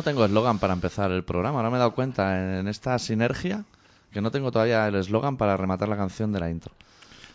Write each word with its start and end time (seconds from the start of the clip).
no 0.00 0.04
tengo 0.04 0.24
eslogan 0.24 0.58
para 0.58 0.72
empezar 0.72 1.10
el 1.10 1.22
programa. 1.24 1.58
Ahora 1.58 1.68
me 1.68 1.76
he 1.76 1.78
dado 1.78 1.92
cuenta 1.94 2.58
en, 2.58 2.68
esta 2.68 2.98
sinergia 2.98 3.64
que 4.10 4.22
no 4.22 4.30
tengo 4.30 4.50
todavía 4.50 4.88
el 4.88 4.94
eslogan 4.94 5.36
para 5.36 5.58
rematar 5.58 5.90
la 5.90 5.96
canción 5.98 6.32
de 6.32 6.40
la 6.40 6.48
intro. 6.48 6.72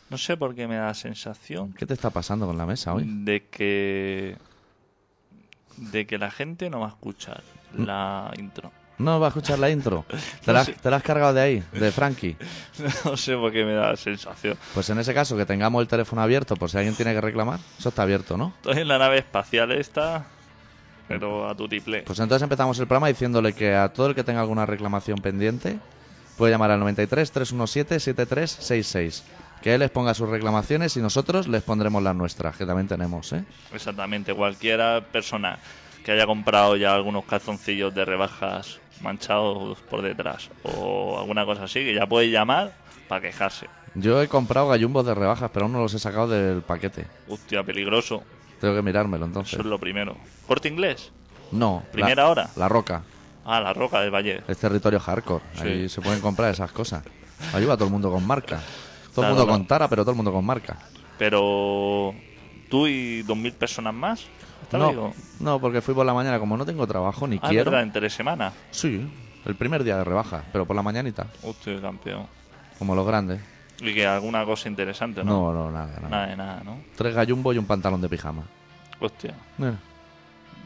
No 0.10 0.18
sé 0.18 0.36
por 0.36 0.56
qué 0.56 0.68
me 0.68 0.76
da 0.76 0.88
la 0.88 0.94
sensación 0.96 1.74
¿Qué 1.74 1.86
te 1.86 1.94
está 1.94 2.10
pasando 2.10 2.46
con 2.48 2.58
la 2.58 2.66
mesa 2.66 2.94
hoy? 2.94 3.04
de 3.08 3.44
que 3.46 4.36
de 5.78 6.08
que 6.08 6.18
la 6.18 6.32
gente 6.32 6.70
no 6.72 6.80
va 6.80 6.88
a 6.88 6.90
escuchar 6.90 7.44
Mm. 7.74 7.84
la 7.84 8.32
intro. 8.40 8.72
No 8.98 9.20
va 9.20 9.28
a 9.28 9.30
escuchar 9.30 9.60
la 9.60 9.70
intro. 9.70 10.06
¿Te 10.44 10.48
No 10.48 10.54
la, 10.54 10.64
sé. 10.64 10.74
te 10.74 10.90
la 10.90 10.96
has 10.98 11.04
cargado 11.04 11.34
de 11.34 11.42
ahí, 11.42 11.64
de 11.74 11.92
Frankie? 11.92 12.36
No 13.06 13.16
sé 13.18 13.36
por 13.36 13.52
qué 13.52 13.64
me 13.66 13.74
da 13.74 13.90
la 13.92 13.96
sensación. 13.98 14.58
Pues 14.74 14.90
en 14.90 14.98
ese 15.00 15.14
caso, 15.14 15.36
que 15.38 15.46
tengamos 15.46 15.82
el 15.82 15.88
teléfono 15.88 16.22
abierto 16.24 16.56
por 16.56 16.70
si 16.72 16.78
alguien 16.78 16.96
tiene 16.96 17.14
que 17.14 17.22
reclamar. 17.22 17.60
Eso 17.78 17.90
está 17.90 18.02
abierto, 18.04 18.38
¿no? 18.38 18.54
Estoy 18.58 18.80
en 18.82 18.88
la 18.88 18.98
nave 18.98 19.18
espacial 19.20 19.72
esta, 19.74 20.26
pero 21.08 21.48
a 21.48 21.56
tu 21.56 21.68
tiple. 21.68 22.04
Pues 22.04 22.20
entonces 22.20 22.44
empezamos 22.44 22.80
el 22.80 22.88
programa 22.88 23.08
diciéndole 23.08 23.54
que 23.54 23.76
a 23.76 23.90
todo 23.90 24.08
el 24.08 24.16
que 24.16 24.24
tenga 24.24 24.42
alguna 24.42 24.66
reclamación 24.66 25.20
pendiente 25.20 25.78
puede 26.38 26.52
llamar 26.52 26.72
al 26.72 26.80
93 26.80 27.32
317 27.32 28.00
7366. 28.00 29.24
Que 29.62 29.74
él 29.74 29.80
les 29.80 29.90
ponga 29.90 30.14
sus 30.14 30.30
reclamaciones 30.30 30.96
y 30.98 31.02
nosotros 31.02 31.48
les 31.48 31.64
pondremos 31.64 32.04
las 32.04 32.16
nuestras, 32.16 32.56
que 32.56 32.66
también 32.66 32.88
tenemos, 32.88 33.34
¿eh? 33.34 33.44
Exactamente, 33.74 34.34
cualquiera 34.34 35.02
persona 35.12 35.60
que 36.04 36.12
haya 36.12 36.28
comprado 36.28 36.76
ya 36.76 36.94
algunos 36.94 37.26
calzoncillos 37.26 37.96
de 37.96 38.06
rebajas 38.06 38.80
manchados 39.02 39.80
por 39.90 40.02
detrás 40.02 40.50
o 40.64 41.18
alguna 41.18 41.46
cosa 41.46 41.64
así, 41.64 41.80
que 41.80 41.96
ya 41.96 42.06
puede 42.06 42.30
llamar 42.30 42.74
para 43.08 43.22
quejarse. 43.22 43.68
Yo 43.96 44.22
he 44.22 44.28
comprado 44.28 44.68
gallumbos 44.68 45.06
de 45.06 45.16
rebajas, 45.16 45.50
pero 45.54 45.66
aún 45.66 45.74
no 45.74 45.80
los 45.80 45.94
he 45.94 46.00
sacado 46.00 46.28
del 46.28 46.62
paquete. 46.62 47.08
Hostia, 47.30 47.64
peligroso. 47.64 48.24
Tengo 48.60 48.76
que 48.76 48.82
mirármelo 48.82 49.26
entonces. 49.26 49.54
Eso 49.54 49.62
es 49.62 49.68
lo 49.68 49.80
primero. 49.80 50.16
¿Corte 50.48 50.68
inglés? 50.70 51.12
No. 51.52 51.84
la- 51.86 51.92
¿Primera 51.92 52.28
hora? 52.30 52.50
La 52.56 52.68
roca. 52.70 53.04
Ah, 53.46 53.60
la 53.62 53.74
roca 53.74 54.02
del 54.02 54.12
Valle. 54.14 54.42
Es 54.48 54.58
territorio 54.58 55.00
hardcore. 55.00 55.44
Sí. 55.54 55.68
Ahí 55.68 55.90
se 55.90 56.02
pueden 56.02 56.20
comprar 56.22 56.52
esas 56.52 56.72
cosas. 56.72 57.04
Ayuda 57.54 57.74
a 57.74 57.78
todo 57.78 57.86
el 57.88 57.92
mundo 57.92 58.12
con 58.12 58.26
marca. 58.26 58.60
Todo 59.14 59.26
el 59.26 59.32
mundo 59.34 59.46
no. 59.46 59.52
con 59.52 59.66
tara, 59.68 59.88
pero 59.88 60.04
todo 60.04 60.12
el 60.12 60.16
mundo 60.18 60.32
con 60.34 60.44
marca. 60.46 60.78
Pero 61.18 62.14
tú 62.70 62.88
y 62.88 63.22
dos 63.24 63.38
mil 63.38 63.54
personas 63.54 63.94
más. 63.94 64.26
¿Está 64.64 64.78
No, 64.80 65.14
no, 65.40 65.60
porque 65.60 65.82
fui 65.82 65.94
por 65.94 66.06
la 66.06 66.14
mañana, 66.14 66.40
como 66.40 66.58
no 66.58 66.66
tengo 66.66 66.88
trabajo 66.88 67.28
ni 67.28 67.38
Ah, 67.42 67.50
quiero. 67.50 67.66
verdad, 67.70 67.84
entre 67.84 68.10
semana. 68.10 68.52
Sí, 68.72 69.08
el 69.46 69.56
primer 69.56 69.84
día 69.84 69.98
de 69.98 70.04
rebaja, 70.04 70.44
pero 70.52 70.66
por 70.66 70.76
la 70.76 70.82
mañanita, 70.82 71.28
Hostia, 71.44 71.80
campeón. 71.80 72.26
como 72.80 72.96
los 72.96 73.06
grandes. 73.06 73.40
Y 73.80 73.94
que 73.94 74.06
alguna 74.06 74.46
cosa 74.46 74.70
interesante, 74.70 75.24
¿no? 75.24 75.54
No, 75.54 75.54
no, 75.54 75.72
nada, 75.72 75.96
nada. 75.98 76.10
Nada 76.10 76.28
de 76.28 76.36
nada, 76.36 76.62
¿no? 76.64 76.78
Tres 76.96 77.14
gallumbos 77.14 77.56
y 77.56 77.60
un 77.60 77.66
pantalón 77.66 78.02
de 78.02 78.10
pijama. 78.10 78.44
Hostia. 79.00 79.34
Eh. 79.60 79.74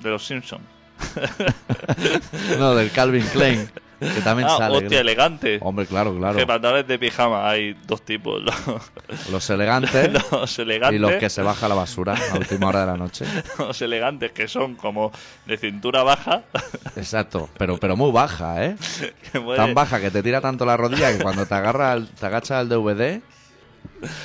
De 0.01 0.09
los 0.09 0.25
Simpsons. 0.25 0.63
No, 2.59 2.75
del 2.75 2.91
Calvin 2.91 3.25
Klein, 3.27 3.69
que 3.99 4.21
también 4.21 4.47
ah, 4.49 4.57
sale. 4.57 4.77
hostia, 4.77 5.01
elegante. 5.01 5.59
Hombre, 5.61 5.85
claro, 5.85 6.15
claro. 6.17 6.37
Que 6.37 6.47
pantalones 6.47 6.87
de 6.87 6.97
pijama 6.97 7.49
hay 7.49 7.75
dos 7.85 8.01
tipos. 8.03 8.41
Los, 8.41 8.55
Los 9.31 9.49
elegantes 9.49 10.09
los 10.31 10.59
elegantes. 10.59 10.95
y 10.97 10.99
los 10.99 11.13
que 11.13 11.29
se 11.29 11.41
baja 11.41 11.67
la 11.67 11.75
basura 11.75 12.15
a 12.31 12.37
última 12.37 12.67
hora 12.67 12.81
de 12.81 12.85
la 12.87 12.97
noche. 12.97 13.25
los 13.59 13.81
elegantes 13.81 14.31
que 14.31 14.47
son 14.47 14.75
como 14.75 15.11
de 15.45 15.57
cintura 15.57 16.03
baja. 16.03 16.43
Exacto, 16.95 17.49
pero, 17.57 17.77
pero 17.77 17.97
muy 17.97 18.11
baja, 18.11 18.65
¿eh? 18.65 18.75
Tan 19.55 19.73
baja 19.73 19.99
que 19.99 20.11
te 20.11 20.23
tira 20.23 20.39
tanto 20.41 20.65
la 20.65 20.77
rodilla 20.77 21.15
que 21.15 21.21
cuando 21.21 21.45
te 21.45 21.55
agarra, 21.55 21.93
el- 21.93 22.07
te 22.07 22.25
agachas 22.25 22.51
al 22.59 22.69
DVD, 22.69 23.21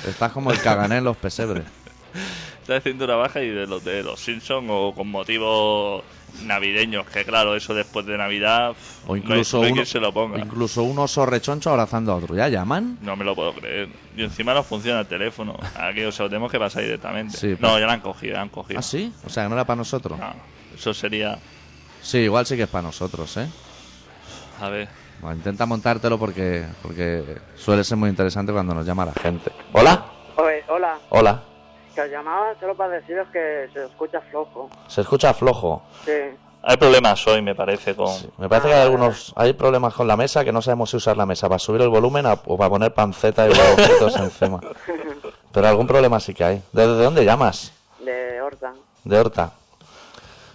estás 0.07 0.31
como 0.31 0.51
el 0.51 0.61
cagané 0.61 0.97
en 0.97 1.03
los 1.03 1.17
pesebres. 1.17 1.65
Está 2.61 2.73
de 2.73 2.81
cintura 2.81 3.15
baja 3.15 3.41
y 3.41 3.49
de 3.49 3.67
los 3.67 3.83
de 3.83 4.01
los 4.01 4.19
Simpsons 4.19 4.67
o 4.71 4.93
con 4.95 5.07
motivos 5.07 6.03
navideños. 6.43 7.05
Que 7.07 7.23
claro, 7.25 7.55
eso 7.55 7.73
después 7.73 8.05
de 8.05 8.17
Navidad. 8.17 8.75
O 9.05 9.09
no 9.09 9.13
hay- 9.13 9.19
incluso, 9.21 9.57
no 9.57 9.63
hay 9.63 9.71
uno, 9.71 9.75
quien 9.75 9.85
se 9.85 9.99
lo 9.99 10.13
ponga. 10.13 10.39
incluso 10.39 10.83
un 10.83 10.99
oso 10.99 11.25
rechoncho 11.25 11.69
abrazando 11.71 12.11
a 12.11 12.15
otro. 12.15 12.35
¿Ya 12.35 12.47
llaman? 12.49 12.97
No 13.01 13.15
me 13.15 13.23
lo 13.25 13.35
puedo 13.35 13.53
creer. 13.53 13.89
Y 14.15 14.23
encima 14.23 14.53
no 14.53 14.63
funciona 14.63 15.01
el 15.01 15.07
teléfono. 15.07 15.57
Aquí 15.75 16.03
o 16.03 16.11
sea, 16.11 16.25
lo 16.25 16.29
tenemos 16.29 16.51
que 16.51 16.59
pasar 16.59 16.83
directamente. 16.83 17.37
Sí, 17.37 17.47
no, 17.59 17.69
pues- 17.69 17.79
ya 17.81 17.87
la 17.87 17.93
han 17.93 18.01
cogido, 18.01 18.31
ya 18.33 18.37
la 18.37 18.41
han 18.43 18.49
cogido. 18.49 18.79
¿Ah, 18.79 18.83
sí? 18.83 19.11
O 19.25 19.29
sea, 19.29 19.43
que 19.43 19.49
no 19.49 19.55
era 19.55 19.65
para 19.65 19.77
nosotros. 19.77 20.19
No, 20.19 20.33
eso 20.73 20.93
sería. 20.93 21.37
Sí, 22.01 22.19
igual 22.19 22.45
sí 22.45 22.55
que 22.55 22.63
es 22.63 22.69
para 22.69 22.83
nosotros, 22.83 23.35
¿eh? 23.37 23.47
A 24.61 24.69
ver. 24.69 24.87
Bueno, 25.21 25.37
intenta 25.37 25.65
montártelo 25.65 26.19
porque, 26.19 26.65
porque 26.81 27.23
suele 27.55 27.83
ser 27.83 27.97
muy 27.97 28.09
interesante 28.09 28.51
cuando 28.51 28.73
nos 28.75 28.85
llama 28.85 29.05
la 29.05 29.13
gente. 29.13 29.51
¿Hola? 29.73 30.05
Oye, 30.37 30.63
hola, 30.67 30.99
Hola. 31.09 31.43
Que 31.95 32.01
os 32.01 32.09
llamaba 32.11 32.53
solo 32.59 32.75
para 32.75 32.99
deciros 32.99 33.27
que 33.29 33.69
se 33.73 33.85
escucha 33.85 34.21
flojo. 34.29 34.69
Se 34.87 35.01
escucha 35.01 35.33
flojo. 35.33 35.81
Sí. 36.05 36.11
Hay 36.67 36.77
problemas 36.77 37.25
hoy, 37.27 37.41
me 37.41 37.53
parece, 37.55 37.95
con. 37.95 38.07
Sí, 38.07 38.27
Me 38.37 38.49
parece 38.49 38.67
que 38.69 38.73
hay 38.73 38.81
algunos 38.81 39.31
hay 39.35 39.53
problemas 39.53 39.93
con 39.93 40.07
la 40.07 40.17
mesa 40.17 40.43
que 40.43 40.51
no 40.51 40.61
sabemos 40.61 40.89
si 40.89 40.97
usar 40.97 41.15
la 41.15 41.25
mesa 41.25 41.47
para 41.47 41.59
subir 41.59 41.81
el 41.81 41.89
volumen 41.89 42.25
a- 42.25 42.33
o 42.33 42.57
para 42.57 42.69
poner 42.69 42.93
panceta 42.93 43.47
y 43.47 43.51
huevos 43.51 44.15
encima. 44.17 44.59
Pero 45.51 45.67
algún 45.67 45.87
problema 45.87 46.19
sí 46.19 46.33
que 46.33 46.43
hay. 46.43 46.63
¿Desde 46.73 47.03
dónde 47.03 47.23
llamas? 47.23 47.71
De 48.03 48.41
Horta. 48.41 48.73
De 49.03 49.19
Horta. 49.19 49.51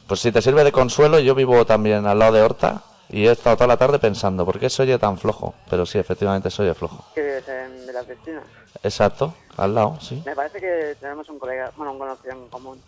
Pues 0.06 0.20
si 0.20 0.32
te 0.32 0.42
sirve 0.42 0.64
de 0.64 0.72
consuelo, 0.72 1.20
yo 1.20 1.34
vivo 1.34 1.64
también 1.64 2.06
al 2.06 2.18
lado 2.18 2.32
de 2.32 2.42
Horta 2.42 2.82
y 3.08 3.26
he 3.26 3.30
estado 3.30 3.56
toda 3.56 3.68
la 3.68 3.76
tarde 3.76 3.98
pensando, 4.00 4.44
¿por 4.44 4.58
qué 4.58 4.68
se 4.68 4.82
oye 4.82 4.98
tan 4.98 5.16
flojo? 5.18 5.54
Pero 5.70 5.86
sí, 5.86 5.98
efectivamente 5.98 6.50
se 6.50 6.62
oye 6.62 6.74
flojo. 6.74 7.04
Que 7.14 7.22
vives 7.22 7.48
en 7.48 7.86
de 7.86 7.92
la 7.92 8.02
piscina. 8.02 8.42
Exacto, 8.82 9.34
al 9.60 9.74
lado, 9.74 9.98
sí. 10.00 10.22
Me 10.24 10.34
parece 10.34 10.58
que 10.60 10.96
tenemos 11.00 11.28
un 11.28 11.38
colega, 11.38 11.70
bueno, 11.76 11.92
un 11.92 11.98
conocido 11.98 12.32
en 12.32 12.48
común. 12.48 12.80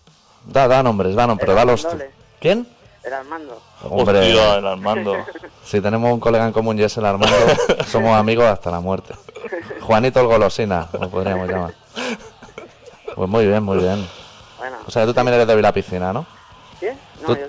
Da, 0.46 0.66
da 0.68 0.82
nombres, 0.82 1.14
da 1.14 1.26
nombres, 1.26 1.46
pero 1.46 1.54
dalos 1.56 1.82
tú. 1.82 1.96
¿Quién? 2.40 2.66
El 3.04 3.12
Armando. 3.14 3.60
Hombre, 3.82 4.18
Hostia, 4.20 4.54
el 4.58 4.66
Armando. 4.66 5.16
si 5.64 5.80
tenemos 5.80 6.12
un 6.12 6.20
colega 6.20 6.46
en 6.46 6.52
común 6.52 6.78
y 6.78 6.82
es 6.82 6.96
el 6.96 7.04
Armando, 7.04 7.36
somos 7.86 8.16
amigos 8.16 8.46
hasta 8.46 8.70
la 8.70 8.80
muerte. 8.80 9.14
Juanito 9.80 10.20
el 10.20 10.26
Golosina, 10.26 10.88
lo 10.98 11.08
podríamos 11.10 11.48
llamar. 11.48 11.74
Pues 13.14 13.28
muy 13.28 13.46
bien, 13.46 13.62
muy 13.62 13.78
bien. 13.78 14.08
Bueno. 14.58 14.76
O 14.86 14.90
sea, 14.90 15.04
tú 15.04 15.12
también 15.12 15.34
eres 15.34 15.46
de 15.46 15.56
Vilapicina, 15.56 16.12
¿no? 16.12 16.24
¿Quién? 16.78 16.98
No, 17.20 17.26
Tú- 17.26 17.36
yo... 17.36 17.46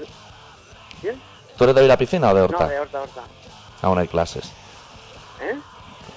¿Quién? 1.01 1.21
¿Tú 1.57 1.63
eres 1.63 1.75
de 1.75 1.81
Vilapicina 1.83 2.31
o 2.31 2.35
de 2.35 2.41
Horta? 2.41 2.63
No, 2.63 2.69
de 2.69 2.79
Horta, 2.79 3.01
Horta. 3.01 3.21
Aún 3.83 3.97
hay 3.99 4.07
clases. 4.07 4.51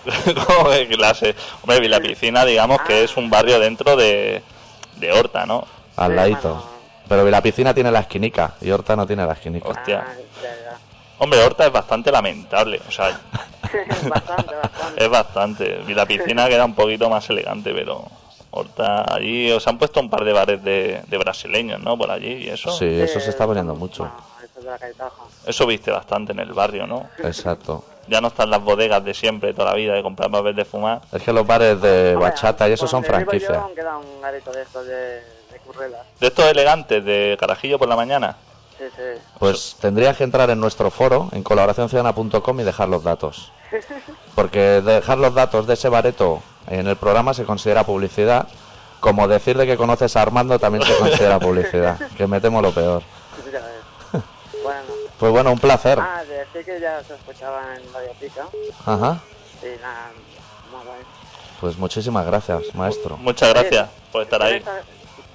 ¿Eh? 0.27 0.35
¿Cómo 0.47 0.71
de 0.71 0.87
clase? 0.89 1.35
Hombre, 1.63 1.81
Vilapicina, 1.81 2.45
digamos 2.45 2.81
que 2.83 3.05
es 3.05 3.17
un 3.17 3.29
barrio 3.31 3.59
dentro 3.59 3.97
de, 3.97 4.43
de 4.97 5.13
Horta, 5.13 5.47
¿no? 5.47 5.67
Al 5.97 6.15
ladito. 6.15 6.63
Pero 7.09 7.25
Vilapicina 7.25 7.73
tiene 7.73 7.91
la 7.91 8.01
esquinica 8.01 8.55
y 8.61 8.71
Horta 8.71 8.97
no 8.97 9.07
tiene 9.07 9.25
la 9.27 9.33
esquinica. 9.35 9.69
Hostia. 9.69 10.05
Ah, 10.07 10.77
Hombre, 11.19 11.43
Horta 11.43 11.67
es 11.67 11.73
bastante 11.73 12.11
lamentable. 12.13 12.81
O 12.87 12.91
sea, 12.91 13.19
bastante, 14.09 14.55
bastante. 14.55 15.05
es 15.05 15.09
bastante. 15.09 15.75
Vilapicina 15.87 16.49
queda 16.49 16.65
un 16.65 16.75
poquito 16.75 17.09
más 17.09 17.29
elegante, 17.31 17.73
pero 17.73 18.05
Horta 18.51 19.05
allí 19.15 19.51
os 19.53 19.67
han 19.67 19.79
puesto 19.79 20.01
un 20.01 20.11
par 20.11 20.25
de 20.25 20.33
bares 20.33 20.63
de, 20.63 21.03
de 21.07 21.19
brasileños, 21.19 21.81
¿no? 21.81 21.97
Por 21.97 22.11
allí 22.11 22.33
y 22.45 22.49
eso. 22.49 22.71
Sí, 22.73 22.87
eso 23.01 23.21
se 23.21 23.31
está 23.31 23.47
poniendo 23.47 23.73
son- 23.73 23.79
mucho. 23.81 24.11
Eso 25.47 25.67
viste 25.67 25.91
bastante 25.91 26.33
en 26.33 26.41
el 26.41 26.53
barrio, 26.53 26.87
¿no? 26.87 27.09
Exacto. 27.23 27.85
Ya 28.09 28.21
no 28.21 28.29
están 28.29 28.51
las 28.51 28.63
bodegas 28.63 29.05
de 29.05 29.15
siempre, 29.15 29.53
toda 29.53 29.71
la 29.71 29.77
vida, 29.77 29.95
de 29.95 30.03
comprar 30.03 30.31
papel 30.31 30.55
de 30.55 30.65
fumar. 30.65 31.01
Es 31.13 31.23
que 31.23 31.33
los 31.33 31.47
bares 31.47 31.81
de 31.81 32.15
Hombre, 32.15 32.31
bachata 32.31 32.69
y 32.69 32.73
eso 32.73 32.87
son 32.87 33.05
franquicias. 33.05 33.53
Yo 33.77 33.99
un 33.99 34.21
garito 34.21 34.53
de 34.53 34.63
estos 34.63 34.87
de, 34.87 35.21
de 35.53 35.59
currelas. 35.65 36.07
De 36.21 36.27
estos 36.29 36.45
elegantes 36.47 37.05
de 37.05 37.37
Carajillo 37.39 37.79
por 37.79 37.89
la 37.89 37.97
mañana. 37.97 38.37
Sí, 38.79 38.85
sí. 38.95 39.21
Pues 39.39 39.77
tendrías 39.81 40.17
que 40.17 40.25
entrar 40.25 40.51
en 40.51 40.61
nuestro 40.61 40.91
foro, 40.91 41.29
en 41.33 41.43
colaboracionciudadana.com 41.43 42.61
y 42.61 42.63
dejar 42.63 42.89
los 42.89 43.03
datos. 43.03 43.53
Porque 44.35 44.83
dejar 44.83 45.19
los 45.19 45.35
datos 45.35 45.67
de 45.67 45.75
ese 45.75 45.89
bareto 45.89 46.43
en 46.69 46.87
el 46.87 46.97
programa 46.97 47.35
se 47.35 47.45
considera 47.45 47.85
publicidad. 47.85 48.49
Como 49.01 49.29
decirle 49.29 49.67
que 49.67 49.77
conoces 49.77 50.17
a 50.17 50.23
Armando 50.23 50.59
también 50.59 50.85
se 50.85 50.97
considera 50.97 51.39
publicidad. 51.39 51.99
Que 52.17 52.27
me 52.27 52.41
temo 52.41 52.61
lo 52.61 52.73
peor. 52.73 53.03
Bueno. 55.19 55.19
Pues 55.19 55.33
bueno, 55.33 55.53
un 55.53 55.59
placer. 55.59 55.99
Ah, 56.01 56.23
de 56.25 56.39
decir 56.39 56.65
que 56.65 56.81
ya 56.81 57.03
se 57.05 57.15
escuchaba 57.15 57.63
en 57.77 57.93
Radio 57.93 58.13
Pica. 58.21 58.47
Ajá. 58.85 59.21
Y 59.63 59.81
nada, 59.81 60.11
muy 60.71 60.85
guay. 60.87 61.01
Pues 61.61 61.79
muchísimas 61.79 62.27
gracias, 62.27 62.75
maestro. 62.75 63.17
Muchas 63.17 63.49
gracias 63.51 63.89
por 64.13 64.23
estar 64.23 64.43
ahí. 64.43 64.61
¿Tienes, 64.61 64.83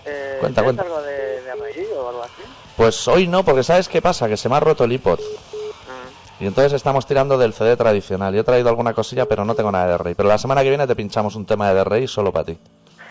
eh, 0.06 0.38
Cuenta, 0.40 0.62
¿tienes 0.62 0.76
cuenta. 0.78 0.84
algo 0.84 1.02
de, 1.02 1.42
de 1.42 1.56
reír 1.56 1.88
o 1.98 2.10
algo 2.10 2.24
así? 2.24 2.44
Pues 2.78 3.08
hoy 3.08 3.28
no, 3.28 3.44
porque 3.44 3.64
¿sabes 3.64 3.90
qué 3.90 4.02
pasa? 4.02 4.28
Que 4.28 4.38
se 4.38 4.48
me 4.50 4.56
ha 4.56 4.60
roto 4.60 4.84
el 4.84 4.92
iPod. 4.94 5.20
Ah, 5.20 6.10
Y 6.40 6.46
entonces 6.46 6.74
estamos 6.74 7.06
tirando 7.08 7.38
del 7.40 7.54
CD 7.54 7.76
tradicional. 7.76 8.34
Yo 8.36 8.42
he 8.42 8.44
traído 8.44 8.70
alguna 8.70 8.94
cosilla, 8.94 9.26
pero 9.26 9.46
no 9.46 9.56
tengo 9.56 9.72
nada 9.72 9.88
de 9.88 9.98
rey. 9.98 10.14
Pero 10.16 10.30
la 10.30 10.38
semana 10.38 10.62
que 10.62 10.70
viene 10.70 10.86
te 10.86 10.96
pinchamos 10.96 11.36
un 11.36 11.46
tema 11.48 11.74
de 11.74 11.84
rey 11.84 12.08
solo 12.08 12.32
para 12.32 12.46
ti. 12.46 12.58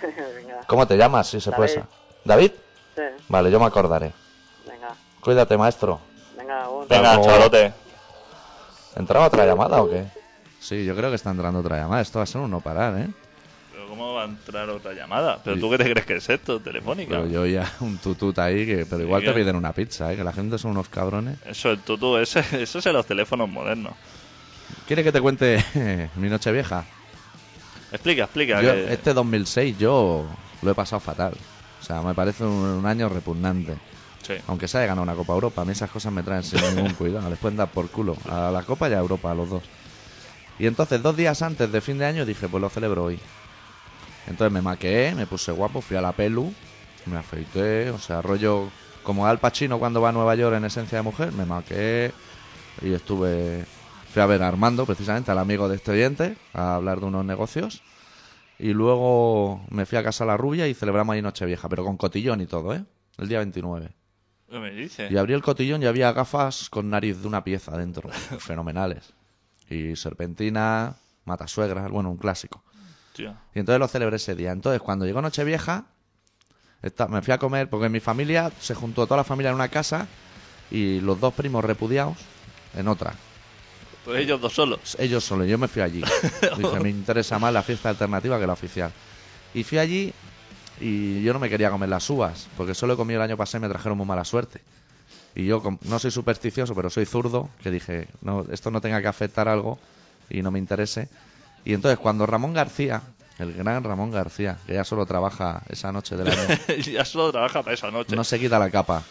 venga. 0.36 0.60
¿Cómo 0.68 0.86
te 0.86 0.96
llamas? 0.96 1.26
Si 1.28 1.40
se 1.40 1.50
puede. 1.50 1.74
David. 1.74 1.86
¿David? 2.24 2.52
Sí, 2.94 3.24
Vale, 3.28 3.50
yo 3.50 3.58
me 3.58 3.66
acordaré. 3.66 4.12
venga. 4.68 4.94
Cuídate, 5.20 5.56
maestro. 5.56 6.00
Venga, 6.50 6.68
Venga, 6.88 7.02
Vamos. 7.12 7.26
chavalote. 7.26 7.72
¿Entraba 8.96 9.26
otra 9.26 9.46
llamada 9.46 9.82
o 9.82 9.88
qué? 9.88 10.10
Sí, 10.58 10.84
yo 10.84 10.96
creo 10.96 11.10
que 11.10 11.16
está 11.16 11.30
entrando 11.30 11.60
otra 11.60 11.76
llamada. 11.78 12.02
Esto 12.02 12.18
va 12.18 12.24
a 12.24 12.26
ser 12.26 12.40
un 12.40 12.50
no 12.50 12.60
parar, 12.60 12.98
¿eh? 12.98 13.08
Pero 13.70 13.88
¿cómo 13.88 14.14
va 14.14 14.22
a 14.22 14.24
entrar 14.26 14.68
otra 14.68 14.92
llamada. 14.92 15.40
¿Pero 15.44 15.58
tú 15.60 15.70
qué 15.70 15.78
te 15.78 15.84
crees 15.84 16.06
que 16.06 16.16
es 16.16 16.28
esto? 16.28 16.60
Telefónica. 16.60 17.10
Pero 17.12 17.26
yo 17.28 17.46
ya 17.46 17.70
un 17.80 17.98
tutut 17.98 18.36
ahí, 18.40 18.66
que, 18.66 18.84
pero 18.84 19.02
igual 19.02 19.20
Sí, 19.20 19.26
te 19.28 19.32
que- 19.32 19.40
piden 19.40 19.54
una 19.56 19.72
pizza, 19.72 20.12
¿eh? 20.12 20.16
que 20.16 20.24
la 20.24 20.32
gente 20.32 20.58
son 20.58 20.72
unos 20.72 20.88
cabrones. 20.88 21.38
Eso, 21.46 21.70
el 21.70 21.78
tutú, 21.78 22.16
ese, 22.16 22.40
eso 22.62 22.78
es 22.80 22.86
en 22.86 22.92
los 22.94 23.06
teléfonos 23.06 23.48
modernos. 23.48 23.94
¿Quieres 24.86 25.04
que 25.04 25.12
te 25.12 25.20
cuente 25.20 25.64
mi 26.16 26.28
noche 26.28 26.50
vieja? 26.50 26.84
Explica, 27.92 28.24
explica. 28.24 28.60
Yo, 28.60 28.72
que- 28.72 28.92
este 28.92 29.14
2006 29.14 29.78
yo 29.78 30.26
lo 30.62 30.70
he 30.70 30.74
pasado 30.74 30.98
fatal. 30.98 31.34
O 31.78 31.82
sea, 31.82 32.02
me 32.02 32.14
parece 32.14 32.42
un, 32.44 32.50
un 32.50 32.86
año 32.86 33.08
repugnante. 33.08 33.78
Aunque 34.46 34.68
se 34.68 34.78
haya 34.78 34.88
ganado 34.88 35.02
una 35.02 35.14
Copa 35.14 35.32
Europa, 35.32 35.62
a 35.62 35.64
mí 35.64 35.72
esas 35.72 35.90
cosas 35.90 36.12
me 36.12 36.22
traen 36.22 36.42
sin 36.42 36.60
ningún 36.74 36.94
cuidado. 36.94 37.28
Les 37.30 37.38
pueden 37.38 37.56
dar 37.56 37.70
por 37.70 37.88
culo 37.90 38.16
a 38.28 38.50
la 38.50 38.62
Copa 38.62 38.88
y 38.88 38.92
a 38.92 38.98
Europa, 38.98 39.30
a 39.30 39.34
los 39.34 39.48
dos. 39.48 39.62
Y 40.58 40.66
entonces, 40.66 41.02
dos 41.02 41.16
días 41.16 41.42
antes 41.42 41.72
de 41.72 41.80
fin 41.80 41.98
de 41.98 42.06
año, 42.06 42.26
dije, 42.26 42.48
pues 42.48 42.60
lo 42.60 42.68
celebro 42.68 43.04
hoy. 43.04 43.18
Entonces 44.26 44.52
me 44.52 44.62
maqué, 44.62 45.14
me 45.16 45.26
puse 45.26 45.52
guapo, 45.52 45.80
fui 45.80 45.96
a 45.96 46.02
la 46.02 46.12
pelu, 46.12 46.52
me 47.06 47.16
afeité, 47.16 47.90
o 47.90 47.98
sea, 47.98 48.22
rollo 48.22 48.68
como 49.02 49.26
Al 49.26 49.38
Pacino 49.38 49.78
cuando 49.78 50.00
va 50.00 50.10
a 50.10 50.12
Nueva 50.12 50.34
York 50.34 50.56
en 50.56 50.64
Esencia 50.64 50.98
de 50.98 51.02
Mujer, 51.02 51.32
me 51.32 51.46
maqué 51.46 52.12
y 52.82 52.92
estuve... 52.92 53.64
Fui 54.12 54.20
a 54.20 54.26
ver 54.26 54.42
a 54.42 54.48
Armando, 54.48 54.86
precisamente, 54.86 55.30
al 55.30 55.38
amigo 55.38 55.68
de 55.68 55.76
este 55.76 55.92
oyente, 55.92 56.36
a 56.52 56.74
hablar 56.74 56.98
de 56.98 57.06
unos 57.06 57.24
negocios. 57.24 57.80
Y 58.58 58.72
luego 58.72 59.64
me 59.70 59.86
fui 59.86 59.98
a 59.98 60.02
casa 60.02 60.24
a 60.24 60.26
la 60.26 60.36
rubia 60.36 60.66
y 60.66 60.74
celebramos 60.74 61.14
ahí 61.14 61.22
Nochevieja, 61.22 61.68
pero 61.68 61.84
con 61.84 61.96
cotillón 61.96 62.40
y 62.40 62.46
todo, 62.46 62.74
¿eh? 62.74 62.84
El 63.18 63.28
día 63.28 63.38
29. 63.38 63.99
¿Qué 64.50 64.58
me 64.58 64.70
dices? 64.72 65.10
Y 65.10 65.16
abrí 65.16 65.32
el 65.34 65.42
cotillón 65.42 65.82
y 65.82 65.86
había 65.86 66.12
gafas 66.12 66.68
con 66.70 66.90
nariz 66.90 67.20
de 67.22 67.28
una 67.28 67.44
pieza 67.44 67.76
dentro. 67.76 68.08
Fenomenales. 68.38 69.12
Y 69.68 69.94
serpentina, 69.96 70.94
matasuegras, 71.24 71.90
bueno, 71.90 72.10
un 72.10 72.16
clásico. 72.16 72.62
Tío. 73.14 73.34
Y 73.54 73.60
entonces 73.60 73.78
lo 73.78 73.86
celebré 73.88 74.16
ese 74.16 74.34
día. 74.34 74.50
Entonces, 74.52 74.80
cuando 74.82 75.06
llegó 75.06 75.22
Nochevieja, 75.22 75.84
esta- 76.82 77.06
me 77.08 77.22
fui 77.22 77.32
a 77.32 77.38
comer, 77.38 77.68
porque 77.70 77.88
mi 77.88 78.00
familia 78.00 78.50
se 78.60 78.74
juntó 78.74 79.06
toda 79.06 79.18
la 79.18 79.24
familia 79.24 79.50
en 79.50 79.54
una 79.56 79.68
casa 79.68 80.08
y 80.70 81.00
los 81.00 81.20
dos 81.20 81.34
primos 81.34 81.64
repudiados 81.64 82.16
en 82.74 82.88
otra. 82.88 83.14
Pues 84.04 84.20
ellos 84.20 84.40
dos 84.40 84.54
solos. 84.54 84.96
Ellos 84.98 85.22
solo, 85.24 85.44
yo 85.44 85.58
me 85.58 85.68
fui 85.68 85.82
allí. 85.82 86.02
Dije, 86.58 86.80
me 86.80 86.88
interesa 86.90 87.38
más 87.38 87.52
la 87.52 87.62
fiesta 87.62 87.90
alternativa 87.90 88.40
que 88.40 88.46
la 88.46 88.54
oficial. 88.54 88.90
Y 89.54 89.62
fui 89.62 89.78
allí 89.78 90.12
y 90.80 91.22
yo 91.22 91.32
no 91.32 91.38
me 91.38 91.48
quería 91.48 91.70
comer 91.70 91.88
las 91.88 92.08
uvas, 92.10 92.48
porque 92.56 92.74
solo 92.74 92.94
he 92.94 92.96
comido 92.96 93.20
el 93.20 93.24
año 93.28 93.36
pasado 93.36 93.58
y 93.58 93.62
me 93.62 93.68
trajeron 93.68 93.98
muy 93.98 94.06
mala 94.06 94.24
suerte. 94.24 94.60
Y 95.34 95.46
yo 95.46 95.62
no 95.82 95.98
soy 95.98 96.10
supersticioso, 96.10 96.74
pero 96.74 96.90
soy 96.90 97.06
zurdo, 97.06 97.48
que 97.62 97.70
dije, 97.70 98.08
no, 98.22 98.44
esto 98.50 98.70
no 98.70 98.80
tenga 98.80 99.00
que 99.00 99.08
afectar 99.08 99.48
algo 99.48 99.78
y 100.28 100.42
no 100.42 100.50
me 100.50 100.58
interese. 100.58 101.08
Y 101.64 101.74
entonces 101.74 101.98
cuando 101.98 102.26
Ramón 102.26 102.52
García, 102.54 103.02
el 103.38 103.52
gran 103.52 103.84
Ramón 103.84 104.10
García, 104.10 104.56
que 104.66 104.74
ya 104.74 104.84
solo 104.84 105.06
trabaja 105.06 105.62
esa 105.68 105.92
noche 105.92 106.16
del 106.16 106.28
año, 106.28 106.40
ya 106.92 107.04
solo 107.04 107.30
trabaja 107.30 107.62
para 107.62 107.74
esa 107.74 107.90
noche. 107.90 108.16
no 108.16 108.24
se 108.24 108.38
quita 108.40 108.58
la 108.58 108.70
capa. 108.70 109.02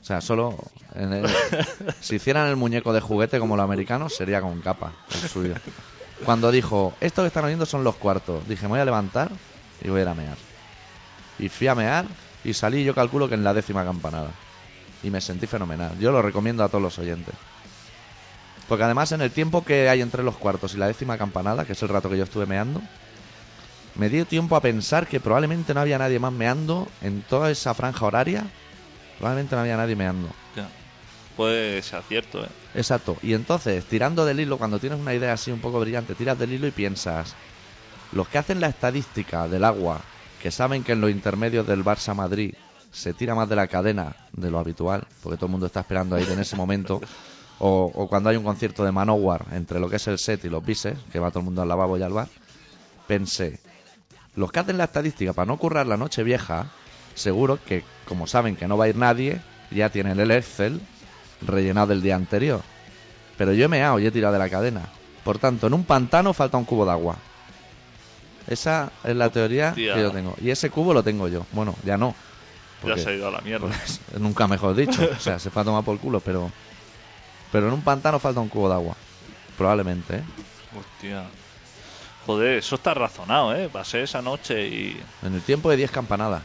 O 0.00 0.04
sea, 0.04 0.20
solo 0.20 0.56
en 0.94 1.12
el- 1.12 1.30
si 2.00 2.16
hicieran 2.16 2.48
el 2.48 2.56
muñeco 2.56 2.92
de 2.92 3.00
juguete 3.00 3.38
como 3.38 3.56
los 3.56 3.64
americanos, 3.64 4.14
sería 4.14 4.40
con 4.40 4.60
capa 4.60 4.92
el 5.22 5.28
suyo. 5.28 5.54
Cuando 6.24 6.50
dijo, 6.50 6.94
esto 7.00 7.22
que 7.22 7.28
están 7.28 7.44
oyendo 7.44 7.66
son 7.66 7.84
los 7.84 7.96
cuartos, 7.96 8.48
dije, 8.48 8.62
me 8.64 8.70
voy 8.70 8.80
a 8.80 8.84
levantar 8.84 9.30
y 9.82 9.90
voy 9.90 10.00
a 10.00 10.02
ir 10.02 10.08
a 10.08 10.14
mear. 10.14 10.38
Y 11.42 11.48
fui 11.48 11.66
a 11.66 11.74
mear 11.74 12.06
y 12.44 12.54
salí, 12.54 12.84
yo 12.84 12.94
calculo 12.94 13.28
que 13.28 13.34
en 13.34 13.42
la 13.42 13.52
décima 13.52 13.84
campanada. 13.84 14.30
Y 15.02 15.10
me 15.10 15.20
sentí 15.20 15.48
fenomenal. 15.48 15.98
Yo 15.98 16.12
lo 16.12 16.22
recomiendo 16.22 16.62
a 16.62 16.68
todos 16.68 16.82
los 16.82 16.98
oyentes. 17.00 17.34
Porque 18.68 18.84
además 18.84 19.10
en 19.10 19.22
el 19.22 19.32
tiempo 19.32 19.64
que 19.64 19.88
hay 19.88 20.02
entre 20.02 20.22
los 20.22 20.36
cuartos 20.36 20.74
y 20.74 20.78
la 20.78 20.86
décima 20.86 21.18
campanada, 21.18 21.64
que 21.64 21.72
es 21.72 21.82
el 21.82 21.88
rato 21.88 22.08
que 22.08 22.16
yo 22.16 22.22
estuve 22.22 22.46
meando, 22.46 22.80
me 23.96 24.08
dio 24.08 24.24
tiempo 24.24 24.54
a 24.54 24.60
pensar 24.60 25.08
que 25.08 25.18
probablemente 25.18 25.74
no 25.74 25.80
había 25.80 25.98
nadie 25.98 26.20
más 26.20 26.32
meando 26.32 26.86
en 27.00 27.22
toda 27.22 27.50
esa 27.50 27.74
franja 27.74 28.06
horaria. 28.06 28.44
Probablemente 29.18 29.56
no 29.56 29.62
había 29.62 29.76
nadie 29.76 29.96
meando. 29.96 30.28
Ya. 30.54 30.68
Puede 31.36 31.82
ser 31.82 32.02
cierto, 32.04 32.44
¿eh? 32.44 32.48
Exacto. 32.76 33.16
Y 33.20 33.34
entonces, 33.34 33.84
tirando 33.84 34.24
del 34.24 34.38
hilo, 34.38 34.58
cuando 34.58 34.78
tienes 34.78 35.00
una 35.00 35.12
idea 35.12 35.32
así 35.32 35.50
un 35.50 35.60
poco 35.60 35.80
brillante, 35.80 36.14
tiras 36.14 36.38
del 36.38 36.52
hilo 36.52 36.68
y 36.68 36.70
piensas, 36.70 37.34
los 38.12 38.28
que 38.28 38.38
hacen 38.38 38.60
la 38.60 38.68
estadística 38.68 39.48
del 39.48 39.64
agua, 39.64 40.02
que 40.42 40.50
saben 40.50 40.82
que 40.82 40.92
en 40.92 41.00
los 41.00 41.10
intermedios 41.10 41.66
del 41.66 41.84
Barça 41.84 42.14
Madrid 42.14 42.54
se 42.90 43.14
tira 43.14 43.34
más 43.34 43.48
de 43.48 43.54
la 43.54 43.68
cadena 43.68 44.16
de 44.32 44.50
lo 44.50 44.58
habitual, 44.58 45.06
porque 45.22 45.36
todo 45.36 45.46
el 45.46 45.52
mundo 45.52 45.66
está 45.66 45.80
esperando 45.80 46.16
ahí 46.16 46.26
en 46.28 46.40
ese 46.40 46.56
momento, 46.56 47.00
o, 47.60 47.90
o 47.94 48.08
cuando 48.08 48.28
hay 48.28 48.36
un 48.36 48.42
concierto 48.42 48.84
de 48.84 48.90
Manowar 48.90 49.46
entre 49.52 49.78
lo 49.78 49.88
que 49.88 49.96
es 49.96 50.06
el 50.08 50.18
set 50.18 50.44
y 50.44 50.48
los 50.48 50.64
bises, 50.64 50.98
que 51.12 51.20
va 51.20 51.30
todo 51.30 51.38
el 51.38 51.44
mundo 51.44 51.62
al 51.62 51.68
lavabo 51.68 51.96
y 51.96 52.02
al 52.02 52.12
bar, 52.12 52.28
pensé, 53.06 53.60
los 54.34 54.50
que 54.50 54.58
hacen 54.58 54.78
la 54.78 54.84
estadística 54.84 55.32
para 55.32 55.46
no 55.46 55.58
currar 55.58 55.86
la 55.86 55.96
noche 55.96 56.24
vieja, 56.24 56.72
seguro 57.14 57.58
que 57.64 57.84
como 58.08 58.26
saben 58.26 58.56
que 58.56 58.66
no 58.66 58.76
va 58.76 58.86
a 58.86 58.88
ir 58.88 58.96
nadie, 58.96 59.40
ya 59.70 59.90
tienen 59.90 60.18
el 60.18 60.32
Excel 60.32 60.80
rellenado 61.40 61.88
del 61.88 62.02
día 62.02 62.16
anterior. 62.16 62.62
Pero 63.38 63.52
yo 63.52 63.66
he 63.66 63.68
meado 63.68 64.00
y 64.00 64.06
he 64.06 64.10
tirado 64.10 64.32
de 64.32 64.40
la 64.40 64.50
cadena. 64.50 64.82
Por 65.24 65.38
tanto, 65.38 65.68
en 65.68 65.74
un 65.74 65.84
pantano 65.84 66.32
falta 66.32 66.58
un 66.58 66.64
cubo 66.64 66.84
de 66.84 66.90
agua. 66.90 67.16
Esa 68.46 68.92
es 69.04 69.16
la 69.16 69.30
teoría 69.30 69.70
Hostia. 69.70 69.94
que 69.94 70.00
yo 70.00 70.10
tengo. 70.10 70.34
Y 70.40 70.50
ese 70.50 70.70
cubo 70.70 70.94
lo 70.94 71.02
tengo 71.02 71.28
yo. 71.28 71.46
Bueno, 71.52 71.74
ya 71.84 71.96
no. 71.96 72.14
Ya 72.84 72.96
se 72.96 73.10
ha 73.10 73.12
ido 73.14 73.28
a 73.28 73.30
la 73.30 73.40
mierda. 73.40 73.68
pues, 73.68 74.00
nunca 74.18 74.48
mejor 74.48 74.74
dicho. 74.74 75.08
O 75.16 75.20
sea, 75.20 75.38
se 75.38 75.50
fue 75.50 75.62
a 75.62 75.64
tomar 75.64 75.84
por 75.84 75.98
culo, 75.98 76.20
pero... 76.20 76.50
Pero 77.52 77.68
en 77.68 77.74
un 77.74 77.82
pantano 77.82 78.18
falta 78.18 78.40
un 78.40 78.48
cubo 78.48 78.68
de 78.68 78.74
agua. 78.74 78.96
Probablemente, 79.56 80.16
¿eh? 80.16 80.22
Hostia. 80.78 81.24
Joder, 82.26 82.58
eso 82.58 82.76
está 82.76 82.94
razonado, 82.94 83.54
¿eh? 83.54 83.68
Pasé 83.70 84.02
esa 84.02 84.22
noche 84.22 84.66
y... 84.68 85.00
En 85.22 85.34
el 85.34 85.42
tiempo 85.42 85.70
de 85.70 85.76
10 85.76 85.90
campanadas. 85.90 86.42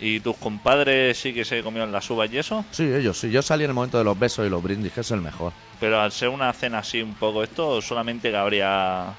¿Y 0.00 0.18
tus 0.18 0.36
compadres 0.36 1.16
sí 1.16 1.32
que 1.32 1.44
se 1.44 1.62
comieron 1.62 1.92
las 1.92 2.10
uvas 2.10 2.28
y 2.32 2.38
eso? 2.38 2.64
Sí, 2.72 2.82
ellos 2.82 3.18
sí. 3.18 3.30
Yo 3.30 3.40
salí 3.40 3.64
en 3.64 3.70
el 3.70 3.74
momento 3.74 3.98
de 3.98 4.04
los 4.04 4.18
besos 4.18 4.44
y 4.44 4.50
los 4.50 4.62
brindis, 4.62 4.92
que 4.92 5.02
es 5.02 5.10
el 5.12 5.20
mejor. 5.20 5.52
Pero 5.78 6.00
al 6.00 6.10
ser 6.10 6.28
una 6.30 6.52
cena 6.52 6.78
así 6.78 7.00
un 7.02 7.14
poco 7.14 7.44
esto, 7.44 7.80
solamente 7.80 8.30
que 8.30 8.36
habría 8.36 9.14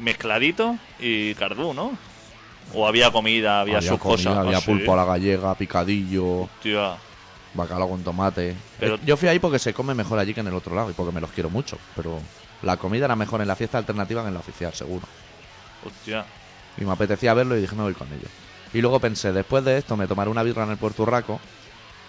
mezcladito 0.00 0.76
y 0.98 1.34
cardú, 1.34 1.74
¿no? 1.74 1.96
O 2.74 2.86
había 2.86 3.10
comida, 3.10 3.60
había, 3.62 3.80
sus 3.80 3.98
comida, 3.98 4.16
cosas. 4.16 4.36
había 4.38 4.60
pulpo 4.60 4.92
a 4.92 4.96
la 4.96 5.04
gallega, 5.04 5.54
picadillo, 5.54 6.40
Hostia. 6.42 6.96
bacalao 7.54 7.88
con 7.88 8.04
tomate. 8.04 8.54
Pero- 8.78 8.96
Eh, 8.96 9.00
Yo 9.04 9.16
fui 9.16 9.28
ahí 9.28 9.38
porque 9.38 9.58
se 9.58 9.72
come 9.72 9.94
mejor 9.94 10.18
allí 10.18 10.34
que 10.34 10.40
en 10.40 10.48
el 10.48 10.54
otro 10.54 10.74
lado 10.74 10.90
y 10.90 10.92
porque 10.92 11.12
me 11.12 11.20
los 11.20 11.30
quiero 11.32 11.48
mucho. 11.50 11.78
Pero 11.96 12.20
la 12.62 12.76
comida 12.76 13.06
era 13.06 13.16
mejor 13.16 13.40
en 13.40 13.48
la 13.48 13.56
fiesta 13.56 13.78
alternativa 13.78 14.22
que 14.22 14.28
en 14.28 14.34
la 14.34 14.40
oficial, 14.40 14.74
seguro. 14.74 15.06
Hostia. 15.84 16.24
Y 16.76 16.84
me 16.84 16.92
apetecía 16.92 17.32
verlo 17.34 17.56
y 17.56 17.60
dije, 17.62 17.74
me 17.74 17.82
voy 17.84 17.94
con 17.94 18.08
ellos. 18.12 18.30
Y 18.74 18.82
luego 18.82 19.00
pensé, 19.00 19.32
después 19.32 19.64
de 19.64 19.78
esto 19.78 19.96
me 19.96 20.06
tomaré 20.06 20.28
una 20.30 20.42
birra 20.42 20.64
en 20.64 20.70
el 20.70 20.76
Puerto 20.76 21.02
Urraco, 21.04 21.40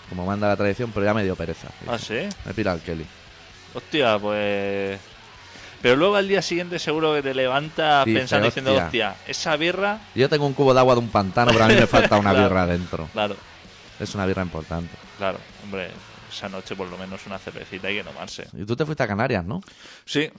como 0.10 0.26
manda 0.26 0.50
la 0.50 0.58
tradición, 0.58 0.92
pero 0.94 1.06
ya 1.06 1.14
me 1.14 1.24
dio 1.24 1.36
pereza. 1.38 1.70
Dije, 1.82 1.94
Ah, 1.94 1.98
sí. 1.98 2.20
Me 2.46 2.54
pira 2.54 2.74
el 2.74 2.82
Kelly. 2.82 3.06
Hostia, 3.74 4.20
pues. 4.20 5.00
Pero 5.82 5.96
luego 5.96 6.16
al 6.16 6.28
día 6.28 6.42
siguiente 6.42 6.80
seguro 6.80 7.14
que 7.14 7.22
te 7.24 7.34
levantas 7.34 8.06
pensando 8.06 8.46
diciendo, 8.48 8.72
"Hostia". 8.72 8.86
hostia, 8.86 9.18
esa 9.26 9.56
birra. 9.56 10.02
Yo 10.14 10.28
tengo 10.30 10.46
un 10.46 10.54
cubo 10.54 10.74
de 10.74 10.80
agua 10.80 10.96
de 10.96 11.00
un 11.02 11.10
pantano, 11.10 11.52
pero 11.52 11.64
a 11.66 11.68
mí 11.68 11.76
me 11.76 11.88
falta 11.88 12.18
una 12.18 12.32
Claro. 12.34 12.50
birra 12.50 12.68
dentro. 12.68 13.10
Claro, 13.14 13.38
Es 14.00 14.16
una 14.16 14.26
birra 14.26 14.42
importante. 14.42 14.98
claro, 15.18 15.40
hombre, 15.62 15.94
esa 16.30 16.48
noche 16.50 16.76
por 16.76 16.88
lo 16.88 16.98
menos 16.98 17.26
una 17.26 17.40
cervecita 17.40 17.88
hay 17.88 17.96
que 17.98 18.04
tomarse. 18.04 18.48
Y 18.54 18.66
tú 18.66 18.76
te 18.76 18.86
fuiste 18.86 19.04
a 19.04 19.08
Canarias, 19.08 19.46
¿no? 19.46 19.62
Sí, 20.06 20.30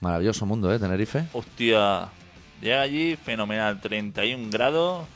Maravilloso 0.00 0.46
mundo, 0.46 0.72
¿eh? 0.72 0.78
Tenerife. 0.78 1.28
hostia, 1.32 2.12
llega 2.60 2.80
allí, 2.80 3.16
fenomenal, 3.16 3.80
31 3.80 4.50
grados, 4.50 5.08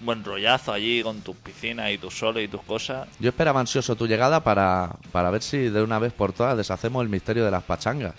un 0.00 0.06
buen 0.06 0.24
rollazo 0.24 0.72
allí 0.72 1.02
con 1.02 1.20
tus 1.22 1.36
piscinas 1.36 1.90
y 1.90 1.98
tus 1.98 2.18
soles 2.18 2.44
y 2.44 2.48
tus 2.48 2.62
cosas. 2.62 3.08
Yo 3.18 3.30
esperaba 3.30 3.60
ansioso 3.60 3.96
tu 3.96 4.06
llegada 4.06 4.42
para, 4.44 4.96
para 5.12 5.30
ver 5.30 5.42
si 5.42 5.58
de 5.68 5.82
una 5.82 5.98
vez 5.98 6.12
por 6.12 6.32
todas 6.32 6.56
deshacemos 6.56 7.02
el 7.02 7.08
misterio 7.08 7.44
de 7.44 7.50
las 7.50 7.62
pachangas. 7.62 8.14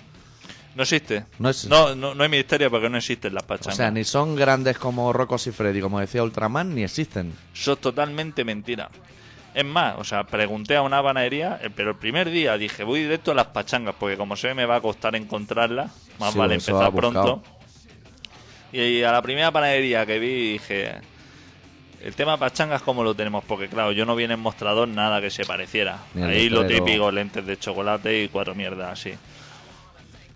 No 0.75 0.83
existe. 0.83 1.25
No 1.39 1.49
No, 1.69 1.95
no, 1.95 2.13
no 2.13 2.23
hay 2.23 2.29
misterio 2.29 2.69
porque 2.69 2.89
no 2.89 2.97
existen 2.97 3.33
las 3.33 3.43
O 3.43 3.47
pachangas. 3.47 3.77
sea, 3.77 3.89
ni 3.91 4.03
son 4.03 4.35
grandes 4.35 4.77
como 4.77 5.11
Rocos 5.11 5.47
y 5.47 5.51
Freddy, 5.51 5.81
como 5.81 5.99
decía 5.99 6.21
Ultraman, 6.23 6.75
ni 6.75 6.83
existen. 6.83 7.33
Eso 7.53 7.73
es 7.73 7.81
totalmente 7.81 8.43
mentira. 8.43 8.89
Es 9.55 9.65
más, 9.65 9.95
o 9.97 10.03
sea, 10.03 10.23
pregunté 10.25 10.75
a 10.75 10.83
una 10.83 11.01
panadería, 11.01 11.59
eh, 11.63 11.71
pero 11.75 11.91
el 11.91 11.97
primer 11.97 12.29
día 12.29 12.57
dije, 12.59 12.83
voy 12.83 13.01
directo 13.01 13.31
a 13.31 13.33
las 13.33 13.47
pachangas, 13.47 13.95
porque 13.99 14.15
como 14.17 14.35
sé 14.35 14.53
me 14.53 14.67
va 14.67 14.75
a 14.75 14.81
costar 14.81 15.15
encontrarlas, 15.15 15.89
más 16.19 16.33
Sí, 16.33 16.37
vale 16.37 16.53
empezar 16.55 16.93
pronto. 16.93 17.41
Y 18.71 19.01
a 19.01 19.11
la 19.11 19.21
primera 19.23 19.51
panadería 19.51 20.05
que 20.05 20.19
vi 20.19 20.51
dije, 20.53 20.95
el 22.03 22.15
tema 22.15 22.37
pachangas 22.37 22.81
cómo 22.81 23.03
lo 23.03 23.15
tenemos, 23.15 23.43
porque 23.43 23.67
claro, 23.67 23.91
yo 23.91 24.05
no 24.05 24.15
vi 24.15 24.25
en 24.25 24.39
mostrador 24.39 24.87
nada 24.87 25.21
que 25.21 25.29
se 25.29 25.45
pareciera. 25.45 25.99
Ahí 26.15 26.49
lo 26.49 26.65
típico, 26.65 27.11
lentes 27.11 27.45
de 27.45 27.57
chocolate 27.57 28.23
y 28.23 28.27
cuatro 28.27 28.55
mierdas 28.55 28.91
así. 28.91 29.13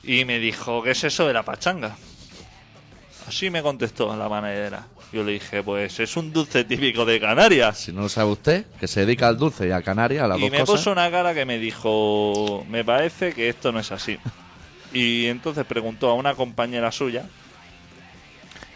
Y 0.04 0.26
me 0.26 0.40
dijo, 0.40 0.82
¿qué 0.82 0.92
es 0.92 1.04
eso 1.04 1.28
de 1.28 1.34
la 1.34 1.44
pachanga? 1.44 1.96
Así 3.28 3.50
me 3.50 3.62
contestó 3.62 4.16
la 4.16 4.28
panadera. 4.28 4.88
Yo 5.14 5.24
le 5.24 5.34
dije, 5.34 5.62
pues 5.62 6.00
es 6.00 6.18
un 6.18 6.34
dulce 6.34 6.64
típico 6.64 7.06
de 7.06 7.20
Canarias. 7.20 7.78
Si 7.78 7.92
no 7.92 8.02
lo 8.02 8.10
sabe 8.10 8.32
usted, 8.32 8.66
que 8.80 8.88
se 8.88 9.02
dedica 9.02 9.28
al 9.28 9.38
dulce 9.38 9.68
y 9.68 9.72
a 9.72 9.82
Canarias, 9.82 10.24
a 10.24 10.28
las 10.30 10.40
Y 10.40 10.44
dos 10.44 10.52
me 10.52 10.66
puso 10.66 10.92
una 10.92 11.12
cara 11.12 11.34
que 11.34 11.46
me 11.46 11.60
dijo, 11.60 12.66
me 12.70 12.84
parece 12.84 13.34
que 13.34 13.50
esto 13.50 13.72
no 13.72 13.80
es 13.80 13.92
así. 13.92 14.18
Y 14.94 15.28
entonces 15.28 15.66
preguntó 15.66 16.10
a 16.10 16.14
una 16.16 16.34
compañera 16.34 16.92
suya 16.92 17.26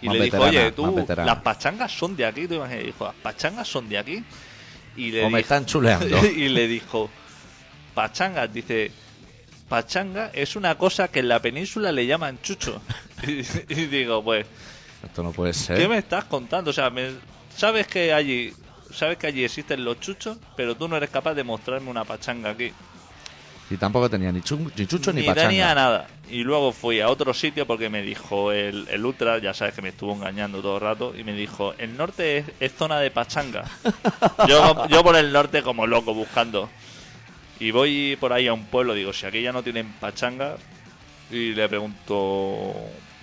Y 0.02 0.08
Más 0.08 0.18
le 0.18 0.24
dijo, 0.26 0.38
oye, 0.40 0.72
tú, 0.72 1.06
las 1.26 1.38
pachangas 1.38 1.92
son 1.92 2.16
de 2.16 2.26
aquí. 2.26 2.48
Tú 2.48 2.56
imaginas, 2.56 2.84
y 2.84 2.88
dijo, 2.88 3.06
las 3.06 3.16
pachangas 3.16 3.68
son 3.68 3.88
de 3.90 3.98
aquí. 3.98 4.24
Y 4.98 5.12
le 5.12 5.24
O 5.24 5.30
me 5.30 5.38
dijo- 5.38 5.46
están 5.46 5.66
chuleando. 5.66 6.26
y 6.36 6.50
le 6.50 6.68
dijo, 6.68 7.10
pachangas, 7.94 8.54
dice, 8.54 8.92
pachanga 9.70 10.30
es 10.34 10.56
una 10.56 10.76
cosa 10.78 11.08
que 11.08 11.20
en 11.20 11.28
la 11.30 11.42
península 11.42 11.92
le 11.92 12.06
llaman 12.06 12.40
chucho. 12.42 12.82
y, 13.28 13.40
y 13.74 13.86
digo, 13.88 14.24
pues, 14.24 14.46
Esto 15.04 15.24
no 15.24 15.32
puede 15.32 15.54
ser. 15.54 15.78
¿qué 15.78 15.88
me 15.88 15.98
estás 15.98 16.26
contando? 16.26 16.70
O 16.72 16.74
sea, 16.74 16.90
me- 16.90 17.14
sabes 17.56 17.88
que 17.88 18.14
allí... 18.14 18.54
Sabes 18.94 19.18
que 19.18 19.28
allí 19.28 19.44
existen 19.44 19.84
los 19.84 20.00
chuchos, 20.00 20.38
pero 20.56 20.76
tú 20.78 20.88
no 20.88 20.96
eres 20.96 21.10
capaz 21.10 21.34
de 21.34 21.44
mostrarme 21.44 21.90
una 21.90 22.06
pachanga 22.06 22.52
aquí. 22.52 22.72
Y 23.70 23.76
tampoco 23.78 24.10
tenía 24.10 24.32
ni, 24.32 24.42
chu- 24.42 24.72
ni 24.78 24.86
chucho 24.86 25.12
ni, 25.12 25.22
ni 25.22 25.28
pachanga. 25.28 25.50
tenía 25.50 25.76
nada. 25.76 26.08
Y 26.28 26.44
luego 26.44 26.72
fui 26.72 27.02
a 27.02 27.10
otro 27.10 27.34
sitio 27.34 27.68
porque 27.68 27.90
me 27.90 28.02
dijo 28.02 28.52
el, 28.52 28.88
el 28.90 29.06
Ultra, 29.06 29.38
ya 29.40 29.54
sabes 29.54 29.76
que 29.76 29.82
me 29.82 29.90
estuvo 29.90 30.14
engañando 30.14 30.62
todo 30.62 30.76
el 30.76 30.82
rato, 30.82 31.14
y 31.16 31.24
me 31.24 31.34
dijo, 31.34 31.74
el 31.78 31.96
norte 31.96 32.38
es, 32.38 32.52
es 32.60 32.74
zona 32.76 33.00
de 33.00 33.12
pachanga. 33.12 33.64
yo, 34.48 34.88
yo 34.88 35.04
por 35.04 35.16
el 35.16 35.32
norte 35.32 35.62
como 35.64 35.88
loco 35.88 36.14
buscando. 36.14 36.72
Y 37.60 37.72
voy 37.72 38.18
por 38.20 38.34
ahí 38.34 38.48
a 38.48 38.54
un 38.54 38.66
pueblo, 38.68 38.94
digo, 38.94 39.14
si 39.14 39.26
aquí 39.26 39.42
ya 39.42 39.54
no 39.54 39.64
tienen 39.64 39.94
pachanga, 39.94 40.58
y 41.30 41.54
le 41.54 41.70
pregunto, 41.70 42.74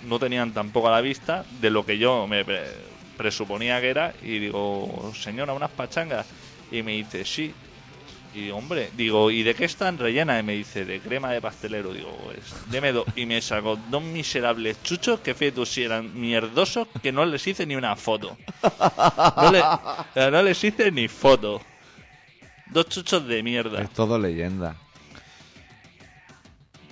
no 0.01 0.19
tenían 0.19 0.53
tampoco 0.53 0.87
a 0.89 0.91
la 0.91 1.01
vista 1.01 1.45
de 1.49 1.69
lo 1.69 1.85
que 1.85 1.97
yo 1.97 2.27
me 2.27 2.45
pre- 2.45 2.71
presuponía 3.17 3.81
que 3.81 3.89
era, 3.89 4.13
y 4.21 4.39
digo, 4.39 5.11
señora, 5.15 5.53
unas 5.53 5.71
pachangas. 5.71 6.27
Y 6.71 6.83
me 6.83 6.93
dice, 6.93 7.25
sí. 7.25 7.53
Y 8.35 8.49
hombre, 8.49 8.89
digo, 8.95 9.29
¿y 9.29 9.43
de 9.43 9.53
qué 9.53 9.65
están 9.65 9.99
rellenas? 9.99 10.39
Y 10.39 10.43
me 10.43 10.53
dice, 10.53 10.85
de 10.85 10.99
crema 10.99 11.31
de 11.31 11.39
pastelero. 11.39 11.93
Digo, 11.93 12.17
pues, 12.23 12.53
deme 12.71 12.91
dos. 12.91 13.05
Y 13.15 13.25
me 13.27 13.39
sacó 13.41 13.75
dos 13.75 14.01
miserables 14.01 14.81
chuchos 14.81 15.19
que 15.19 15.35
fíjate 15.35 15.55
tú 15.57 15.65
si 15.67 15.83
eran 15.83 16.19
mierdosos 16.19 16.87
que 17.03 17.11
no 17.11 17.25
les 17.25 17.45
hice 17.45 17.65
ni 17.67 17.75
una 17.75 17.95
foto. 17.95 18.35
No, 19.37 19.51
le- 19.51 20.31
no 20.31 20.41
les 20.41 20.63
hice 20.63 20.91
ni 20.91 21.07
foto. 21.07 21.61
Dos 22.65 22.87
chuchos 22.89 23.27
de 23.27 23.43
mierda. 23.43 23.81
Es 23.83 23.91
todo 23.91 24.17
leyenda. 24.17 24.75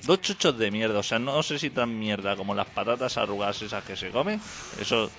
Dos 0.04 0.22
chuchos 0.22 0.58
de 0.58 0.70
mierda. 0.70 1.00
O 1.00 1.04
sea, 1.04 1.18
no 1.18 1.42
sé 1.42 1.58
si 1.58 1.70
tan 1.72 1.98
mierda 1.98 2.36
como 2.36 2.54
las 2.54 2.68
patatas 2.68 3.18
arrugadas 3.18 3.62
esas 3.64 3.84
que 3.84 3.96
se 3.96 4.10
comen. 4.10 4.40
Eso, 4.80 5.10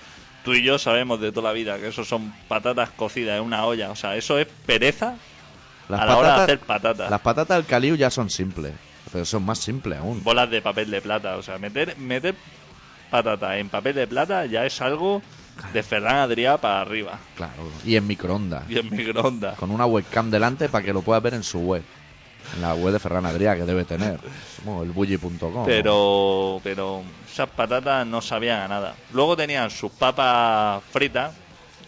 tú 0.45 0.53
y 0.53 0.63
yo 0.63 0.77
sabemos 0.79 1.19
de 1.19 1.31
toda 1.33 1.49
la 1.49 1.53
vida 1.53 1.79
que 1.79 1.87
eso 1.87 2.05
son 2.05 2.33
patatas 2.47 2.91
cocidas 2.91 3.37
en 3.39 3.43
una 3.45 3.65
olla. 3.65 3.91
O 3.91 3.95
sea, 3.97 4.15
eso 4.15 4.39
es 4.39 4.47
pereza 4.65 5.17
Las 5.89 6.01
a 6.01 6.05
la 6.05 6.17
hora 6.17 6.27
de 6.27 6.33
patatas- 6.35 6.43
hacer 6.43 6.59
patatas. 6.59 7.09
Las 7.11 7.21
patatas 7.21 7.57
del 7.57 7.65
caliu 7.65 7.95
ya 7.95 8.09
son 8.09 8.29
simples. 8.29 8.73
Pero 9.11 9.25
son 9.25 9.43
más 9.45 9.59
simples 9.59 9.99
aún. 9.99 10.23
bolas 10.23 10.49
de 10.49 10.61
papel 10.61 10.89
de 10.89 11.01
plata. 11.01 11.37
O 11.37 11.43
sea, 11.43 11.57
meter, 11.59 11.97
meter 11.97 12.35
patata 13.11 13.57
en 13.59 13.69
papel 13.69 13.93
de 13.95 14.07
plata 14.07 14.45
ya 14.47 14.65
es 14.65 14.81
algo 14.81 15.21
de 15.71 15.83
Ferran 15.83 16.15
Adrià 16.27 16.57
para 16.57 16.81
arriba. 16.81 17.19
Claro. 17.35 17.69
Y 17.85 17.95
en 17.95 18.07
microondas. 18.07 18.63
Y 18.69 18.79
en 18.79 18.89
microondas. 18.89 19.55
Con 19.57 19.69
una 19.69 19.85
webcam 19.85 20.31
delante 20.31 20.67
para 20.69 20.83
que 20.83 20.93
lo 20.93 21.01
puedas 21.03 21.21
ver 21.21 21.35
en 21.35 21.43
su 21.43 21.59
web. 21.59 21.83
En 22.55 22.61
la 22.61 22.73
web 22.73 22.91
de 22.93 22.99
Ferran 22.99 23.25
Adrià, 23.25 23.55
que 23.55 23.65
debe 23.65 23.85
tener. 23.85 24.19
Como 24.63 24.81
el 24.83 24.91
bully.com. 24.91 25.63
Pero, 25.65 26.59
pero 26.63 27.03
esas 27.31 27.49
patatas 27.49 28.07
no 28.07 28.19
sabían 28.21 28.61
a 28.61 28.67
nada. 28.67 28.95
Luego 29.13 29.37
tenían 29.37 29.69
sus 29.69 29.91
papas 29.91 30.81
fritas, 30.91 31.33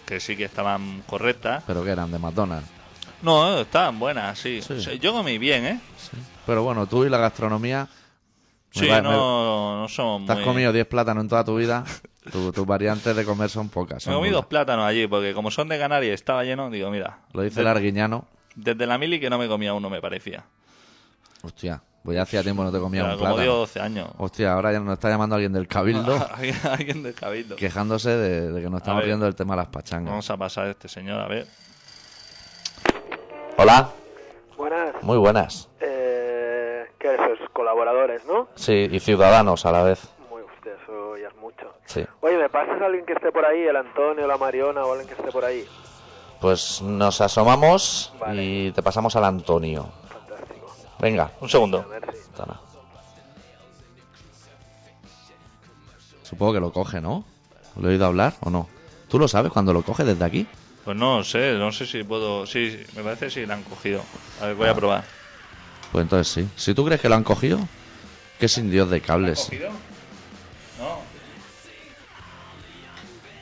que 0.06 0.20
sí 0.20 0.38
que 0.38 0.46
estaban 0.46 1.02
correctas. 1.08 1.64
Pero 1.66 1.84
que 1.84 1.90
eran 1.90 2.12
de 2.12 2.20
McDonald's. 2.20 2.70
No, 3.22 3.60
estaban 3.62 4.00
buenas, 4.00 4.38
sí. 4.40 4.62
Sí. 4.62 4.74
O 4.74 4.80
sea, 4.80 4.94
yo 4.96 5.14
comí 5.14 5.38
bien, 5.38 5.66
¿eh? 5.66 5.80
Pero 6.46 6.64
bueno, 6.64 6.86
tú 6.88 7.06
y 7.06 7.10
la 7.10 7.18
gastronomía. 7.18 7.88
me 8.76 8.82
Sí, 8.82 8.88
va- 8.88 8.98
me- 9.02 9.10
no, 9.10 9.82
no 9.82 9.88
somos 9.88 10.26
Te 10.28 10.34
has 10.34 10.38
muy... 10.40 10.46
comido 10.48 10.72
10 10.74 10.86
plátanos 10.88 11.24
en 11.24 11.30
toda 11.30 11.44
tu 11.44 11.56
vida. 11.58 11.84
Tu- 12.32 12.52
tus 12.52 12.66
variantes 12.66 13.16
de 13.16 13.24
comer 13.26 13.50
son 13.50 13.70
pocas. 13.70 13.98
Me 14.08 14.14
son 14.14 14.16
comí 14.16 14.30
dos 14.30 14.46
plátanos 14.48 14.86
allí, 14.86 15.08
porque 15.08 15.34
como 15.34 15.50
son 15.52 15.68
de 15.70 15.78
Canarias 15.80 16.12
y 16.12 16.14
estaba 16.14 16.44
lleno, 16.44 16.70
digo, 16.70 16.90
mira. 16.92 17.20
Lo 17.34 17.42
dice 17.44 17.62
el 17.62 17.68
arguiñano. 17.68 18.26
Desde 18.56 18.86
la 18.88 18.98
mili 18.98 19.20
que 19.20 19.30
no 19.30 19.38
me 19.38 19.48
comía 19.48 19.74
uno, 19.74 19.90
me 19.90 20.02
parecía. 20.02 20.44
Hostia, 21.42 21.82
pues 22.04 22.16
ya 22.16 22.24
hacía 22.24 22.42
tiempo 22.44 22.64
no 22.64 22.72
te 22.72 22.80
comía 22.80 23.02
Era 23.02 23.12
un 23.12 23.18
como 23.18 23.26
plátano. 23.36 23.44
dio 23.44 23.56
12 23.60 23.80
años. 23.80 24.10
Hostia, 24.18 24.54
ahora 24.54 24.72
ya 24.72 24.80
nos 24.80 24.94
está 24.94 25.10
llamando 25.10 25.36
alguien 25.36 25.54
del 25.54 25.68
cabildo 25.68 26.28
Alguien 26.70 27.04
del 27.04 27.14
cabildo. 27.14 27.56
quejándose 27.56 28.10
de, 28.10 28.52
de 28.52 28.62
que 28.62 28.70
nos 28.70 28.80
estamos 28.82 29.00
ver. 29.02 29.06
riendo 29.08 29.26
del 29.26 29.36
tema 29.36 29.54
de 29.56 29.58
las 29.62 29.68
pachangas. 29.68 30.10
Vamos 30.10 30.30
a 30.30 30.38
pasar 30.38 30.66
a 30.68 30.72
este 30.72 30.88
señor, 30.88 31.20
a 31.22 31.28
ver. 31.28 31.48
Hola, 33.58 33.90
Buenas. 34.58 34.96
muy 35.02 35.18
buenas. 35.18 35.68
Eh, 35.80 36.86
¿Qué? 37.00 37.14
Esos 37.16 37.50
colaboradores, 37.54 38.24
¿no? 38.26 38.48
Sí, 38.56 38.88
y 38.92 39.00
ciudadanos 39.00 39.66
a 39.66 39.72
la 39.72 39.84
vez. 39.84 40.00
Muy 40.30 40.42
usted, 40.44 40.74
eso 40.84 41.18
ya 41.18 41.28
es 41.28 41.36
mucho. 41.38 41.74
Sí. 41.86 42.06
Oye, 42.22 42.38
¿me 42.38 42.50
pasas 42.50 42.82
a 42.82 42.86
alguien 42.86 43.06
que 43.06 43.14
esté 43.14 43.32
por 43.32 43.46
ahí? 43.46 43.62
El 43.64 43.76
Antonio, 43.76 44.28
la 44.28 44.38
Mariona 44.38 44.84
o 44.86 44.92
alguien 44.92 45.08
que 45.08 45.16
esté 45.16 45.32
por 45.32 45.46
ahí. 45.46 45.66
Pues 46.42 46.82
nos 46.82 47.22
asomamos 47.22 48.14
Vale. 48.20 48.44
y 48.44 48.72
te 48.72 48.82
pasamos 48.84 49.16
al 49.16 49.26
Antonio. 49.26 49.86
Fantástico. 50.10 50.68
Venga, 51.00 51.32
Un 51.42 51.50
segundo. 51.50 51.86
Supongo 56.24 56.54
que 56.54 56.60
lo 56.60 56.72
coge, 56.74 57.00
¿no? 57.02 57.24
¿Lo 57.80 57.88
he 57.88 57.92
oído 57.92 58.06
hablar 58.08 58.34
o 58.42 58.50
no? 58.50 58.68
¿Tú 59.10 59.20
lo 59.20 59.28
sabes 59.28 59.52
cuando 59.52 59.74
lo 59.74 59.84
coge 59.84 60.04
desde 60.04 60.26
aquí? 60.26 60.48
Pues 60.86 60.96
no 60.96 61.24
sé, 61.24 61.54
no 61.58 61.72
sé 61.72 61.86
si 61.88 62.04
puedo. 62.04 62.46
Sí, 62.46 62.78
me 62.96 63.04
parece 63.04 63.26
que 63.26 63.32
sí 63.32 63.46
la 63.46 63.56
han 63.56 63.64
cogido. 63.64 64.06
A 64.40 64.46
ver, 64.48 64.56
voy 64.56 64.68
Ah. 64.68 64.72
a 64.72 64.76
probar. 64.76 65.04
Pues 65.92 66.04
entonces 66.04 66.32
sí. 66.32 66.48
Si 66.56 66.74
tú 66.74 66.86
crees 66.86 67.02
que 67.02 67.10
lo 67.10 67.16
han 67.16 67.24
cogido, 67.24 67.68
que 68.38 68.48
sin 68.48 68.70
Dios 68.70 68.90
de 68.90 69.02
cables. 69.02 69.50
No. 70.78 71.02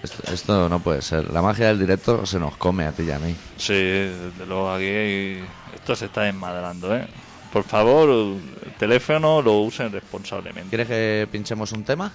Esto, 0.04 0.34
esto 0.34 0.70
no 0.70 0.80
puede 0.82 1.02
ser. 1.02 1.32
La 1.32 1.42
magia 1.42 1.68
del 1.68 1.80
directo 1.80 2.26
se 2.26 2.40
nos 2.40 2.56
come 2.58 2.86
a 2.86 2.92
ti 2.92 3.04
y 3.04 3.12
a 3.12 3.20
mí. 3.20 3.36
Sí, 3.58 3.74
desde 3.74 4.46
luego 4.46 4.72
aquí 4.72 4.86
hay- 4.86 5.50
esto 5.74 5.96
se 5.96 6.06
está 6.06 6.24
desmadrando, 6.24 6.96
¿eh? 6.96 7.08
Por 7.52 7.64
favor, 7.66 8.10
el 8.10 8.74
teléfono 8.78 9.42
lo 9.42 9.60
usen 9.60 9.92
responsablemente. 9.92 10.70
¿Quieres 10.70 10.88
que 10.88 11.28
pinchemos 11.32 11.72
un 11.72 11.84
tema? 11.84 12.12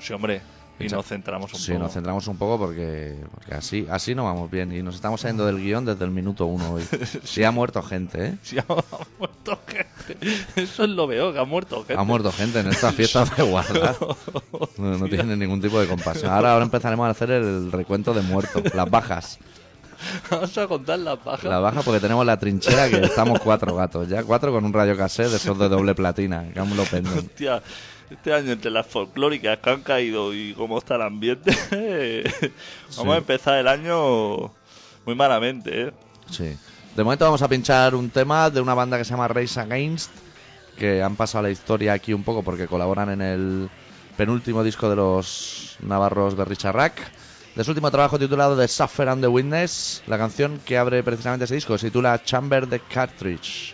Sí, 0.00 0.12
hombre, 0.12 0.42
y 0.78 0.88
nos 0.88 1.06
centramos 1.06 1.52
un 1.52 1.58
Sí, 1.60 1.72
poco. 1.72 1.84
nos 1.84 1.92
centramos 1.92 2.26
un 2.26 2.36
poco 2.36 2.58
porque, 2.58 3.16
porque 3.32 3.54
así, 3.54 3.86
así 3.90 4.14
no 4.14 4.24
vamos 4.24 4.50
bien. 4.50 4.72
Y 4.74 4.82
nos 4.82 4.96
estamos 4.96 5.20
saliendo 5.20 5.46
del 5.46 5.58
guion 5.58 5.84
desde 5.84 6.04
el 6.04 6.10
minuto 6.10 6.46
uno 6.46 6.72
hoy. 6.72 6.84
Sí, 7.24 7.44
ha 7.44 7.50
muerto 7.50 7.82
gente, 7.82 8.26
¿eh? 8.26 8.34
Sí, 8.42 8.58
ha 8.58 8.64
muerto 9.18 9.58
gente. 9.66 10.34
Eso 10.56 10.84
es 10.84 10.90
lo 10.90 11.06
peor, 11.08 11.32
que 11.32 11.38
ha 11.38 11.44
muerto 11.44 11.76
gente. 11.78 11.94
Ha 11.94 12.02
muerto 12.04 12.32
gente 12.32 12.60
en 12.60 12.66
estas 12.68 12.94
fiestas 12.94 13.36
de 13.36 13.42
guardar. 13.42 13.96
No, 14.76 14.98
no 14.98 15.06
tienen 15.08 15.38
ningún 15.38 15.60
tipo 15.60 15.80
de 15.80 15.86
compasión. 15.86 16.32
Ahora, 16.32 16.52
ahora 16.52 16.64
empezaremos 16.64 17.06
a 17.06 17.10
hacer 17.10 17.30
el 17.30 17.70
recuento 17.70 18.12
de 18.12 18.22
muertos, 18.22 18.62
las 18.74 18.90
bajas. 18.90 19.38
Vamos 20.30 20.58
a 20.58 20.66
contar 20.66 20.98
las 20.98 21.22
bajas. 21.24 21.44
Las 21.44 21.62
bajas 21.62 21.84
porque 21.84 22.00
tenemos 22.00 22.26
la 22.26 22.38
trinchera 22.38 22.88
que 22.90 22.98
estamos 22.98 23.40
cuatro 23.40 23.74
gatos. 23.74 24.08
Ya 24.08 24.22
cuatro 24.24 24.52
con 24.52 24.64
un 24.64 24.72
radio 24.72 24.96
cassette 24.96 25.28
de 25.30 25.36
esos 25.36 25.58
de 25.58 25.68
doble 25.68 25.94
platina, 25.94 26.44
que 26.52 26.58
aún 26.58 26.76
lo 26.76 26.82
penden. 26.84 27.18
Hostia, 27.18 27.62
este 28.14 28.32
año 28.34 28.52
entre 28.52 28.70
las 28.70 28.86
folclóricas 28.86 29.58
que 29.58 29.70
han 29.70 29.82
caído 29.82 30.34
y 30.34 30.54
cómo 30.54 30.78
está 30.78 30.96
el 30.96 31.02
ambiente, 31.02 31.52
vamos 32.96 33.04
Sí. 33.06 33.08
a 33.10 33.16
empezar 33.16 33.58
el 33.58 33.68
año 33.68 34.50
muy 35.06 35.14
malamente, 35.14 35.88
¿eh? 35.88 35.92
Sí. 36.30 36.56
De 36.96 37.02
momento 37.04 37.24
vamos 37.24 37.42
a 37.42 37.48
pinchar 37.48 37.94
un 37.94 38.08
tema 38.10 38.50
de 38.50 38.60
una 38.60 38.74
banda 38.74 38.96
que 38.98 39.04
se 39.04 39.10
llama 39.10 39.28
Race 39.28 39.58
Against, 39.60 40.10
que 40.78 41.02
han 41.02 41.16
pasado 41.16 41.42
la 41.42 41.50
historia 41.50 41.92
aquí 41.92 42.12
un 42.12 42.22
poco 42.24 42.42
porque 42.42 42.66
colaboran 42.66 43.10
en 43.10 43.20
el 43.22 43.70
penúltimo 44.16 44.62
disco 44.62 44.88
de 44.88 44.96
los 44.96 45.76
navarros 45.80 46.36
de 46.36 46.44
Richard 46.44 46.74
Rack. 46.76 47.10
De 47.56 47.62
su 47.62 47.70
último 47.70 47.90
trabajo 47.90 48.18
titulado 48.18 48.56
The 48.58 48.66
Suffer 48.66 49.08
and 49.08 49.22
the 49.22 49.28
Witness, 49.28 50.02
la 50.08 50.18
canción 50.18 50.60
que 50.64 50.76
abre 50.78 51.02
precisamente 51.04 51.44
ese 51.44 51.54
disco 51.54 51.78
se 51.78 51.86
titula 51.86 52.20
Chamber 52.24 52.66
the 52.68 52.80
Cartridge. 52.80 53.73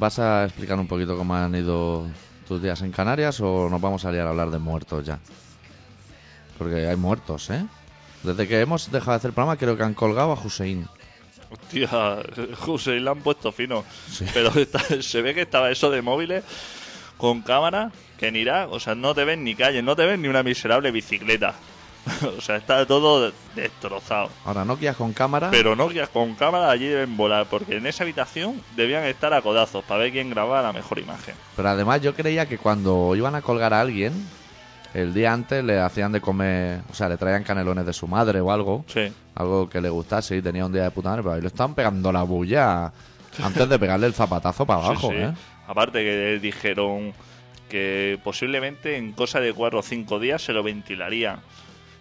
Vas 0.00 0.18
a 0.18 0.44
explicar 0.46 0.78
un 0.80 0.88
poquito 0.88 1.16
cómo 1.16 1.34
han 1.36 1.54
ido 1.54 2.06
tus 2.48 2.60
días 2.60 2.80
en 2.82 2.90
Canarias 2.90 3.38
o 3.40 3.68
nos 3.70 3.80
vamos 3.80 4.04
a 4.04 4.10
liar 4.10 4.26
a 4.26 4.30
hablar 4.30 4.50
de 4.50 4.58
muertos 4.58 5.06
ya? 5.06 5.20
Porque 6.58 6.86
hay 6.88 6.96
muertos, 6.96 7.50
¿eh? 7.50 7.64
Desde 8.22 8.48
que 8.48 8.60
hemos 8.60 8.90
dejado 8.90 9.12
de 9.12 9.16
hacer 9.18 9.32
programa 9.32 9.56
creo 9.56 9.76
que 9.76 9.82
han 9.84 9.94
colgado 9.94 10.32
a 10.32 10.34
Hussein. 10.34 10.86
Hostia, 11.50 11.88
Hussein 12.66 13.04
la 13.04 13.12
han 13.12 13.20
puesto 13.20 13.52
fino. 13.52 13.84
Sí. 14.10 14.24
Pero 14.34 14.50
está- 14.58 15.02
se 15.02 15.22
ve 15.22 15.34
que 15.34 15.42
estaba 15.42 15.70
eso 15.70 15.90
de 15.90 16.02
móviles 16.02 16.44
con 17.16 17.42
cámara 17.42 17.92
que 18.18 18.28
en 18.28 18.36
Irak, 18.36 18.70
o 18.72 18.80
sea, 18.80 18.94
no 18.94 19.14
te 19.14 19.24
ven 19.24 19.44
ni 19.44 19.54
calles, 19.54 19.84
no 19.84 19.96
te 19.96 20.04
ven 20.06 20.20
ni 20.22 20.28
una 20.28 20.42
miserable 20.42 20.90
bicicleta. 20.90 21.54
o 22.38 22.40
sea, 22.40 22.56
está 22.56 22.86
todo 22.86 23.32
destrozado. 23.54 24.30
Ahora 24.44 24.64
Nokia 24.64 24.94
con 24.94 25.12
cámara. 25.12 25.48
Pero 25.50 25.76
Nokia 25.76 26.06
con 26.06 26.34
cámara 26.34 26.70
allí 26.70 26.86
deben 26.86 27.16
volar, 27.16 27.46
porque 27.48 27.76
en 27.76 27.86
esa 27.86 28.04
habitación 28.04 28.62
debían 28.76 29.04
estar 29.04 29.32
a 29.34 29.42
codazos 29.42 29.84
para 29.84 30.00
ver 30.04 30.12
quién 30.12 30.30
grababa 30.30 30.62
la 30.62 30.72
mejor 30.72 30.98
imagen. 30.98 31.34
Pero 31.56 31.68
además 31.68 32.00
yo 32.00 32.14
creía 32.14 32.46
que 32.46 32.58
cuando 32.58 33.14
iban 33.16 33.34
a 33.34 33.42
colgar 33.42 33.74
a 33.74 33.80
alguien, 33.80 34.12
el 34.94 35.14
día 35.14 35.32
antes 35.32 35.62
le 35.62 35.78
hacían 35.80 36.12
de 36.12 36.20
comer, 36.20 36.80
o 36.90 36.94
sea, 36.94 37.08
le 37.08 37.16
traían 37.16 37.44
canelones 37.44 37.86
de 37.86 37.92
su 37.92 38.06
madre 38.08 38.40
o 38.40 38.50
algo, 38.50 38.84
Sí. 38.88 39.12
algo 39.34 39.68
que 39.68 39.80
le 39.80 39.88
gustase 39.88 40.36
y 40.36 40.42
tenía 40.42 40.66
un 40.66 40.72
día 40.72 40.82
de 40.84 40.90
puta 40.90 41.10
madre, 41.10 41.22
pero 41.22 41.34
ahí 41.34 41.40
le 41.40 41.46
estaban 41.48 41.74
pegando 41.74 42.10
la 42.10 42.22
bulla 42.24 42.92
antes 43.42 43.68
de 43.68 43.78
pegarle 43.78 44.06
el 44.06 44.14
zapatazo 44.14 44.66
para 44.66 44.84
abajo, 44.84 45.10
Sí, 45.10 45.16
sí. 45.16 45.22
¿eh? 45.22 45.32
Aparte 45.68 46.02
que 46.02 46.38
dijeron 46.40 47.12
que 47.68 48.18
posiblemente 48.24 48.96
en 48.96 49.12
cosa 49.12 49.38
de 49.38 49.52
cuatro 49.52 49.78
o 49.78 49.82
cinco 49.82 50.18
días 50.18 50.42
se 50.42 50.52
lo 50.52 50.64
ventilarían. 50.64 51.38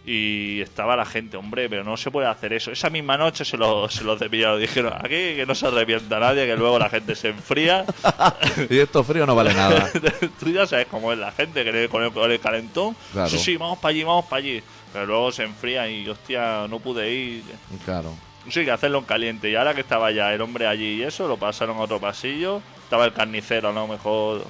Y 0.06 0.62
estaba 0.62 0.96
la 0.96 1.06
gente, 1.06 1.38
hombre, 1.38 1.70
pero 1.70 1.84
no 1.84 1.98
se 1.98 2.10
puede 2.10 2.28
hacer 2.28 2.54
eso. 2.54 2.72
Esa 2.72 2.90
misma 2.90 3.18
noche 3.18 3.46
se 3.46 3.58
lo, 3.58 3.90
se 3.90 4.04
lo 4.04 4.18
cepillaron. 4.18 4.60
Dijeron, 4.60 4.94
aquí 4.94 5.36
que 5.36 5.46
no 5.48 5.54
se 5.54 5.68
arrepienta 5.68 6.20
nadie, 6.20 6.48
que 6.48 6.56
luego 6.56 6.80
la 6.80 6.90
gente 6.90 7.16
se 7.16 7.30
enfría. 7.30 7.86
Y 8.70 8.80
esto 8.80 9.04
frío 9.04 9.26
no 9.26 9.36
vale 9.36 9.54
nada. 9.54 9.90
Tú 10.40 10.50
ya 10.50 10.66
sabes 10.66 10.88
cómo 10.88 11.12
es 11.14 11.20
la 11.20 11.32
gente, 11.32 11.64
que 11.64 11.90
con 11.90 12.04
el, 12.04 12.12
con 12.12 12.32
el 12.32 12.40
calentón. 12.40 12.96
Claro. 13.12 13.30
Sí, 13.30 13.38
sí, 13.38 13.58
vamos 13.58 13.80
para 13.80 13.92
allí, 13.92 14.04
vamos 14.04 14.26
para 14.26 14.40
allí. 14.40 14.64
Pero 14.92 15.06
luego 15.06 15.32
se 15.32 15.44
enfría 15.44 15.90
y, 15.90 16.08
hostia, 16.08 16.68
no 16.68 16.80
pude 16.80 17.12
ir. 17.12 17.44
Claro. 17.86 18.14
Sí, 18.50 18.66
que 18.66 18.72
hacerlo 18.72 19.00
en 19.00 19.06
caliente. 19.06 19.50
Y 19.50 19.56
ahora 19.56 19.74
que 19.74 19.82
estaba 19.82 20.12
ya 20.12 20.34
el 20.34 20.42
hombre 20.42 20.66
allí 20.66 20.96
y 20.96 21.04
eso, 21.04 21.28
lo 21.28 21.38
pasaron 21.38 21.78
a 21.78 21.82
otro 21.82 22.00
pasillo. 22.00 22.62
Estaba 22.84 23.06
el 23.06 23.14
carnicero, 23.14 23.70
a 23.70 23.74
lo 23.74 23.88
mejor 23.88 24.44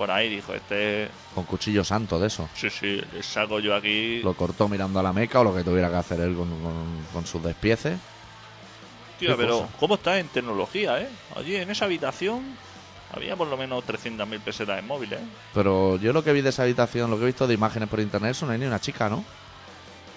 por 0.00 0.10
ahí. 0.10 0.30
Dijo, 0.30 0.54
este, 0.54 1.10
Con 1.34 1.44
cuchillo 1.44 1.84
santo 1.84 2.18
de 2.18 2.28
eso. 2.28 2.48
sí, 2.54 2.70
sí, 2.70 3.02
le 3.12 3.22
saco 3.22 3.60
yo 3.60 3.74
aquí. 3.74 4.22
Lo 4.22 4.32
cortó 4.32 4.66
mirando 4.66 4.98
a 4.98 5.02
la 5.02 5.12
meca 5.12 5.40
o 5.40 5.44
lo 5.44 5.54
que 5.54 5.62
tuviera 5.62 5.90
que 5.90 5.96
hacer 5.96 6.20
él 6.20 6.34
con, 6.34 6.48
con- 6.62 7.04
con 7.12 7.26
sus 7.26 7.42
despieces. 7.42 7.98
Tío, 9.18 9.36
pero 9.36 9.58
cosa. 9.60 9.72
¿cómo 9.78 9.96
está 9.96 10.18
en 10.18 10.28
tecnología, 10.28 10.98
eh? 11.02 11.08
Allí 11.36 11.54
en 11.56 11.70
esa 11.70 11.84
habitación 11.84 12.56
había 13.12 13.36
por 13.36 13.48
lo 13.48 13.58
menos 13.58 13.84
300.000 13.84 14.40
pesetas 14.40 14.78
en 14.78 14.86
móviles, 14.86 15.20
eh. 15.20 15.24
Pero 15.52 15.98
yo 15.98 16.14
lo 16.14 16.24
que 16.24 16.32
vi 16.32 16.40
de 16.40 16.48
esa 16.48 16.62
habitación, 16.62 17.10
lo 17.10 17.18
que 17.18 17.24
he 17.24 17.26
visto 17.26 17.46
de 17.46 17.52
imágenes 17.52 17.90
por 17.90 18.00
internet, 18.00 18.30
eso 18.30 18.46
no 18.46 18.52
hay 18.52 18.58
ni 18.58 18.64
una 18.64 18.80
chica, 18.80 19.10
¿no? 19.10 19.22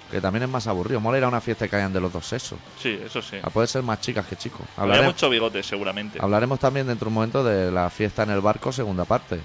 Que 0.10 0.22
también 0.22 0.44
es 0.44 0.50
más 0.50 0.68
aburrido. 0.68 1.02
Mola 1.02 1.18
ir 1.18 1.24
a 1.26 1.28
una 1.28 1.42
fiesta 1.42 1.68
que 1.68 1.76
hayan 1.76 1.92
de 1.92 2.00
los 2.00 2.14
dos 2.14 2.26
sexos. 2.28 2.60
Sí, 2.82 2.98
eso 3.04 3.22
sí. 3.22 3.36
Ah, 3.44 3.50
puede 3.50 3.68
ser 3.68 3.82
más 3.84 4.00
chicas 4.00 4.26
que 4.28 4.38
chicos. 4.38 4.62
Había 4.78 4.94
Hablare- 5.02 5.06
mucho 5.08 5.30
bigote, 5.30 5.62
seguramente. 5.64 6.20
Hablaremos 6.22 6.60
también 6.60 6.88
dentro 6.88 7.06
de 7.06 7.10
un 7.10 7.14
momento 7.16 7.44
de 7.44 7.72
la 7.72 7.90
fiesta 7.90 8.24
en 8.24 8.30
el 8.30 8.40
barco, 8.40 8.72
segunda 8.72 9.04
parte. 9.06 9.42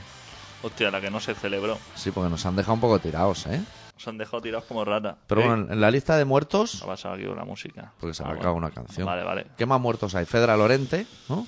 Hostia, 0.62 0.90
la 0.90 1.00
que 1.00 1.10
no 1.10 1.20
se 1.20 1.34
celebró. 1.34 1.78
Sí, 1.94 2.10
porque 2.10 2.30
nos 2.30 2.44
han 2.46 2.56
dejado 2.56 2.74
un 2.74 2.80
poco 2.80 2.98
tirados, 2.98 3.46
¿eh? 3.46 3.62
Se 3.96 4.10
han 4.10 4.18
dejado 4.18 4.40
tirados 4.42 4.64
como 4.66 4.84
rata. 4.84 5.16
Pero 5.26 5.40
Ey, 5.42 5.46
bueno, 5.48 5.72
en 5.72 5.80
la 5.80 5.90
lista 5.90 6.16
de 6.16 6.24
muertos, 6.24 6.78
¿qué 6.78 6.84
ha 6.84 6.86
pasado 6.88 7.14
aquí 7.14 7.24
la 7.24 7.44
música? 7.44 7.92
porque 8.00 8.14
se 8.14 8.22
Ah, 8.22 8.26
me 8.26 8.30
bueno. 8.32 8.40
acaba 8.42 8.54
una 8.56 8.70
canción. 8.70 9.06
Vale, 9.06 9.22
vale. 9.24 9.46
¿Qué 9.56 9.66
más 9.66 9.80
muertos 9.80 10.14
hay? 10.14 10.24
Fedra 10.26 10.56
Lorente, 10.56 11.06
¿no? 11.28 11.46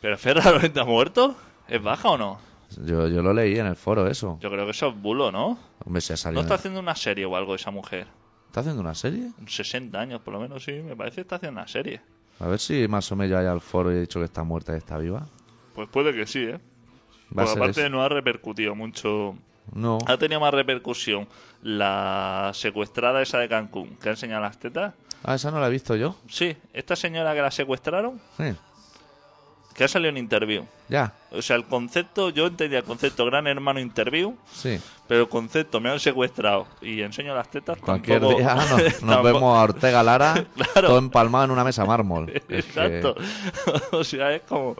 ¿Pero 0.00 0.18
Ferra 0.18 0.50
Lorente 0.50 0.80
ha 0.80 0.84
muerto? 0.84 1.34
¿Es 1.68 1.82
baja 1.82 2.10
o 2.10 2.18
no? 2.18 2.38
Yo, 2.84 3.08
yo 3.08 3.22
lo 3.22 3.32
leí 3.32 3.58
en 3.58 3.66
el 3.66 3.76
foro, 3.76 4.06
eso. 4.08 4.38
Yo 4.40 4.50
creo 4.50 4.64
que 4.64 4.72
eso 4.72 4.88
es 4.88 5.00
bulo, 5.00 5.30
¿no? 5.32 5.58
Hombre, 5.84 6.00
se 6.00 6.12
ha 6.12 6.16
¿No 6.16 6.18
salido. 6.18 6.40
está 6.42 6.54
en- 6.54 6.58
haciendo 6.60 6.80
una 6.80 6.94
serie 6.96 7.24
o 7.24 7.36
algo 7.36 7.54
esa 7.54 7.70
mujer? 7.70 8.06
¿Está 8.48 8.60
haciendo 8.60 8.80
una 8.82 8.94
serie? 8.94 9.30
60 9.46 10.00
años 10.00 10.20
por 10.20 10.34
lo 10.34 10.40
menos, 10.40 10.62
sí, 10.64 10.72
me 10.72 10.94
parece 10.96 11.16
que 11.16 11.20
está 11.22 11.36
haciendo 11.36 11.60
una 11.60 11.68
serie. 11.68 12.00
A 12.40 12.48
ver 12.48 12.58
si 12.58 12.86
más 12.88 13.10
o 13.12 13.16
menos 13.16 13.40
ya 13.42 13.50
al 13.50 13.60
foro 13.60 13.92
y 13.92 13.96
he 13.96 14.00
dicho 14.00 14.18
que 14.18 14.24
está 14.26 14.42
muerta 14.44 14.74
y 14.74 14.78
está 14.78 14.98
viva. 14.98 15.26
Pues 15.74 15.88
puede 15.88 16.12
que 16.12 16.26
sí, 16.26 16.40
¿eh? 16.40 16.60
Por 17.32 17.46
ser 17.46 17.56
aparte 17.58 17.80
eso. 17.82 17.90
no 17.90 18.02
ha 18.02 18.08
repercutido 18.08 18.74
mucho. 18.74 19.36
No. 19.72 19.98
Ha 20.06 20.16
tenido 20.18 20.40
más 20.40 20.52
repercusión 20.52 21.26
la 21.62 22.50
secuestrada 22.54 23.22
esa 23.22 23.38
de 23.38 23.48
Cancún, 23.48 23.96
que 23.96 24.08
ha 24.08 24.12
enseñado 24.12 24.42
las 24.42 24.58
tetas. 24.58 24.92
Ah, 25.22 25.34
esa 25.36 25.50
no 25.50 25.58
la 25.60 25.68
he 25.68 25.70
visto 25.70 25.96
yo. 25.96 26.16
Sí, 26.28 26.54
esta 26.74 26.96
señora 26.96 27.34
que 27.34 27.40
la 27.40 27.50
secuestraron, 27.50 28.20
Sí, 28.36 28.54
que 29.74 29.84
ha 29.84 29.88
salido 29.88 30.10
en 30.10 30.18
interview. 30.18 30.64
ya, 30.90 31.14
O 31.32 31.40
sea, 31.40 31.56
el 31.56 31.64
concepto, 31.64 32.28
yo 32.28 32.46
entendía 32.46 32.80
el 32.80 32.84
concepto 32.84 33.24
gran 33.24 33.46
hermano 33.46 33.80
interview, 33.80 34.36
sí. 34.52 34.78
pero 35.08 35.22
el 35.22 35.28
concepto 35.30 35.80
me 35.80 35.88
han 35.90 35.98
secuestrado 35.98 36.66
y 36.82 37.00
enseño 37.00 37.34
las 37.34 37.50
tetas. 37.50 37.78
Cualquier 37.78 38.20
tampoco- 38.20 38.38
día 38.38 38.54
nos, 38.54 38.70
nos 38.70 38.94
tampoco- 39.00 39.22
vemos 39.22 39.58
a 39.58 39.62
Ortega 39.62 40.02
Lara 40.02 40.34
Claro. 40.54 40.88
todo 40.88 40.98
empalmado 40.98 41.46
en 41.46 41.50
una 41.52 41.64
mesa 41.64 41.86
mármol. 41.86 42.28
Es 42.34 42.42
que- 42.44 42.58
Exacto. 42.58 43.16
o 43.92 44.04
sea, 44.04 44.34
es 44.34 44.42
como 44.42 44.76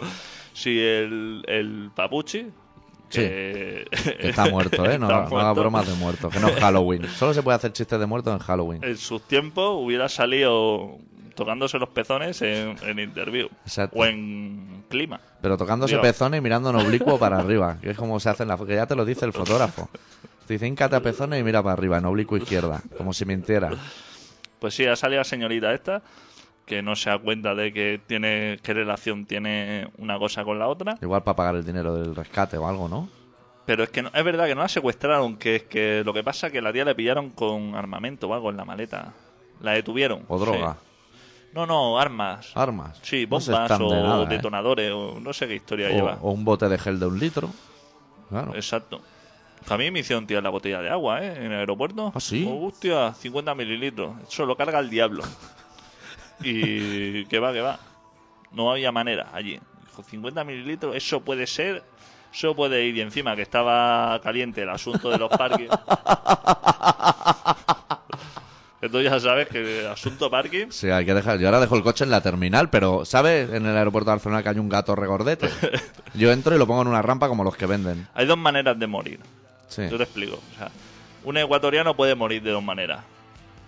si 0.54 0.80
el, 0.80 1.44
el 1.46 1.90
papuchi. 1.94 2.46
Que, 3.10 3.84
que 3.90 4.30
está 4.30 4.48
muerto, 4.48 4.84
¿eh? 4.90 4.98
No, 4.98 5.06
no 5.08 5.14
haga 5.14 5.28
muerto, 5.28 5.54
bromas 5.60 5.86
de 5.86 5.94
muertos, 5.94 6.32
que 6.32 6.40
no 6.40 6.48
es 6.48 6.56
Halloween. 6.58 7.06
Solo 7.06 7.34
se 7.34 7.42
puede 7.42 7.56
hacer 7.56 7.72
chistes 7.72 8.00
de 8.00 8.06
muertos 8.06 8.32
en 8.32 8.38
Halloween. 8.40 8.82
En 8.82 8.96
sus 8.96 9.22
tiempos 9.22 9.76
hubiera 9.78 10.08
salido 10.08 10.98
tocándose 11.36 11.78
los 11.78 11.90
pezones 11.90 12.40
en, 12.42 12.76
en 12.82 12.98
interview 12.98 13.48
Exacto. 13.64 13.98
o 13.98 14.04
en 14.04 14.84
clima. 14.88 15.20
Pero 15.42 15.56
tocándose 15.56 15.98
pezones 15.98 16.38
y 16.38 16.40
mirando 16.40 16.70
en 16.70 16.76
oblicuo 16.76 17.18
para 17.18 17.38
arriba, 17.40 17.78
que 17.80 17.90
es 17.90 17.96
como 17.96 18.18
se 18.18 18.30
hace 18.30 18.42
en 18.44 18.48
la 18.48 18.56
que 18.56 18.74
ya 18.74 18.86
te 18.86 18.96
lo 18.96 19.04
dice 19.04 19.26
el 19.26 19.32
fotógrafo. 19.32 19.88
Te 20.46 20.54
dice 20.54 20.66
hincate 20.66 20.96
a 20.96 21.00
pezones 21.00 21.40
y 21.40 21.44
mira 21.44 21.62
para 21.62 21.74
arriba, 21.74 21.98
en 21.98 22.06
oblicuo 22.06 22.36
izquierda, 22.38 22.82
como 22.96 23.12
si 23.12 23.24
mintiera. 23.24 23.70
Pues 24.58 24.74
sí, 24.74 24.86
ha 24.86 24.96
salido 24.96 25.20
la 25.20 25.24
señorita 25.24 25.72
esta 25.72 26.02
que 26.66 26.82
no 26.82 26.96
se 26.96 27.10
da 27.10 27.18
cuenta 27.18 27.54
de 27.54 27.72
que 27.72 28.00
tiene 28.06 28.58
qué 28.62 28.72
relación 28.74 29.26
tiene 29.26 29.88
una 29.98 30.18
cosa 30.18 30.44
con 30.44 30.58
la 30.58 30.68
otra. 30.68 30.96
Igual 31.02 31.22
para 31.22 31.36
pagar 31.36 31.56
el 31.56 31.64
dinero 31.64 31.94
del 31.94 32.14
rescate 32.16 32.56
o 32.56 32.66
algo, 32.66 32.88
¿no? 32.88 33.08
Pero 33.66 33.82
es 33.84 33.90
que 33.90 34.02
no- 34.02 34.10
es 34.12 34.24
verdad 34.24 34.46
que 34.46 34.54
no 34.54 34.62
la 34.62 34.68
secuestraron, 34.68 35.36
que 35.36 35.56
es 35.56 35.62
que 35.64 36.02
lo 36.04 36.12
que 36.12 36.22
pasa 36.22 36.46
es 36.48 36.52
que 36.52 36.60
la 36.62 36.72
tía 36.72 36.84
le 36.84 36.94
pillaron 36.94 37.30
con 37.30 37.74
armamento 37.74 38.28
o 38.28 38.34
algo 38.34 38.50
en 38.50 38.56
la 38.56 38.64
maleta. 38.64 39.12
La 39.60 39.72
detuvieron. 39.72 40.22
O 40.28 40.38
droga. 40.38 40.74
Sí. 40.74 40.88
No, 41.54 41.66
no, 41.66 41.98
armas. 41.98 42.50
Armas. 42.54 42.98
Sí, 43.02 43.26
bombas 43.26 43.70
o 43.80 43.88
de 43.88 44.02
nada, 44.02 44.24
¿eh? 44.24 44.26
detonadores 44.28 44.90
o 44.92 45.20
no 45.20 45.32
sé 45.32 45.46
qué 45.46 45.54
historia 45.54 45.88
lleva. 45.88 46.18
o, 46.20 46.28
o 46.28 46.32
un 46.32 46.44
bote 46.44 46.68
de 46.68 46.76
gel 46.78 46.98
de 46.98 47.06
un 47.06 47.18
litro. 47.18 47.48
Claro. 48.28 48.54
Exacto. 48.54 49.00
A 49.68 49.78
mí 49.78 49.90
me 49.90 50.00
hicieron 50.00 50.26
tirar 50.26 50.42
la 50.42 50.50
botella 50.50 50.82
de 50.82 50.90
agua, 50.90 51.22
¿eh? 51.24 51.36
En 51.36 51.52
el 51.52 51.58
aeropuerto. 51.60 52.12
¿Ah, 52.14 52.20
sí? 52.20 52.46
Oh, 52.50 52.66
hostia, 52.66 53.14
50 53.14 53.54
mililitros. 53.54 54.14
Eso 54.28 54.44
lo 54.44 54.56
carga 54.56 54.78
el 54.80 54.90
diablo. 54.90 55.22
y 56.42 57.24
que 57.26 57.38
va, 57.38 57.52
que 57.52 57.60
va. 57.60 57.78
No 58.52 58.70
había 58.70 58.92
manera 58.92 59.30
allí. 59.32 59.60
Dijo, 59.86 60.02
50 60.02 60.44
mililitros, 60.44 60.96
eso 60.96 61.20
puede 61.20 61.46
ser... 61.46 61.82
Eso 62.32 62.56
puede 62.56 62.84
ir 62.84 62.96
y 62.96 63.00
encima 63.00 63.36
que 63.36 63.42
estaba 63.42 64.20
caliente 64.20 64.62
el 64.62 64.70
asunto 64.70 65.08
de 65.08 65.18
los 65.18 65.30
parques. 65.30 65.70
que 68.80 68.88
tú 68.90 69.00
ya 69.00 69.18
sabes 69.20 69.48
que 69.48 69.80
el 69.80 69.86
asunto 69.86 70.28
parking 70.28 70.66
Sí, 70.70 70.90
hay 70.90 71.06
que 71.06 71.14
dejar. 71.14 71.38
Yo 71.38 71.46
ahora 71.46 71.60
dejo 71.60 71.76
el 71.76 71.82
coche 71.82 72.04
en 72.04 72.10
la 72.10 72.20
terminal, 72.20 72.70
pero 72.70 73.04
¿sabes 73.04 73.50
en 73.50 73.64
el 73.64 73.76
aeropuerto 73.76 74.10
de 74.10 74.16
Barcelona 74.16 74.42
que 74.42 74.48
hay 74.48 74.58
un 74.58 74.68
gato 74.68 74.96
regordete? 74.96 75.48
Yo 76.14 76.32
entro 76.32 76.54
y 76.54 76.58
lo 76.58 76.66
pongo 76.66 76.82
en 76.82 76.88
una 76.88 77.00
rampa 77.00 77.28
como 77.28 77.44
los 77.44 77.56
que 77.56 77.66
venden. 77.66 78.06
Hay 78.14 78.26
dos 78.26 78.36
maneras 78.36 78.78
de 78.78 78.86
morir. 78.86 79.20
Sí. 79.68 79.88
Yo 79.88 79.96
te 79.96 80.02
explico. 80.02 80.34
O 80.34 80.58
sea, 80.58 80.70
un 81.24 81.38
ecuatoriano 81.38 81.96
puede 81.96 82.14
morir 82.14 82.42
de 82.42 82.50
dos 82.50 82.62
maneras. 82.62 83.00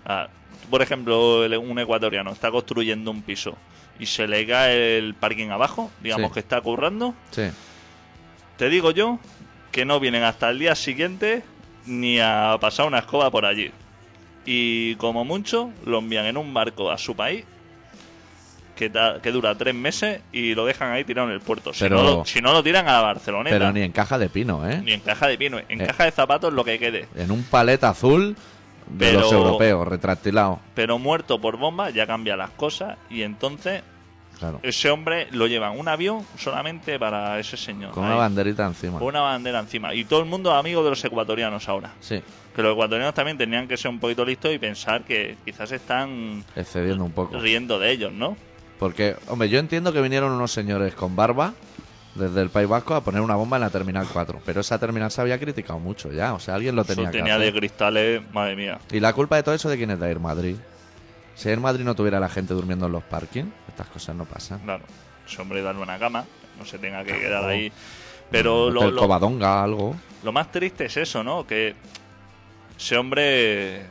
Ah, 0.05 0.29
por 0.71 0.83
ejemplo, 0.83 1.41
un 1.61 1.79
ecuatoriano 1.79 2.31
está 2.33 2.51
construyendo 2.51 3.11
un 3.11 3.23
piso 3.23 3.57
y 3.99 4.07
se 4.07 4.27
le 4.27 4.47
cae 4.47 4.99
el 4.99 5.15
parking 5.15 5.49
abajo, 5.49 5.91
digamos 6.03 6.29
Sí. 6.31 6.35
que 6.35 6.41
está 6.41 6.61
currando. 6.61 7.15
Sí. 7.31 7.45
Te 8.57 8.69
digo 8.69 8.91
yo 8.91 9.19
que 9.73 9.85
no 9.85 10.01
vienen 10.01 10.23
hasta 10.23 10.49
el 10.51 10.59
día 10.59 10.75
siguiente 10.75 11.43
ni 11.87 12.19
a 12.21 12.57
pasar 12.61 12.87
una 12.87 12.99
escoba 12.99 13.31
por 13.31 13.45
allí. 13.45 13.71
Y 14.45 14.95
como 14.97 15.25
mucho, 15.25 15.71
lo 15.85 15.99
envían 15.99 16.27
en 16.27 16.37
un 16.37 16.53
barco 16.55 16.91
a 16.91 16.99
su 16.99 17.15
país 17.17 17.45
que, 18.77 18.91
ta- 18.91 19.21
que 19.23 19.33
dura 19.33 19.57
tres 19.57 19.75
meses 19.75 20.21
y 20.33 20.55
lo 20.55 20.67
dejan 20.67 20.93
ahí 20.93 21.05
tirado 21.05 21.29
en 21.29 21.35
el 21.35 21.41
puerto. 21.41 21.73
Si, 21.73 21.81
Pero- 21.81 21.97
no, 21.97 22.03
lo, 22.03 22.25
si 22.27 22.41
no 22.43 22.53
lo 22.53 22.63
tiran 22.63 22.87
a 22.89 22.93
la 22.93 23.01
Barceloneta. 23.03 23.57
Pero 23.59 23.73
ni 23.73 23.81
en 23.83 23.93
caja 23.93 24.19
de 24.19 24.29
pino, 24.29 24.69
¿eh? 24.69 24.81
Ni 24.85 24.93
en 24.93 25.01
caja 25.01 25.27
de 25.29 25.39
pino, 25.39 25.59
en 25.69 25.81
Eh. 25.81 25.87
caja 25.87 26.05
de 26.05 26.11
zapatos 26.11 26.53
lo 26.53 26.65
que 26.65 26.79
quede. 26.79 27.09
En 27.17 27.31
un 27.31 27.43
paleta 27.43 27.89
azul 27.89 28.37
de 28.87 29.07
Pero- 29.11 29.21
los 29.21 29.33
europeos, 29.33 29.87
retractilado. 29.89 30.61
Pero 30.75 30.99
muerto 30.99 31.41
por 31.41 31.57
bomba 31.57 31.91
ya 31.91 32.07
cambia 32.07 32.37
las 32.37 32.51
cosas 32.51 32.97
y 33.11 33.23
entonces 33.23 33.83
Claro. 34.39 34.61
ese 34.63 34.91
hombre 34.91 35.29
lo 35.31 35.47
lleva 35.47 35.73
en 35.73 35.81
un 35.81 35.89
avión 35.89 36.25
solamente 36.37 36.99
para 36.99 37.39
ese 37.39 37.57
señor. 37.57 37.93
Con 37.93 38.05
ahí, 38.05 38.11
una 38.11 38.19
banderita 38.19 38.67
encima. 38.67 38.99
con 38.99 39.09
una 39.09 39.21
bandera 39.23 39.61
encima. 39.61 39.95
Y 39.95 40.05
todo 40.05 40.21
el 40.21 40.27
mundo 40.27 40.53
amigo 40.53 40.85
de 40.85 40.91
los 40.91 41.03
ecuatorianos 41.05 41.69
ahora. 41.69 41.93
Sí, 42.01 42.23
Que 42.55 42.63
los 42.63 42.73
ecuatorianos 42.73 43.15
también 43.15 43.37
tenían 43.39 43.67
que 43.69 43.77
ser 43.77 43.91
un 43.91 43.99
poquito 43.99 44.25
listos 44.25 44.53
y 44.53 44.59
pensar 44.59 45.03
que 45.05 45.37
quizás 45.45 45.73
están 45.73 46.45
excediendo 46.55 47.05
un 47.05 47.13
poco. 47.13 47.39
riendo 47.39 47.79
de 47.79 47.91
ellos, 47.93 48.13
¿no? 48.13 48.37
Porque, 48.79 49.17
hombre, 49.29 49.49
yo 49.49 49.59
entiendo 49.59 49.91
que 49.93 50.01
vinieron 50.03 50.33
unos 50.33 50.53
señores 50.53 50.95
con 50.95 51.17
barba 51.17 51.55
desde 52.19 52.41
el 52.43 52.51
País 52.51 52.69
Vasco 52.69 52.95
a 52.95 53.03
poner 53.05 53.21
una 53.21 53.35
bomba 53.37 53.57
en 53.57 53.63
la 53.63 53.71
Terminal 53.71 54.07
4. 54.13 54.41
Pero 54.45 54.61
esa 54.61 54.79
terminal 54.79 55.11
se 55.11 55.21
había 55.21 55.39
criticado 55.39 55.79
mucho 55.79 56.11
ya, 56.13 56.35
o 56.35 56.41
sea, 56.41 56.55
alguien 56.55 56.75
lo 56.77 56.85
tenía 56.85 57.05
Eso 57.05 57.13
que 57.13 57.19
tenía 57.19 57.39
de 57.39 57.53
cristales, 57.53 58.23
madre 58.33 58.57
mía. 58.57 58.79
¿Y 58.91 59.01
la 59.01 59.13
culpa 59.13 59.37
de 59.37 59.43
todo 59.43 59.55
eso 59.55 59.69
de 59.69 59.77
quién 59.77 59.91
es 59.91 60.01
de 60.01 60.09
Air 60.09 60.19
Madrid? 60.21 60.57
Si 61.35 61.49
Air 61.51 61.61
Madrid 61.61 61.85
no 61.85 61.95
tuviera 61.95 62.19
la 62.19 62.29
gente 62.29 62.55
durmiendo 62.55 62.87
en 62.87 62.93
los 62.93 63.03
parkings, 63.05 63.49
estas 63.69 63.89
cosas 63.89 64.17
no 64.17 64.25
pasan. 64.25 64.61
Claro, 64.61 64.85
ese 65.27 65.43
hombre 65.43 65.61
darle 65.63 65.83
una 65.83 65.99
cama, 65.99 66.25
no 66.59 66.65
se 66.65 66.79
tenga 66.79 67.05
que 67.05 67.19
quedar 67.19 67.45
ahí. 67.45 67.71
Pero 68.31 68.71
lo, 68.71 68.85
el 68.89 68.95
lo- 68.95 69.03
Covadonga, 69.03 69.63
algo. 69.63 69.95
lo 70.25 70.33
más 70.33 70.51
triste 70.51 70.87
es 70.87 70.97
eso, 70.97 71.23
¿no? 71.23 71.47
Que 71.47 71.75
ese 72.79 72.97
hombre 72.97 73.83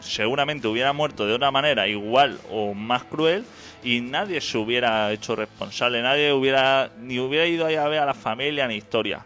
seguramente 0.00 0.66
hubiera 0.68 0.92
muerto 0.92 1.26
de 1.26 1.34
una 1.34 1.50
manera 1.50 1.86
igual 1.86 2.38
o 2.50 2.74
más 2.74 3.04
cruel 3.04 3.44
y 3.82 4.00
nadie 4.00 4.40
se 4.40 4.58
hubiera 4.58 5.12
hecho 5.12 5.36
responsable, 5.36 6.02
nadie 6.02 6.32
hubiera 6.32 6.90
ni 7.00 7.18
hubiera 7.18 7.46
ido 7.46 7.66
ahí 7.66 7.74
a 7.74 7.88
ver 7.88 8.00
a 8.00 8.06
la 8.06 8.14
familia 8.14 8.66
ni 8.68 8.76
historia. 8.76 9.24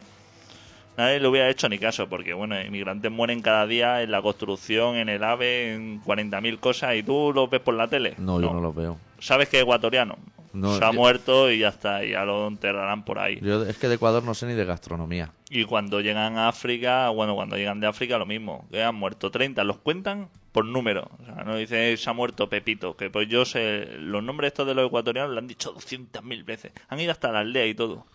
Nadie 0.96 1.20
le 1.20 1.28
hubiera 1.28 1.50
hecho 1.50 1.68
ni 1.68 1.78
caso, 1.78 2.08
porque 2.08 2.32
bueno, 2.32 2.58
inmigrantes 2.58 3.12
mueren 3.12 3.42
cada 3.42 3.66
día 3.66 4.02
en 4.02 4.10
la 4.10 4.22
construcción, 4.22 4.96
en 4.96 5.10
el 5.10 5.22
AVE, 5.22 5.74
en 5.74 6.02
40.000 6.02 6.58
cosas, 6.58 6.96
y 6.96 7.02
tú 7.02 7.32
los 7.34 7.50
ves 7.50 7.60
por 7.60 7.74
la 7.74 7.86
tele. 7.86 8.14
No, 8.16 8.40
yo 8.40 8.50
no 8.50 8.62
lo 8.62 8.72
veo. 8.72 8.96
¿Sabes 9.18 9.50
que 9.50 9.58
es 9.58 9.62
ecuatoriano? 9.62 10.16
No, 10.56 10.78
Se 10.78 10.84
ha 10.84 10.90
yo- 10.90 10.98
muerto 10.98 11.50
y 11.52 11.58
ya 11.58 11.68
está, 11.68 12.04
y 12.04 12.12
ya 12.12 12.24
lo 12.24 12.48
enterrarán 12.48 13.04
por 13.04 13.18
ahí. 13.18 13.38
Yo 13.42 13.62
es 13.64 13.76
que 13.76 13.88
de 13.88 13.96
Ecuador 13.96 14.24
no 14.24 14.32
sé 14.34 14.46
ni 14.46 14.54
de 14.54 14.64
gastronomía. 14.64 15.30
Y 15.50 15.64
cuando 15.64 16.00
llegan 16.00 16.38
a 16.38 16.48
África, 16.48 17.10
bueno, 17.10 17.34
cuando 17.34 17.56
llegan 17.56 17.78
de 17.80 17.86
África 17.86 18.16
lo 18.18 18.24
mismo, 18.26 18.66
que 18.70 18.82
han 18.82 18.94
muerto 18.94 19.30
30, 19.30 19.64
los 19.64 19.78
cuentan 19.78 20.28
por 20.52 20.64
número. 20.64 21.10
O 21.20 21.24
sea, 21.26 21.44
no 21.44 21.56
dice 21.56 21.94
se 21.98 22.08
ha 22.10 22.14
muerto 22.14 22.48
Pepito, 22.48 22.96
que 22.96 23.10
pues 23.10 23.28
yo 23.28 23.44
sé, 23.44 23.86
los 23.98 24.22
nombres 24.22 24.48
estos 24.52 24.66
de 24.66 24.74
los 24.74 24.86
ecuatorianos 24.86 25.32
lo 25.32 25.38
han 25.38 25.46
dicho 25.46 25.72
200.000 25.74 26.42
veces. 26.44 26.72
Han 26.88 27.00
ido 27.00 27.12
hasta 27.12 27.30
la 27.30 27.40
aldea 27.40 27.66
y 27.66 27.74
todo. 27.74 28.06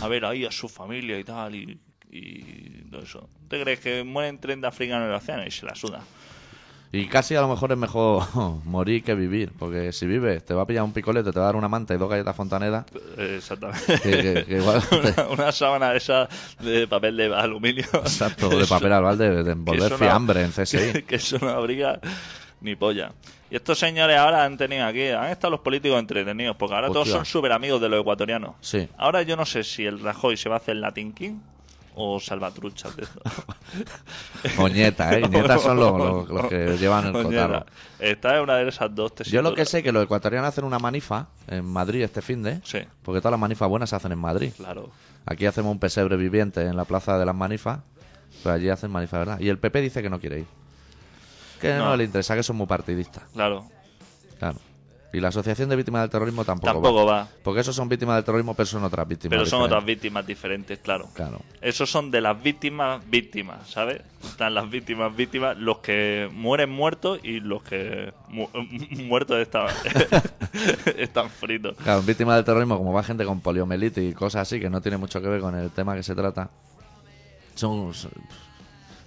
A 0.00 0.08
ver 0.08 0.24
ahí 0.24 0.44
a 0.44 0.50
su 0.50 0.68
familia 0.68 1.16
y 1.18 1.22
tal, 1.24 1.54
y, 1.54 1.78
y 2.10 2.82
todo 2.90 3.02
eso. 3.02 3.28
¿Te 3.48 3.62
crees 3.62 3.78
que 3.78 4.02
mueren 4.02 4.38
30 4.40 4.66
africanos 4.66 5.04
en 5.04 5.10
el 5.10 5.14
océano 5.16 5.46
y 5.46 5.50
se 5.52 5.64
la 5.64 5.76
suda? 5.76 6.02
Y 6.96 7.06
casi 7.06 7.34
a 7.34 7.40
lo 7.40 7.48
mejor 7.48 7.72
es 7.72 7.78
mejor 7.78 8.22
morir 8.64 9.02
que 9.02 9.14
vivir, 9.14 9.52
porque 9.58 9.92
si 9.92 10.06
vives 10.06 10.44
te 10.44 10.54
va 10.54 10.62
a 10.62 10.66
pillar 10.66 10.84
un 10.84 10.92
picolete, 10.92 11.32
te 11.32 11.38
va 11.38 11.46
a 11.46 11.48
dar 11.48 11.56
una 11.56 11.68
manta 11.68 11.92
y 11.94 11.98
dos 11.98 12.08
galletas 12.08 12.36
fontanedas. 12.36 12.86
Eh, 13.16 13.34
Exactamente. 13.38 14.00
Que- 14.00 14.10
que- 14.22 14.44
que 14.44 14.56
igual- 14.58 14.82
una, 14.92 15.28
una 15.28 15.52
sábana 15.52 15.94
esa 15.94 16.28
de 16.60 16.86
papel 16.86 17.16
de 17.16 17.34
aluminio. 17.34 17.84
Exacto, 17.92 18.48
de 18.56 18.66
papel 18.66 18.92
al 18.92 19.02
balde, 19.02 19.30
de 19.30 19.44
que 19.44 19.50
envolver 19.50 19.90
no- 19.90 19.98
fiambre 19.98 20.42
en 20.42 20.50
CSI. 20.52 20.92
Que, 20.92 21.04
que 21.04 21.16
eso 21.16 21.38
no 21.40 21.48
abriga 21.50 22.00
ni 22.60 22.76
polla. 22.76 23.12
Y 23.50 23.56
estos 23.56 23.78
señores 23.78 24.16
ahora 24.16 24.44
han 24.44 24.56
tenido 24.56 24.86
aquí, 24.86 25.08
han 25.08 25.30
estado 25.30 25.52
los 25.52 25.60
políticos 25.60 25.98
entretenidos, 25.98 26.56
porque 26.56 26.74
ahora 26.74 26.88
todos 26.88 27.08
son 27.08 27.24
súper 27.24 27.52
amigos 27.52 27.80
de 27.80 27.88
los 27.88 28.00
ecuatorianos. 28.00 28.54
Sí. 28.60 28.88
Ahora 28.96 29.22
yo 29.22 29.36
no 29.36 29.44
sé 29.46 29.64
si 29.64 29.84
el 29.84 30.00
Rajoy 30.00 30.36
se 30.36 30.48
va 30.48 30.56
a 30.56 30.58
hacer 30.58 30.76
Latin 30.76 31.12
King 31.12 31.34
o 31.94 32.18
salvatruchas 32.20 32.94
de 32.96 33.06
nieta, 34.72 35.16
¿eh? 35.16 35.22
Son 35.60 35.76
los, 35.76 35.96
los- 35.98 36.28
los 36.28 36.46
que 36.48 36.76
llevan 36.78 37.06
el 37.06 37.12
cotarro. 37.12 37.64
Esta 37.98 38.36
es 38.36 38.42
una 38.42 38.56
de 38.56 38.68
esas 38.68 38.94
dos. 38.94 39.14
te 39.14 39.24
Yo 39.24 39.42
lo 39.42 39.54
que 39.54 39.64
sé 39.64 39.78
es 39.78 39.84
que 39.84 39.92
los 39.92 40.04
ecuatorianos 40.04 40.48
hacen 40.48 40.64
una 40.64 40.78
manifa 40.78 41.28
en 41.48 41.64
Madrid 41.64 42.02
este 42.02 42.22
fin 42.22 42.42
de, 42.42 42.60
Sí, 42.64 42.78
porque 43.02 43.20
todas 43.20 43.32
las 43.32 43.40
manifas 43.40 43.68
buenas 43.68 43.90
se 43.90 43.96
hacen 43.96 44.12
en 44.12 44.18
Madrid. 44.18 44.52
claro. 44.56 44.90
Aquí 45.26 45.46
hacemos 45.46 45.72
un 45.72 45.78
pesebre 45.78 46.16
viviente 46.16 46.60
en 46.62 46.76
la 46.76 46.84
plaza 46.84 47.16
de 47.18 47.24
las 47.24 47.34
manifas, 47.34 47.80
pero 48.42 48.56
allí 48.56 48.68
hacen 48.68 48.90
manifas, 48.90 49.20
¿verdad? 49.20 49.40
Y 49.40 49.48
el 49.48 49.58
PP 49.58 49.80
dice 49.80 50.02
que 50.02 50.10
no 50.10 50.20
quiere 50.20 50.40
ir. 50.40 50.46
Que 51.62 51.72
no, 51.74 51.86
No. 51.90 51.96
le 51.96 52.04
interesa, 52.04 52.34
que 52.36 52.42
son 52.42 52.56
muy 52.56 52.66
partidistas. 52.66 53.22
Claro. 53.32 53.64
Claro. 54.38 54.58
Y 55.14 55.20
la 55.20 55.28
Asociación 55.28 55.68
de 55.68 55.76
Víctimas 55.76 56.02
del 56.02 56.10
Terrorismo 56.10 56.44
tampoco, 56.44 56.72
Tampoco 56.72 57.06
va. 57.06 57.12
va. 57.20 57.28
Porque 57.44 57.60
esos 57.60 57.76
son 57.76 57.88
víctimas 57.88 58.16
del 58.16 58.24
terrorismo, 58.24 58.54
pero 58.54 58.66
son 58.66 58.82
otras 58.82 59.06
víctimas. 59.06 59.30
Pero 59.30 59.46
son 59.46 59.60
diferentes. 59.60 59.72
otras 59.76 59.86
víctimas 59.86 60.26
diferentes, 60.26 60.78
claro. 60.80 61.08
Claro. 61.14 61.40
Esos 61.60 61.88
son 61.88 62.10
de 62.10 62.20
las 62.20 62.42
víctimas 62.42 63.00
víctimas, 63.08 63.70
¿sabes? 63.70 64.02
Están 64.24 64.54
las 64.54 64.68
víctimas 64.68 65.14
víctimas, 65.14 65.56
los 65.56 65.78
que 65.78 66.28
mueren 66.32 66.70
muertos 66.70 67.20
y 67.22 67.38
los 67.38 67.62
que 67.62 68.12
mu- 68.28 68.48
muertos 69.06 69.38
están, 69.38 69.68
están 70.96 71.30
fritos. 71.30 71.76
Claro, 71.76 72.02
víctimas 72.02 72.36
del 72.36 72.44
terrorismo, 72.44 72.76
como 72.76 72.92
va 72.92 73.02
gente 73.02 73.24
con 73.24 73.40
poliomielitis 73.40 74.10
y 74.10 74.14
cosas 74.14 74.42
así, 74.42 74.58
que 74.60 74.70
no 74.70 74.80
tiene 74.80 74.96
mucho 74.96 75.20
que 75.22 75.28
ver 75.28 75.40
con 75.40 75.54
el 75.54 75.70
tema 75.70 75.94
que 75.94 76.02
se 76.02 76.14
trata. 76.14 76.50
Son. 77.54 77.94
son- 77.94 78.10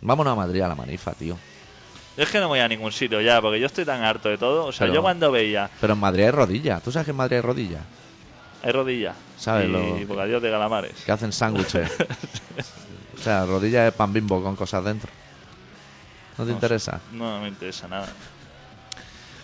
Vámonos 0.01 0.33
a 0.33 0.35
Madrid 0.35 0.61
a 0.61 0.67
la 0.67 0.75
manifa, 0.75 1.11
tío. 1.13 1.37
Yo 2.17 2.23
es 2.23 2.29
que 2.31 2.39
no 2.39 2.47
voy 2.47 2.59
a 2.59 2.67
ningún 2.67 2.91
sitio 2.91 3.21
ya, 3.21 3.39
porque 3.41 3.59
yo 3.59 3.67
estoy 3.67 3.85
tan 3.85 4.03
harto 4.03 4.27
de 4.29 4.37
todo. 4.37 4.65
O 4.65 4.71
sea, 4.71 4.85
Pero- 4.87 4.95
yo 4.95 5.01
cuando 5.03 5.31
veía, 5.31 5.69
Pero 5.79 5.93
en 5.93 5.99
Madrid 5.99 6.23
hay 6.25 6.31
rodillas. 6.31 6.81
¿Tú 6.83 6.91
sabes 6.91 7.05
que 7.05 7.11
en 7.11 7.17
Madrid 7.17 7.35
hay 7.37 7.41
rodillas? 7.41 7.81
hay 8.63 8.71
rodillas 8.71 9.15
¿Sabes 9.37 9.69
y 9.69 9.71
lo- 9.71 10.07
bocadillos 10.07 10.41
de 10.41 10.49
calamares. 10.49 11.03
Que 11.05 11.11
hacen 11.11 11.31
sándwiches. 11.31 11.89
o 13.17 13.21
sea, 13.21 13.45
rodillas 13.45 13.85
de 13.85 13.91
pan 13.91 14.11
bimbo 14.13 14.41
con 14.41 14.55
cosas 14.55 14.83
dentro. 14.83 15.11
¿No 16.37 16.43
te 16.43 16.49
No 16.51 16.55
interesa? 16.55 16.99
No, 17.11 17.37
no 17.37 17.41
me 17.43 17.47
interesa 17.49 17.87
nada. 17.87 18.07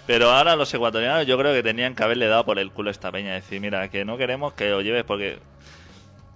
Pero 0.06 0.32
ahora 0.32 0.56
los 0.56 0.74
ecuatorianos 0.74 1.26
yo 1.26 1.38
creo 1.38 1.54
que 1.54 1.64
tenían 1.64 1.96
que 1.96 2.04
haberle 2.04 2.28
dado 2.28 2.44
por 2.44 2.60
el 2.60 2.72
culo 2.72 2.90
a 2.90 2.92
esta 2.92 3.12
peña. 3.12 3.34
Decir, 3.36 3.62
mira, 3.62 3.88
que 3.90 4.04
no 4.04 4.18
queremos 4.18 4.54
que 4.54 4.70
lo 4.70 4.82
lleves 4.82 5.04
porque... 5.06 5.40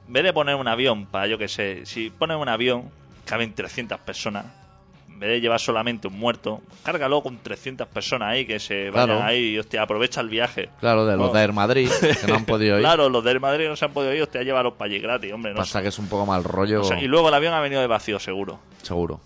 En 0.07 0.13
vez 0.13 0.23
de 0.23 0.31
poner 0.31 0.55
un 0.55 0.67
avión 0.69 1.05
para, 1.05 1.27
yo 1.27 1.37
que 1.37 1.49
sé, 1.49 1.85
si 1.85 2.09
pones 2.09 2.37
un 2.37 2.47
avión, 2.47 2.89
caben 3.25 3.53
300 3.53 3.99
personas. 3.99 4.45
En 5.17 5.21
vez 5.21 5.29
de 5.31 5.41
llevar 5.41 5.59
solamente 5.59 6.07
un 6.07 6.13
muerto, 6.19 6.61
cárgalo 6.83 7.23
con 7.23 7.39
300 7.39 7.87
personas 7.87 8.33
ahí 8.33 8.45
que 8.45 8.59
se 8.59 8.91
vayan 8.91 9.07
Claro. 9.17 9.23
ahí 9.23 9.55
y, 9.55 9.57
hostia, 9.57 9.81
aprovecha 9.81 10.21
el 10.21 10.29
viaje. 10.29 10.69
Claro, 10.79 11.07
de 11.07 11.17
los 11.17 11.29
No. 11.29 11.33
de 11.33 11.41
Air 11.41 11.53
Madrid, 11.53 11.89
que 11.99 12.27
no 12.27 12.35
han 12.35 12.45
podido 12.45 12.75
ir. 12.77 12.81
Claro, 12.83 13.09
los 13.09 13.23
del 13.23 13.39
Madrid 13.39 13.67
no 13.67 13.75
se 13.75 13.85
han 13.85 13.93
podido 13.93 14.13
ir, 14.13 14.21
hostia, 14.21 14.43
llévalos 14.43 14.73
para 14.73 14.91
allí 14.91 14.99
gratis, 14.99 15.33
hombre. 15.33 15.53
No 15.53 15.57
Pasa 15.57 15.79
sé. 15.79 15.81
que 15.81 15.89
es 15.89 15.97
un 15.97 16.07
poco 16.07 16.27
mal 16.27 16.43
rollo, 16.43 16.81
O 16.81 16.83
sea, 16.83 17.01
y 17.01 17.07
luego 17.07 17.29
el 17.29 17.33
avión 17.33 17.55
ha 17.55 17.61
venido 17.61 17.81
de 17.81 17.87
vacío, 17.87 18.19
seguro. 18.19 18.59
seguro. 18.83 19.19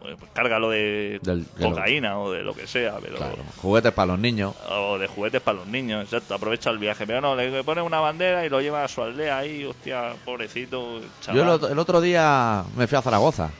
Pues, 0.00 0.16
pues 0.18 0.30
cárgalo 0.32 0.68
de 0.70 1.18
Del- 1.22 1.44
de 1.44 1.62
lo- 1.62 1.70
cocaína 1.70 2.18
o 2.18 2.30
de 2.32 2.42
lo 2.42 2.54
que 2.54 2.66
sea, 2.66 2.96
pero... 3.02 3.16
Claro. 3.16 3.36
Juguetes 3.60 3.92
para 3.92 4.06
los 4.12 4.18
niños. 4.18 4.54
O 4.70 4.96
de 4.98 5.06
juguetes 5.08 5.42
para 5.42 5.58
los 5.58 5.66
niños, 5.66 6.04
exacto. 6.04 6.34
Aprovecha 6.34 6.68
el 6.70 6.78
viaje. 6.78 7.06
Pero 7.06 7.20
no, 7.22 7.34
le 7.36 7.62
pone 7.64 7.80
una 7.82 8.00
bandera 8.00 8.44
y 8.46 8.48
lo 8.50 8.60
lleva 8.62 8.84
a 8.84 8.88
su 8.88 9.02
aldea 9.02 9.38
ahí, 9.38 9.64
hostia, 9.64 10.12
pobrecito. 10.24 11.00
Chaval. 11.22 11.58
Yo 11.60 11.68
el 11.68 11.78
otro 11.78 12.00
día 12.02 12.64
me 12.76 12.86
fui 12.86 12.96
a 12.98 13.02
Zaragoza. 13.02 13.50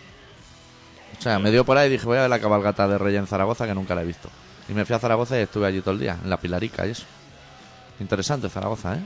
O 1.18 1.22
sea, 1.22 1.38
me 1.38 1.50
dio 1.50 1.64
por 1.64 1.76
ahí 1.78 1.88
y 1.88 1.92
dije, 1.92 2.04
voy 2.06 2.18
a 2.18 2.22
ver 2.22 2.30
la 2.30 2.40
cabalgata 2.40 2.86
de 2.88 2.98
Reyes 2.98 3.20
en 3.20 3.26
Zaragoza, 3.26 3.66
que 3.66 3.74
nunca 3.74 3.94
la 3.94 4.02
he 4.02 4.06
visto. 4.06 4.28
Y 4.68 4.72
me 4.72 4.84
fui 4.84 4.94
a 4.94 4.98
Zaragoza 4.98 5.38
y 5.38 5.42
estuve 5.42 5.66
allí 5.66 5.80
todo 5.80 5.92
el 5.94 6.00
día, 6.00 6.18
en 6.22 6.30
la 6.30 6.36
Pilarica 6.38 6.86
y 6.86 6.90
eso. 6.90 7.04
Interesante 8.00 8.48
Zaragoza, 8.48 8.94
¿eh? 8.94 9.00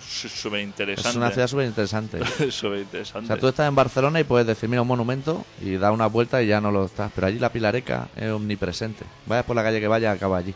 Súper 0.00 0.60
interesante. 0.60 1.10
Es 1.10 1.16
una 1.16 1.30
ciudad 1.30 1.46
súper 1.46 1.66
interesante. 1.66 2.18
Súper 2.50 2.78
O 2.78 2.82
interesante. 2.82 3.26
sea, 3.26 3.36
tú 3.36 3.48
estás 3.48 3.68
en 3.68 3.74
Barcelona 3.74 4.20
y 4.20 4.24
puedes 4.24 4.46
decir, 4.46 4.68
mira, 4.68 4.82
un 4.82 4.88
monumento 4.88 5.44
y 5.62 5.76
da 5.76 5.92
una 5.92 6.06
vuelta 6.06 6.42
y 6.42 6.46
ya 6.48 6.60
no 6.60 6.70
lo 6.72 6.86
estás. 6.86 7.12
Pero 7.14 7.26
allí 7.26 7.38
la 7.38 7.50
Pilareca 7.52 8.08
es 8.16 8.30
omnipresente. 8.30 9.04
Vayas 9.26 9.44
por 9.44 9.56
la 9.56 9.62
calle 9.62 9.80
que 9.80 9.88
vaya, 9.88 10.10
acaba 10.12 10.38
allí. 10.38 10.54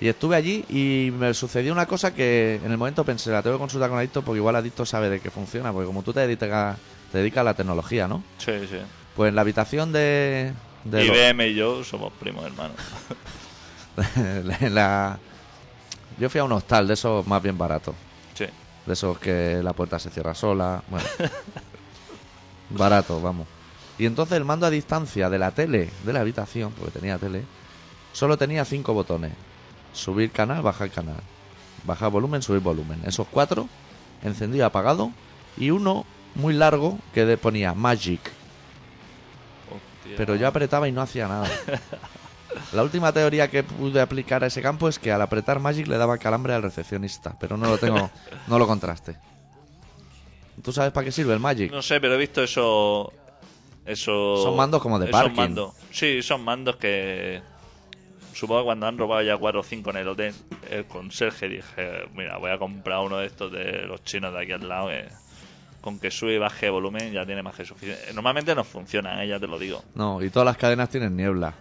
Y 0.00 0.06
estuve 0.06 0.36
allí 0.36 0.64
y 0.68 1.10
me 1.10 1.34
sucedió 1.34 1.72
una 1.72 1.86
cosa 1.86 2.14
que 2.14 2.60
en 2.64 2.70
el 2.70 2.78
momento 2.78 3.04
pensé, 3.04 3.30
la 3.32 3.42
tengo 3.42 3.56
que 3.56 3.60
consultar 3.60 3.90
con 3.90 3.98
Adicto 3.98 4.22
porque 4.22 4.38
igual 4.38 4.54
Adicto 4.54 4.86
sabe 4.86 5.10
de 5.10 5.20
qué 5.20 5.30
funciona. 5.30 5.72
Porque 5.72 5.86
como 5.86 6.02
tú 6.04 6.12
te 6.12 6.20
dedicas, 6.20 6.76
te 7.10 7.18
dedicas 7.18 7.40
a 7.40 7.44
la 7.44 7.54
tecnología, 7.54 8.06
¿no? 8.06 8.22
Sí, 8.38 8.52
sí. 8.70 8.78
Pues 9.18 9.30
en 9.30 9.34
la 9.34 9.40
habitación 9.42 9.92
de... 9.92 10.54
de 10.84 11.04
los- 11.04 11.16
IBM 11.16 11.48
y 11.48 11.54
yo 11.54 11.82
somos 11.84 12.12
primos 12.14 12.46
hermanos. 12.46 12.76
la- 14.70 15.18
Yo 16.18 16.30
fui 16.30 16.40
a 16.40 16.44
un 16.44 16.52
hostal 16.52 16.86
de 16.86 16.94
esos 16.94 17.26
más 17.26 17.42
bien 17.42 17.58
baratos. 17.58 17.96
Sí. 18.34 18.46
De 18.86 18.92
esos 18.92 19.18
que 19.18 19.60
la 19.62 19.72
puerta 19.72 19.98
se 19.98 20.10
cierra 20.10 20.34
sola. 20.36 20.82
Bueno. 20.88 21.04
Barato, 22.70 23.20
vamos. 23.20 23.46
Y 23.98 24.06
entonces 24.06 24.36
el 24.36 24.44
mando 24.44 24.66
a 24.66 24.70
distancia 24.70 25.28
de 25.30 25.38
la 25.38 25.50
tele, 25.50 25.90
de 26.04 26.12
la 26.12 26.20
habitación, 26.20 26.72
porque 26.72 26.92
tenía 27.00 27.18
tele, 27.18 27.42
solo 28.12 28.36
tenía 28.36 28.64
cinco 28.64 28.94
botones. 28.94 29.32
Subir 29.92 30.30
canal, 30.30 30.62
bajar 30.62 30.90
canal. 30.90 31.16
Bajar 31.84 32.10
volumen, 32.12 32.42
subir 32.42 32.60
volumen. 32.60 33.00
Esos 33.04 33.26
cuatro, 33.28 33.68
encendido, 34.22 34.64
apagado. 34.66 35.10
Y 35.56 35.70
uno 35.70 36.04
muy 36.36 36.54
largo 36.54 36.98
que 37.14 37.36
ponía 37.36 37.74
Magic. 37.74 38.20
Pero 40.16 40.36
yo 40.36 40.48
apretaba 40.48 40.88
y 40.88 40.92
no 40.92 41.02
hacía 41.02 41.28
nada. 41.28 41.48
La 42.72 42.82
última 42.82 43.12
teoría 43.12 43.48
que 43.48 43.62
pude 43.62 44.00
aplicar 44.00 44.42
a 44.44 44.46
ese 44.46 44.62
campo 44.62 44.88
es 44.88 44.98
que 44.98 45.12
al 45.12 45.22
apretar 45.22 45.60
Magic 45.60 45.86
le 45.86 45.98
daba 45.98 46.18
calambre 46.18 46.54
al 46.54 46.62
recepcionista, 46.62 47.36
pero 47.38 47.56
no 47.56 47.66
lo 47.66 47.78
tengo, 47.78 48.10
no 48.46 48.58
lo 48.58 48.66
contraste. 48.66 49.16
¿Tú 50.62 50.72
sabes 50.72 50.92
para 50.92 51.04
qué 51.04 51.12
sirve 51.12 51.34
el 51.34 51.40
Magic? 51.40 51.70
No 51.70 51.82
sé, 51.82 52.00
pero 52.00 52.14
he 52.14 52.18
visto 52.18 52.42
eso. 52.42 53.12
Eso. 53.84 54.42
Son 54.42 54.56
mandos 54.56 54.82
como 54.82 54.98
de 54.98 55.06
parking. 55.06 55.36
mandos. 55.36 55.74
Sí, 55.90 56.22
son 56.22 56.42
mandos 56.42 56.76
que. 56.76 57.40
Supongo 58.34 58.60
que 58.60 58.64
cuando 58.66 58.86
han 58.86 58.98
robado 58.98 59.22
ya 59.22 59.36
4 59.36 59.60
o 59.60 59.62
5 59.62 59.90
en 59.90 59.96
el 59.96 60.08
hotel, 60.08 60.34
el 60.70 60.84
conserje 60.86 61.48
dije: 61.48 62.08
Mira, 62.14 62.36
voy 62.38 62.50
a 62.50 62.58
comprar 62.58 63.00
uno 63.00 63.18
de 63.18 63.26
estos 63.26 63.50
de 63.52 63.86
los 63.86 64.02
chinos 64.04 64.32
de 64.32 64.42
aquí 64.42 64.52
al 64.52 64.68
lado. 64.68 64.88
que 64.88 65.08
con 65.88 65.98
que 65.98 66.10
sube 66.10 66.34
y 66.34 66.38
baje 66.38 66.68
volumen 66.70 67.12
ya 67.12 67.24
tiene 67.26 67.42
más 67.42 67.54
que 67.56 67.64
suficiente. 67.64 68.12
Normalmente 68.12 68.54
no 68.54 68.64
funcionan, 68.64 69.18
eh, 69.20 69.28
ya 69.28 69.40
te 69.40 69.46
lo 69.46 69.58
digo. 69.58 69.82
No, 69.94 70.22
y 70.22 70.30
todas 70.30 70.46
las 70.46 70.56
cadenas 70.56 70.88
tienen 70.90 71.16
niebla. 71.16 71.54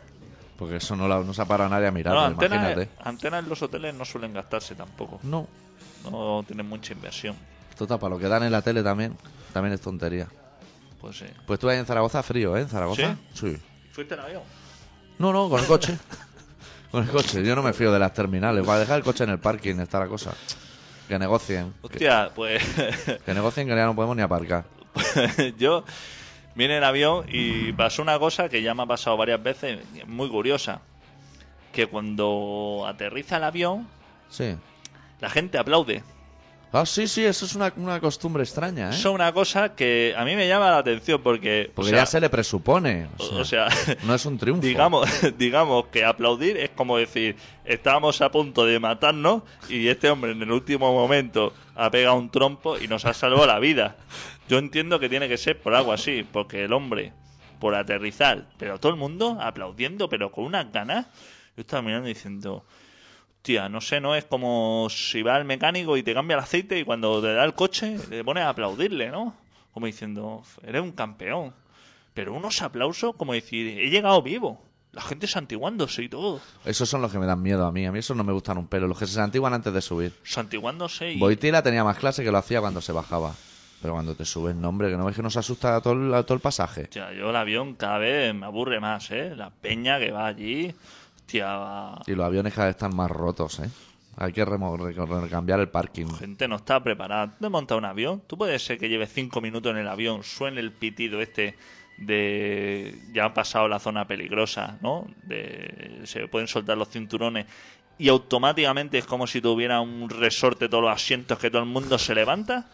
Porque 0.58 0.78
eso 0.78 0.96
no, 0.96 1.08
la- 1.08 1.20
no 1.20 1.34
se 1.34 1.42
ha 1.42 1.46
parado 1.46 1.70
nadie 1.70 1.88
a 1.88 1.92
No, 1.92 1.96
mirarlo, 1.96 2.20
antenas, 2.22 2.58
imagínate. 2.72 2.90
antenas 3.04 3.44
en 3.44 3.50
los 3.50 3.62
hoteles 3.62 3.94
no 3.94 4.04
suelen 4.06 4.34
gastarse 4.34 4.74
tampoco. 4.76 5.20
No, 5.24 5.48
No 6.04 6.44
tienen 6.46 6.68
mucha 6.68 6.94
inversión. 6.94 7.36
Total, 7.78 8.00
para 8.00 8.16
lo 8.16 8.20
que 8.20 8.28
dan 8.28 8.44
en 8.44 8.52
la 8.52 8.62
tele 8.62 8.82
también, 8.84 9.16
también 9.54 9.74
es 9.74 9.82
tontería. 9.82 10.28
Pues 11.00 11.18
sí. 11.20 11.26
Pues 11.46 11.60
tú 11.60 11.70
ahí 11.70 11.78
en 11.78 11.86
Zaragoza 11.86 12.24
frío, 12.24 12.58
¿eh? 12.58 12.62
En 12.62 12.70
Zaragoza. 12.70 13.16
Sí. 13.34 13.56
¿Fuiste 13.92 14.16
en 14.16 14.20
avión? 14.22 14.42
No, 15.20 15.32
no, 15.32 15.48
con 15.50 15.60
el 15.60 15.68
coche. 15.68 15.96
con 16.92 17.04
el 17.04 17.10
coche. 17.12 17.44
Yo 17.44 17.56
no 17.56 17.62
me 17.62 17.74
fío 17.74 17.92
de 17.92 18.00
las 18.00 18.14
terminales. 18.14 18.66
Para 18.66 18.80
dejar 18.80 18.98
el 18.98 19.04
coche 19.04 19.24
en 19.26 19.30
el 19.32 19.40
parking 19.40 19.76
está 19.80 20.00
la 20.00 20.08
cosa. 20.08 20.34
Que 21.08 21.18
negocien. 21.20 21.74
Que, 21.82 21.88
Hostia, 21.88 22.32
pues 22.36 22.64
que 23.26 23.34
negocien 23.34 23.68
que 23.68 23.76
ya 23.76 23.86
no 23.86 23.96
podemos 23.96 24.16
ni 24.16 24.22
aparcar. 24.24 24.66
yo 25.58 25.84
vine 26.56 26.78
en 26.78 26.84
avión 26.84 27.26
y 27.30 27.72
pasó 27.74 28.02
una 28.02 28.20
cosa 28.20 28.50
que 28.50 28.62
ya 28.62 28.74
me 28.74 28.84
ha 28.84 28.88
pasado 28.88 29.16
varias 29.18 29.42
veces, 29.42 29.80
muy 30.06 30.30
curiosa. 30.30 30.82
Que 31.72 31.88
cuando 31.88 32.86
aterriza 32.88 33.38
el 33.38 33.44
avión, 33.44 33.88
Sí. 34.30 34.56
la 35.22 35.30
gente 35.30 35.58
aplaude. 35.58 36.04
Ah, 36.82 36.86
sí, 36.86 37.08
sí, 37.08 37.26
eso 37.26 37.46
es 37.46 37.56
una, 37.56 37.74
una 37.76 38.00
costumbre 38.00 38.44
extraña, 38.44 38.88
¿eh? 38.88 38.94
Eso 38.94 39.10
es 39.10 39.16
una 39.16 39.32
cosa 39.34 39.76
que 39.76 40.14
a 40.16 40.24
mí 40.26 40.36
me 40.36 40.48
llama 40.48 40.70
la 40.70 40.78
atención 40.78 41.22
porque... 41.24 41.72
Porque 41.74 41.90
o 41.90 41.92
sea, 41.92 42.04
ya 42.04 42.06
se 42.06 42.20
le 42.20 42.30
presupone. 42.30 43.08
O 43.18 43.24
sea, 43.24 43.38
o 43.40 43.46
sea, 43.46 43.96
no 44.04 44.14
es 44.14 44.26
un 44.26 44.38
triunfo. 44.38 44.62
digamos, 44.62 45.10
digamos 45.38 45.88
que 45.88 46.06
aplaudir 46.06 46.58
es 46.58 46.70
como 46.70 46.98
decir, 46.98 47.36
estábamos 47.66 48.22
a 48.22 48.30
punto 48.30 48.66
de 48.66 48.80
matarnos 48.80 49.44
y 49.70 49.88
este 49.88 50.10
hombre 50.10 50.34
en 50.34 50.42
el 50.42 50.52
último 50.52 50.94
momento 50.94 51.54
ha 51.76 51.90
pegado 51.90 52.16
un 52.16 52.30
trompo 52.30 52.78
y 52.78 52.88
nos 52.88 53.06
ha 53.06 53.14
salvado 53.14 53.48
la 53.48 53.60
vida. 53.60 53.96
Yo 54.48 54.60
entiendo 54.60 55.00
que 55.00 55.10
tiene 55.10 55.28
que 55.28 55.38
ser 55.38 55.60
por 55.60 55.74
algo 55.74 55.92
así, 55.92 56.26
porque 56.32 56.64
el 56.64 56.74
hombre, 56.74 57.12
por 57.60 57.76
aterrizar, 57.76 58.46
pero 58.58 58.80
todo 58.80 58.92
el 58.92 58.98
mundo 58.98 59.38
aplaudiendo, 59.42 60.10
pero 60.10 60.32
con 60.32 60.46
unas 60.46 60.72
ganas, 60.72 61.08
yo 61.56 61.62
estaba 61.62 61.82
mirando 61.82 62.08
diciendo, 62.08 62.66
hostia, 63.48 63.70
no 63.70 63.80
sé, 63.80 64.02
no 64.02 64.14
es 64.14 64.26
como 64.26 64.90
si 64.90 65.22
va 65.22 65.36
al 65.36 65.46
mecánico 65.46 65.96
y 65.96 66.04
te 66.04 66.14
cambia 66.14 66.36
el 66.36 66.44
aceite 66.44 66.80
y 66.80 66.84
cuando 66.84 67.22
te 67.22 67.34
da 67.34 67.46
el 67.46 67.54
coche 67.54 67.98
le 68.10 68.22
pones 68.22 68.44
a 68.44 68.50
aplaudirle, 68.50 69.10
¿no? 69.10 69.34
Como 69.72 69.86
diciendo, 69.86 70.44
eres 70.64 70.82
un 70.82 70.92
campeón. 70.92 71.54
Pero 72.14 72.34
unos 72.34 72.62
aplausos 72.62 73.16
como 73.16 73.32
decir, 73.32 73.80
he 73.80 73.90
llegado 73.90 74.22
vivo. 74.22 74.62
La 74.92 75.02
gente 75.02 75.28
santiguándose 75.28 76.04
y 76.04 76.10
todo. 76.10 76.42
Esos 76.66 76.90
son 76.90 77.02
los 77.02 77.12
que 77.12 77.20
me 77.20 77.26
dan 77.26 77.42
miedo 77.42 77.66
a 77.66 77.72
mí. 77.72 77.86
A 77.86 77.92
mí 77.92 78.00
esos 78.00 78.18
no 78.18 78.26
me 78.26 78.34
gustan 78.34 78.58
un 78.58 78.68
pelo. 78.68 78.88
Los 78.88 78.98
que 78.98 79.06
se 79.06 79.14
santiguan 79.14 79.54
antes 79.54 79.72
de 79.72 79.82
subir. 79.82 80.12
Santiguándose 80.24 81.14
y... 81.14 81.20
Boitila 81.20 81.62
tenía 81.62 81.84
más 81.86 81.98
clase 81.98 82.26
que 82.26 82.32
lo 82.32 82.40
hacía 82.40 82.60
cuando 82.60 82.82
se 82.82 82.92
bajaba. 82.92 83.34
Pero 83.82 83.94
cuando 83.94 84.16
te 84.16 84.26
subes, 84.26 84.56
no, 84.56 84.70
hombre, 84.70 84.90
que 84.90 84.98
no 84.98 85.06
ves 85.06 85.16
que 85.16 85.22
nos 85.22 85.38
asusta 85.38 85.76
a 85.76 85.82
todo 85.82 85.94
el, 85.94 86.14
a 86.14 86.24
todo 86.24 86.34
el 86.34 86.42
pasaje. 86.42 86.84
Hostia, 86.84 87.14
yo 87.14 87.30
el 87.30 87.36
avión 87.36 87.76
cada 87.76 88.00
vez 88.00 88.34
me 88.34 88.48
aburre 88.48 88.80
más, 88.80 89.12
¿eh? 89.12 89.36
La 89.36 89.52
peña 89.52 90.00
que 90.00 90.12
va 90.12 90.26
allí, 90.26 90.74
hostia, 91.28 92.02
Y 92.08 92.16
los 92.16 92.26
aviones 92.26 92.54
cada 92.54 92.68
vez 92.68 92.76
están 92.76 92.96
más 92.96 93.12
rotos, 93.12 93.60
¿eh? 93.60 93.70
Hay 94.20 94.34
que 94.34 94.44
recambiar 94.44 95.60
el 95.60 95.70
parking. 95.70 96.08
gente 96.08 96.48
no 96.48 96.56
está 96.56 96.82
preparada. 96.82 97.28
¿Tú 97.28 97.36
te 97.42 97.50
montas 97.50 97.78
un 97.78 97.86
avión? 97.86 98.24
¿Tú 98.26 98.36
puedes 98.36 98.64
ser 98.64 98.80
que 98.80 98.90
lleves 98.90 99.12
cinco 99.14 99.42
minutos 99.42 99.72
en 99.72 99.78
el 99.78 99.88
avión, 99.88 100.24
suene 100.24 100.60
el 100.60 100.72
pitido 100.72 101.22
este 101.22 101.56
de... 101.98 102.98
Ya 103.14 103.26
han 103.26 103.34
pasado 103.36 103.68
la 103.68 103.78
zona 103.80 104.08
peligrosa, 104.08 104.80
¿no? 104.82 105.06
De... 105.24 106.02
Se 106.06 106.28
pueden 106.28 106.48
soltar 106.48 106.78
los 106.78 106.90
cinturones 106.90 107.46
y 108.00 108.10
automáticamente 108.10 108.98
es 108.98 109.06
como 109.06 109.28
si 109.28 109.42
tuviera 109.42 109.82
un 109.82 110.10
resorte 110.10 110.70
todos 110.70 110.84
los 110.84 110.94
asientos 110.94 111.38
que 111.38 111.52
todo 111.52 111.62
el 111.62 111.70
mundo 111.70 112.00
se 112.00 112.16
levanta. 112.16 112.66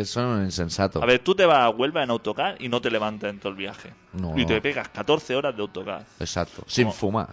Eso 0.00 0.36
es 0.38 0.44
insensato. 0.44 1.02
A 1.02 1.06
ver, 1.06 1.20
tú 1.20 1.34
te 1.34 1.46
vas 1.46 1.60
a 1.60 1.70
Huelva 1.70 2.02
en 2.02 2.10
autocar 2.10 2.56
y 2.60 2.68
no 2.68 2.80
te 2.80 2.90
levantas 2.90 3.30
en 3.30 3.38
todo 3.38 3.50
el 3.50 3.56
viaje. 3.56 3.92
No, 4.12 4.38
y 4.38 4.44
te 4.44 4.60
pegas 4.60 4.88
14 4.90 5.34
horas 5.36 5.56
de 5.56 5.62
autocar. 5.62 6.04
Exacto. 6.20 6.64
Sin 6.66 6.84
Como- 6.84 6.94
fumar. 6.94 7.28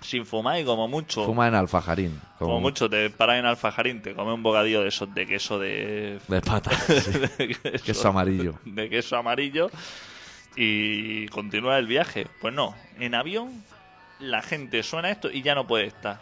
Sin 0.00 0.26
fumar 0.26 0.60
y 0.60 0.64
como 0.64 0.86
mucho. 0.86 1.24
Fuma 1.24 1.48
en 1.48 1.54
alfajarín. 1.54 2.20
Como 2.38 2.60
mucho 2.60 2.90
te 2.90 3.08
paras 3.08 3.38
en 3.38 3.46
Alfajarín, 3.46 4.02
te 4.02 4.12
comes 4.14 4.34
un 4.34 4.42
bocadillo 4.42 4.82
de 4.82 4.88
esos 4.88 5.12
de 5.14 5.26
queso 5.26 5.58
de. 5.58 6.18
De 6.28 6.40
pata. 6.42 6.70
sí. 6.76 7.10
de 7.38 7.48
queso, 7.48 7.84
Queso 7.84 8.08
amarillo. 8.08 8.54
De 8.66 8.90
queso 8.90 9.16
amarillo 9.16 9.70
y 10.56 11.26
continúa 11.28 11.78
el 11.78 11.86
viaje. 11.86 12.26
Pues 12.40 12.52
no, 12.54 12.74
en 12.98 13.14
avión 13.14 13.50
la 14.20 14.42
gente 14.42 14.82
suena 14.82 15.10
esto 15.10 15.30
y 15.30 15.42
ya 15.42 15.54
no 15.54 15.66
puede 15.66 15.86
estar. 15.86 16.20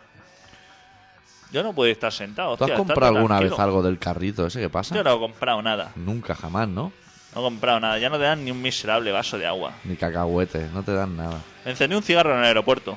Ya 1.52 1.62
no 1.62 1.74
puede 1.74 1.92
estar 1.92 2.12
sentado. 2.12 2.56
¿Tú 2.56 2.64
has 2.64 2.70
hostia, 2.70 2.76
comprado 2.78 3.12
estate 3.12 3.18
alguna 3.18 3.40
vez 3.40 3.58
algo 3.58 3.82
del 3.82 3.98
carrito 3.98 4.46
ese 4.46 4.60
que 4.60 4.70
pasa? 4.70 4.94
Yo 4.94 5.04
no 5.04 5.14
he 5.14 5.18
comprado 5.18 5.60
nada. 5.60 5.92
Nunca, 5.96 6.34
jamás, 6.34 6.66
¿no? 6.66 6.92
No 7.34 7.40
he 7.40 7.44
comprado 7.44 7.78
nada. 7.78 7.98
Ya 7.98 8.08
no 8.08 8.16
te 8.16 8.24
dan 8.24 8.44
ni 8.44 8.50
un 8.50 8.62
miserable 8.62 9.12
vaso 9.12 9.36
de 9.36 9.46
agua. 9.46 9.72
Ni 9.84 9.96
cacahuete, 9.96 10.68
no 10.72 10.82
te 10.82 10.92
dan 10.92 11.16
nada. 11.16 11.42
Encendí 11.66 11.94
un 11.94 12.02
cigarro 12.02 12.32
en 12.32 12.38
el 12.38 12.44
aeropuerto. 12.46 12.96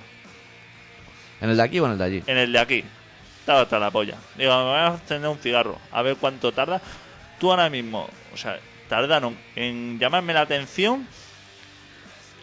¿En 1.42 1.50
el 1.50 1.58
de 1.58 1.64
aquí 1.64 1.80
o 1.80 1.86
en 1.86 1.92
el 1.92 1.98
de 1.98 2.04
allí? 2.04 2.24
En 2.28 2.38
el 2.38 2.54
de 2.54 2.60
aquí. 2.60 2.84
Estaba 3.42 3.62
hasta 3.62 3.78
la 3.78 3.92
polla. 3.92 4.16
Digo, 4.38 4.58
me 4.58 4.64
voy 4.64 4.80
a 4.80 4.88
encender 4.88 5.30
un 5.30 5.38
cigarro. 5.38 5.78
A 5.92 6.02
ver 6.02 6.16
cuánto 6.16 6.54
tarda. 6.54 6.82
Tú 7.40 7.52
ahora 7.52 7.70
mismo, 7.70 8.10
o 8.34 8.38
sea, 8.38 8.58
tardaron 8.88 9.38
en 9.56 10.00
llamarme 10.00 10.34
la 10.34 10.42
atención 10.42 11.06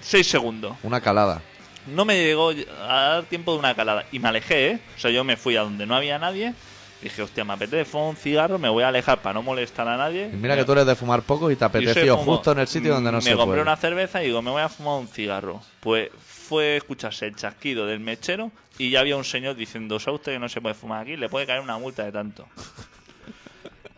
6 0.00 0.26
segundos. 0.26 0.76
Una 0.82 1.00
calada. 1.00 1.40
No 1.86 2.04
me 2.04 2.16
llegó 2.16 2.50
a 2.50 3.02
dar 3.08 3.24
tiempo 3.24 3.52
de 3.52 3.58
una 3.58 3.74
calada. 3.74 4.04
Y 4.12 4.18
me 4.18 4.28
alejé, 4.28 4.70
¿eh? 4.70 4.80
O 4.96 5.00
sea, 5.00 5.10
yo 5.10 5.24
me 5.24 5.36
fui 5.36 5.56
a 5.56 5.62
donde 5.62 5.86
no 5.86 5.96
había 5.96 6.18
nadie. 6.18 6.54
Dije, 7.02 7.20
hostia, 7.20 7.42
me 7.44 7.54
apetece 7.54 7.84
fumar 7.84 8.10
un 8.10 8.16
cigarro, 8.16 8.60
me 8.60 8.68
voy 8.68 8.84
a 8.84 8.88
alejar 8.88 9.20
para 9.22 9.34
no 9.34 9.42
molestar 9.42 9.88
a 9.88 9.96
nadie. 9.96 10.30
Y 10.32 10.36
mira 10.36 10.54
que 10.56 10.64
tú 10.64 10.70
eres 10.70 10.86
de 10.86 10.94
fumar 10.94 11.22
poco 11.22 11.50
y 11.50 11.56
te 11.56 11.64
apeteció 11.64 12.16
justo 12.16 12.52
en 12.52 12.60
el 12.60 12.68
sitio 12.68 12.94
donde 12.94 13.10
no 13.10 13.18
me 13.18 13.22
se 13.22 13.30
compré 13.30 13.46
puede. 13.46 13.62
una 13.62 13.76
cerveza 13.76 14.22
y 14.22 14.26
digo, 14.26 14.40
me 14.40 14.52
voy 14.52 14.62
a 14.62 14.68
fumar 14.68 15.00
un 15.00 15.08
cigarro. 15.08 15.60
Pues 15.80 16.10
fue 16.24 16.76
escucharse 16.76 17.26
el 17.26 17.34
chasquido 17.34 17.86
del 17.86 17.98
mechero 17.98 18.52
y 18.78 18.90
ya 18.90 19.00
había 19.00 19.16
un 19.16 19.24
señor 19.24 19.56
diciendo, 19.56 19.98
¿sabe 19.98 20.16
usted 20.16 20.32
que 20.32 20.38
no 20.38 20.48
se 20.48 20.60
puede 20.60 20.76
fumar 20.76 21.02
aquí? 21.02 21.16
Le 21.16 21.28
puede 21.28 21.44
caer 21.44 21.60
una 21.60 21.76
multa 21.76 22.04
de 22.04 22.12
tanto. 22.12 22.46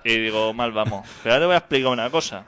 Y 0.03 0.19
digo, 0.19 0.55
mal 0.55 0.73
vamos. 0.73 1.07
Pero 1.23 1.35
ahora 1.35 1.43
te 1.43 1.47
voy 1.47 1.55
a 1.55 1.59
explicar 1.59 1.93
una 1.93 2.11
cosa. 2.11 2.47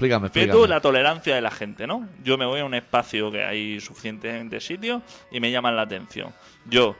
Explícame, 0.00 0.28
explícame. 0.28 0.52
tú 0.58 0.66
la 0.66 0.80
tolerancia 0.80 1.34
de 1.34 1.42
la 1.42 1.50
gente, 1.50 1.86
¿no? 1.86 2.08
Yo 2.24 2.38
me 2.38 2.46
voy 2.46 2.60
a 2.60 2.64
un 2.64 2.72
espacio 2.74 3.30
que 3.30 3.44
hay 3.44 3.80
suficientemente 3.80 4.58
sitio 4.60 5.02
y 5.30 5.40
me 5.40 5.50
llaman 5.50 5.76
la 5.76 5.82
atención. 5.82 6.32
Yo, 6.64 6.96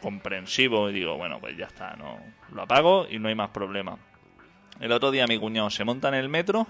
comprensivo, 0.00 0.88
y 0.88 0.92
digo, 0.92 1.16
bueno, 1.16 1.40
pues 1.40 1.56
ya 1.56 1.66
está, 1.66 1.96
no 1.96 2.16
lo 2.52 2.62
apago 2.62 3.06
y 3.10 3.18
no 3.18 3.28
hay 3.28 3.34
más 3.34 3.50
problema. 3.50 3.98
El 4.80 4.92
otro 4.92 5.10
día 5.10 5.26
mi 5.26 5.38
cuñado 5.38 5.68
se 5.70 5.82
monta 5.82 6.08
en 6.08 6.14
el 6.14 6.28
metro 6.28 6.66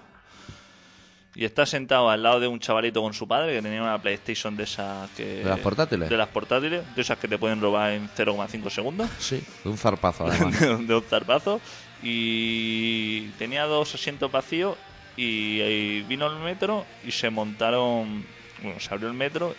y 1.35 1.45
está 1.45 1.67
sentado 1.67 2.09
al 2.09 2.23
lado 2.23 2.41
de 2.41 2.47
un 2.47 2.61
chavalito 2.61 3.03
con 3.03 3.13
su 3.13 3.27
padre 3.29 3.53
que 3.55 3.61
tenía 3.61 3.83
una 3.83 4.01
PlayStation 4.01 4.57
de 4.57 4.63
esas 4.65 5.11
que... 5.11 5.25
¿De 5.43 5.45
las 5.45 5.59
portátiles? 5.59 6.09
De 6.09 6.17
las 6.17 6.29
portátiles, 6.29 6.83
de 6.95 7.03
esas 7.03 7.19
que 7.19 7.29
te 7.29 7.37
pueden 7.37 7.61
robar 7.61 7.93
en 7.93 8.09
0,5 8.09 8.71
segundos 8.71 9.11
Sí, 9.19 9.43
de 9.65 9.69
un 9.71 9.77
zarpazo 9.77 10.27
además. 10.27 10.59
de, 10.61 10.77
de 10.87 10.95
un 10.95 11.03
zarpazo 11.03 11.61
y 12.03 13.29
tenía 13.39 13.65
dos 13.65 13.95
asientos 13.95 14.31
vacíos 14.33 14.77
y, 15.17 15.61
y 15.61 16.03
vino 16.03 16.27
el 16.27 16.39
metro 16.43 16.85
y 17.05 17.11
se 17.13 17.31
montaron 17.31 18.25
bueno 18.63 18.81
se 18.81 18.93
abrió 18.93 19.09
el 19.09 19.15
metro 19.15 19.55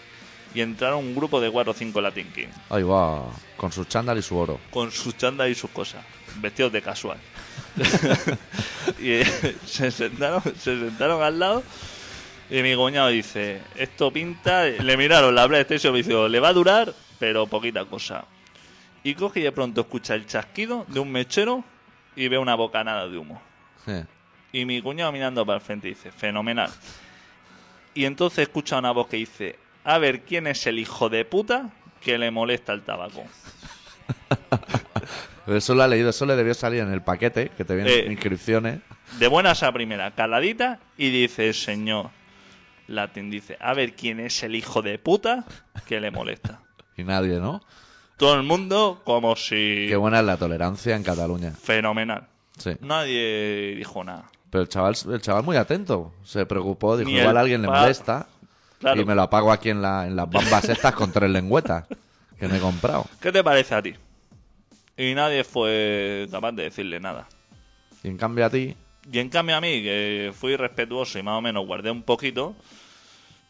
y 0.54 0.62
entraron 0.62 1.00
un 1.00 1.16
grupo 1.16 1.42
de 1.42 1.52
cuatro 1.52 1.72
o 1.72 1.76
cinco 1.76 2.00
Latin 2.02 2.32
King 2.32 2.48
Ahí 2.70 2.84
va, 2.84 3.26
con 3.58 3.72
su 3.72 3.84
chándal 3.86 4.18
y 4.18 4.22
su 4.22 4.38
oro. 4.38 4.60
con 4.70 4.92
sus 4.92 5.18
chandas 5.18 5.50
y 5.50 5.56
sus 5.56 5.70
cosas 5.72 6.06
vestidos 6.38 6.72
de 6.72 6.82
casual 6.82 7.18
y 9.00 9.12
eh, 9.12 9.26
se 9.66 9.92
sentaron 9.92 10.42
se 10.60 10.80
sentaron 10.80 11.22
al 11.22 11.40
lado 11.40 11.64
y 12.50 12.62
mi 12.62 12.76
cuñado 12.76 13.10
dice 13.10 13.62
esto 13.76 14.12
pinta 14.12 14.66
le 14.66 14.98
miraron 14.98 15.34
la 15.36 15.48
PlayStation 15.48 15.94
y 15.96 16.00
dice 16.04 16.30
le 16.30 16.40
va 16.40 16.50
a 16.50 16.54
durar 16.54 16.94
pero 17.20 17.48
poquita 17.48 17.86
cosa 17.86 18.26
y 19.04 19.14
coge 19.16 19.40
y 19.40 19.44
de 19.44 19.52
pronto 19.52 19.82
escucha 19.82 20.16
el 20.16 20.26
chasquido 20.26 20.86
de 20.88 21.00
un 21.00 21.12
mechero 21.12 21.64
y 22.16 22.28
ve 22.28 22.38
una 22.40 22.56
bocanada 22.56 23.08
de 23.08 23.18
humo. 23.18 23.40
Sí. 23.86 23.92
Y 24.56 24.66
mi 24.66 24.82
cuñado 24.82 25.12
mirando 25.12 25.46
para 25.46 25.58
el 25.58 25.62
frente 25.62 25.90
dice, 25.90 26.12
fenomenal. 26.14 26.70
Y 27.94 28.06
entonces 28.06 28.40
escucha 28.44 28.78
una 28.80 28.92
voz 28.92 29.08
que 29.08 29.18
dice, 29.18 29.60
a 29.84 29.98
ver 29.98 30.22
quién 30.22 30.48
es 30.48 30.66
el 30.66 30.80
hijo 30.80 31.10
de 31.10 31.26
puta 31.26 31.72
que 32.00 32.18
le 32.18 32.32
molesta 32.32 32.72
el 32.72 32.84
tabaco. 32.84 33.26
Eso 35.48 35.76
lo 35.76 35.84
ha 35.84 35.88
leído, 35.90 36.10
eso 36.10 36.26
le 36.26 36.36
debió 36.36 36.54
salir 36.56 36.80
en 36.80 36.92
el 36.92 37.02
paquete, 37.04 37.50
que 37.50 37.66
te 37.66 37.76
vienen 37.76 37.94
Eh. 37.94 38.12
inscripciones. 38.12 38.80
De 39.20 39.28
buenas 39.28 39.62
a 39.62 39.72
primera, 39.74 40.10
caladita, 40.16 40.80
y 40.98 41.10
dice, 41.12 41.54
señor 41.54 42.10
Latin, 42.88 43.30
dice, 43.30 43.58
a 43.60 43.74
ver 43.74 43.94
quién 43.94 44.20
es 44.22 44.42
el 44.42 44.56
hijo 44.56 44.82
de 44.82 44.98
puta 44.98 45.44
que 45.86 46.00
le 46.00 46.12
molesta. 46.12 46.62
Y 46.98 47.04
nadie, 47.04 47.40
¿no? 47.42 47.62
Todo 48.16 48.36
el 48.36 48.44
mundo 48.44 49.02
como 49.04 49.36
si... 49.36 49.86
Qué 49.90 49.98
buena 49.98 50.20
es 50.22 50.26
la 50.26 50.38
tolerancia 50.38 50.96
en 50.96 51.04
Cataluña. 51.04 51.52
Fenomenal. 51.52 52.26
Sí. 52.58 52.72
Nadie 52.80 53.76
dijo 53.78 54.02
nada. 54.06 54.32
Pero 54.56 54.64
el 54.64 54.70
chaval, 54.70 54.96
el 55.12 55.22
chaval 55.22 55.44
muy 55.44 55.58
atento. 55.58 56.14
Se 56.24 56.46
preocupó, 56.46 56.96
dijo, 56.96 57.10
igual 57.10 57.36
a 57.36 57.42
alguien 57.42 57.62
le 57.62 57.68
molesta. 57.68 58.26
Claro. 58.80 59.02
Y 59.02 59.04
me 59.04 59.14
lo 59.14 59.24
apago 59.24 59.52
aquí 59.52 59.70
en, 59.70 59.82
la, 59.82 60.08
en 60.08 60.16
las 60.16 60.30
bambas 60.30 60.70
estas 60.70 60.94
con 60.96 61.12
tres 61.12 61.30
lengüetas 61.30 61.84
que 62.40 62.48
me 62.48 62.56
he 62.56 62.60
comprado. 62.62 63.06
¿Qué 63.20 63.34
te 63.34 63.44
parece 63.44 63.76
a 63.76 63.82
ti? 63.82 63.96
Y 64.96 65.14
nadie 65.14 65.44
fue 65.44 66.30
capaz 66.32 66.54
de 66.54 66.64
decirle 66.64 67.02
nada. 67.02 67.28
Y 68.02 68.08
en 68.08 68.16
cambio 68.16 68.46
a 68.46 68.50
ti, 68.50 68.78
Y 69.12 69.20
en 69.20 69.28
cambio 69.28 69.58
a 69.58 69.60
mí, 69.60 69.84
que 69.84 70.32
fui 70.34 70.56
respetuoso 70.56 71.20
y 71.20 71.24
más 71.24 71.38
o 71.38 71.42
menos 71.42 71.68
guardé 71.68 71.92
un 71.92 72.04
poquito 72.04 72.56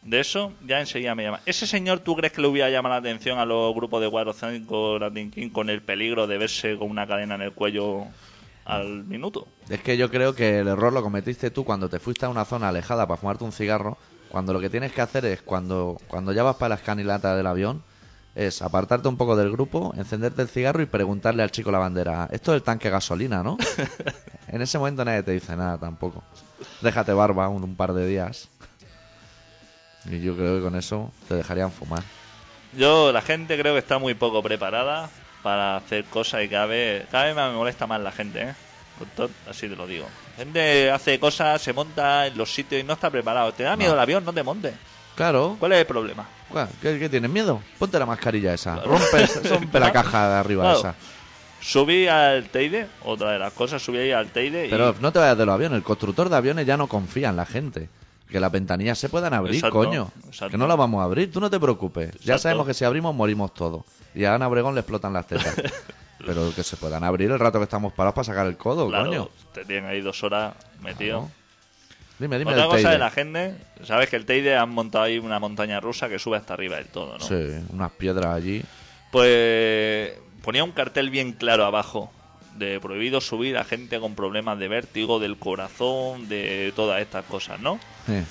de 0.02 0.18
eso, 0.18 0.54
ya 0.66 0.80
enseguida 0.80 1.14
me 1.14 1.22
llama. 1.22 1.40
¿Ese 1.46 1.68
señor 1.68 2.00
tú 2.00 2.16
crees 2.16 2.32
que 2.32 2.40
le 2.40 2.48
hubiera 2.48 2.68
llamado 2.68 2.96
la 2.96 2.98
atención 2.98 3.38
a 3.38 3.44
los 3.44 3.72
grupos 3.76 4.02
de 4.02 4.10
4 4.10 4.32
o 4.32 4.34
5 4.34 4.98
Latin 4.98 5.30
King 5.30 5.50
con 5.50 5.70
el 5.70 5.82
peligro 5.82 6.26
de 6.26 6.36
verse 6.36 6.76
con 6.76 6.90
una 6.90 7.06
cadena 7.06 7.36
en 7.36 7.42
el 7.42 7.52
cuello 7.52 8.08
al 8.66 9.04
minuto. 9.04 9.46
Es 9.68 9.80
que 9.80 9.96
yo 9.96 10.10
creo 10.10 10.34
que 10.34 10.58
el 10.58 10.68
error 10.68 10.92
lo 10.92 11.02
cometiste 11.02 11.50
tú 11.50 11.64
cuando 11.64 11.88
te 11.88 12.00
fuiste 12.00 12.26
a 12.26 12.28
una 12.28 12.44
zona 12.44 12.68
alejada 12.68 13.06
para 13.06 13.18
fumarte 13.18 13.44
un 13.44 13.52
cigarro, 13.52 13.96
cuando 14.28 14.52
lo 14.52 14.60
que 14.60 14.68
tienes 14.68 14.92
que 14.92 15.00
hacer 15.00 15.24
es 15.24 15.40
cuando, 15.40 15.98
cuando 16.08 16.32
ya 16.32 16.42
vas 16.42 16.56
para 16.56 16.70
la 16.70 16.74
escanilata 16.74 17.36
del 17.36 17.46
avión, 17.46 17.82
es 18.34 18.60
apartarte 18.60 19.08
un 19.08 19.16
poco 19.16 19.36
del 19.36 19.50
grupo, 19.50 19.94
encenderte 19.96 20.42
el 20.42 20.48
cigarro 20.48 20.82
y 20.82 20.86
preguntarle 20.86 21.42
al 21.42 21.52
chico 21.52 21.70
la 21.70 21.78
bandera, 21.78 22.28
esto 22.32 22.52
es 22.52 22.56
el 22.56 22.62
tanque 22.62 22.88
de 22.88 22.92
gasolina, 22.92 23.42
¿no? 23.42 23.56
en 24.48 24.60
ese 24.60 24.78
momento 24.78 25.04
nadie 25.04 25.22
te 25.22 25.32
dice 25.32 25.56
nada 25.56 25.78
tampoco. 25.78 26.22
Déjate 26.82 27.12
barba 27.12 27.48
un, 27.48 27.62
un 27.62 27.76
par 27.76 27.94
de 27.94 28.06
días. 28.06 28.48
Y 30.04 30.20
yo 30.20 30.36
creo 30.36 30.56
que 30.56 30.62
con 30.62 30.76
eso 30.76 31.10
te 31.28 31.34
dejarían 31.34 31.72
fumar. 31.72 32.02
Yo, 32.76 33.10
la 33.12 33.22
gente 33.22 33.58
creo 33.58 33.72
que 33.72 33.78
está 33.78 33.98
muy 33.98 34.14
poco 34.14 34.42
preparada 34.42 35.08
para 35.46 35.76
hacer 35.76 36.04
cosas 36.06 36.42
y 36.42 36.48
cada 36.48 36.66
vez, 36.66 37.06
cada 37.08 37.26
vez 37.26 37.36
me 37.36 37.48
molesta 37.52 37.86
más 37.86 38.00
la 38.00 38.10
gente, 38.10 38.40
¿eh? 38.42 38.54
Así 39.48 39.68
te 39.68 39.76
lo 39.76 39.86
digo. 39.86 40.04
La 40.36 40.42
gente 40.44 40.90
hace 40.90 41.20
cosas, 41.20 41.62
se 41.62 41.72
monta 41.72 42.26
en 42.26 42.36
los 42.36 42.52
sitios 42.52 42.80
y 42.80 42.84
no 42.84 42.94
está 42.94 43.10
preparado. 43.10 43.52
¿Te 43.52 43.62
da 43.62 43.76
miedo 43.76 43.90
No. 43.90 43.94
el 43.94 44.00
avión? 44.00 44.24
No 44.24 44.32
te 44.32 44.42
montes. 44.42 44.74
Claro. 45.14 45.54
¿Cuál 45.60 45.72
es 45.74 45.78
el 45.78 45.86
problema? 45.86 46.26
¿Qué, 46.82 46.98
qué 46.98 47.08
tienes 47.08 47.30
miedo? 47.30 47.62
Ponte 47.78 47.96
la 47.96 48.06
mascarilla 48.06 48.54
esa. 48.54 48.74
Claro. 48.74 48.88
Rompe, 48.98 49.26
rompe 49.48 49.78
la 49.78 49.92
caja 49.92 50.28
de 50.30 50.34
arriba 50.34 50.64
Claro. 50.64 50.78
esa. 50.80 50.94
Subí 51.60 52.08
al 52.08 52.48
Teide, 52.48 52.88
otra 53.04 53.30
de 53.30 53.38
las 53.38 53.52
cosas, 53.52 53.80
subí 53.80 53.98
ahí 53.98 54.10
al 54.10 54.26
Teide 54.30 54.66
y... 54.66 54.70
Pero 54.70 54.96
no 55.00 55.12
te 55.12 55.20
vayas 55.20 55.38
de 55.38 55.46
los 55.46 55.54
aviones. 55.54 55.76
El 55.76 55.84
constructor 55.84 56.28
de 56.28 56.36
aviones 56.36 56.66
ya 56.66 56.76
no 56.76 56.88
confía 56.88 57.28
en 57.28 57.36
la 57.36 57.46
gente. 57.46 57.88
Que 58.30 58.40
las 58.40 58.50
ventanillas 58.50 58.98
se 58.98 59.08
puedan 59.08 59.32
abrir, 59.34 59.54
Exacto, 59.56 59.76
coño. 59.78 60.10
exacto. 60.26 60.50
Que 60.50 60.58
no 60.58 60.66
las 60.66 60.76
vamos 60.76 61.00
a 61.00 61.04
abrir, 61.04 61.30
tú 61.30 61.40
no 61.40 61.48
te 61.48 61.60
preocupes. 61.60 62.12
Ya 62.24 62.38
sabemos 62.38 62.66
que 62.66 62.74
si 62.74 62.84
abrimos 62.84 63.14
morimos 63.14 63.54
todos. 63.54 63.82
Y 64.14 64.24
a 64.24 64.34
Ana 64.34 64.48
Obregón 64.48 64.74
le 64.74 64.80
explotan 64.80 65.12
las 65.12 65.26
tetas. 65.26 65.54
Pero 66.26 66.52
que 66.54 66.62
se 66.64 66.76
puedan 66.76 67.04
abrir 67.04 67.30
el 67.30 67.38
rato 67.38 67.58
que 67.58 67.64
estamos 67.64 67.92
parados 67.92 68.14
para 68.14 68.24
sacar 68.24 68.46
el 68.46 68.56
codo, 68.56 68.88
claro, 68.88 69.04
coño. 69.06 69.28
te 69.52 69.64
tienen 69.64 69.88
ahí 69.90 70.00
dos 70.00 70.24
horas 70.24 70.54
metido. 70.80 71.20
Claro. 71.20 71.32
Dime, 72.18 72.38
dime 72.38 72.52
Otra 72.52 72.64
cosa 72.64 72.76
Teide. 72.76 72.90
de 72.92 72.98
la 72.98 73.10
gente, 73.10 73.54
sabes 73.84 74.08
que 74.08 74.16
el 74.16 74.24
Teide 74.24 74.56
han 74.56 74.70
montado 74.70 75.04
ahí 75.04 75.18
una 75.18 75.38
montaña 75.38 75.78
rusa 75.80 76.08
que 76.08 76.18
sube 76.18 76.38
hasta 76.38 76.54
arriba 76.54 76.76
del 76.76 76.86
todo, 76.86 77.18
¿no? 77.18 77.24
Sí, 77.24 77.34
unas 77.68 77.92
piedras 77.92 78.34
allí. 78.34 78.64
Pues 79.12 80.12
ponía 80.42 80.64
un 80.64 80.72
cartel 80.72 81.10
bien 81.10 81.32
claro 81.32 81.64
abajo 81.66 82.10
de 82.58 82.80
prohibido 82.80 83.20
subir 83.20 83.56
a 83.58 83.64
gente 83.64 83.98
con 84.00 84.14
problemas 84.14 84.58
de 84.58 84.68
vértigo, 84.68 85.18
del 85.18 85.36
corazón, 85.36 86.28
de 86.28 86.72
todas 86.76 87.00
estas 87.00 87.24
cosas, 87.24 87.60
¿no? 87.60 87.78
Eh, 88.08 88.24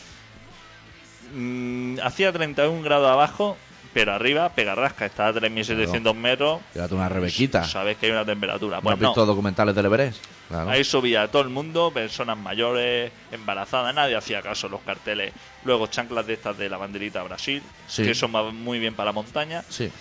Mm, 1.33 1.97
hacía 2.03 2.31
31 2.31 2.81
grados 2.83 3.09
abajo, 3.09 3.57
pero 3.93 4.13
arriba, 4.13 4.49
Pegarrasca, 4.49 5.05
está 5.05 5.27
a 5.27 5.33
3.700 5.33 6.13
metros. 6.15 6.61
Llévate 6.73 6.93
una 6.95 7.09
rebequita. 7.09 7.63
Sabes 7.63 7.97
que 7.97 8.05
hay 8.07 8.11
una 8.11 8.25
temperatura. 8.25 8.77
¿No 8.77 8.83
Pues 8.83 8.93
has 8.93 9.01
no. 9.01 9.09
visto 9.09 9.25
documentales 9.25 9.73
del 9.75 9.85
Everest? 9.85 10.23
Claro. 10.49 10.69
Ahí 10.69 10.83
subía 10.83 11.27
todo 11.29 11.41
el 11.41 11.49
mundo, 11.49 11.91
personas 11.91 12.37
mayores, 12.37 13.12
embarazadas, 13.31 13.93
nadie 13.95 14.15
hacía 14.15 14.41
caso 14.43 14.69
los 14.69 14.81
carteles. 14.81 15.33
Luego 15.63 15.87
chanclas 15.87 16.27
de 16.27 16.33
estas 16.33 16.58
de 16.58 16.69
la 16.69 16.77
banderita 16.77 17.23
Brasil, 17.23 17.63
Sí. 17.87 18.04
que 18.04 18.12
eso 18.12 18.31
va 18.31 18.52
muy 18.52 18.77
bien 18.79 18.93
para 18.93 19.08
la 19.08 19.13
montaña. 19.13 19.63
Sí. 19.67 19.91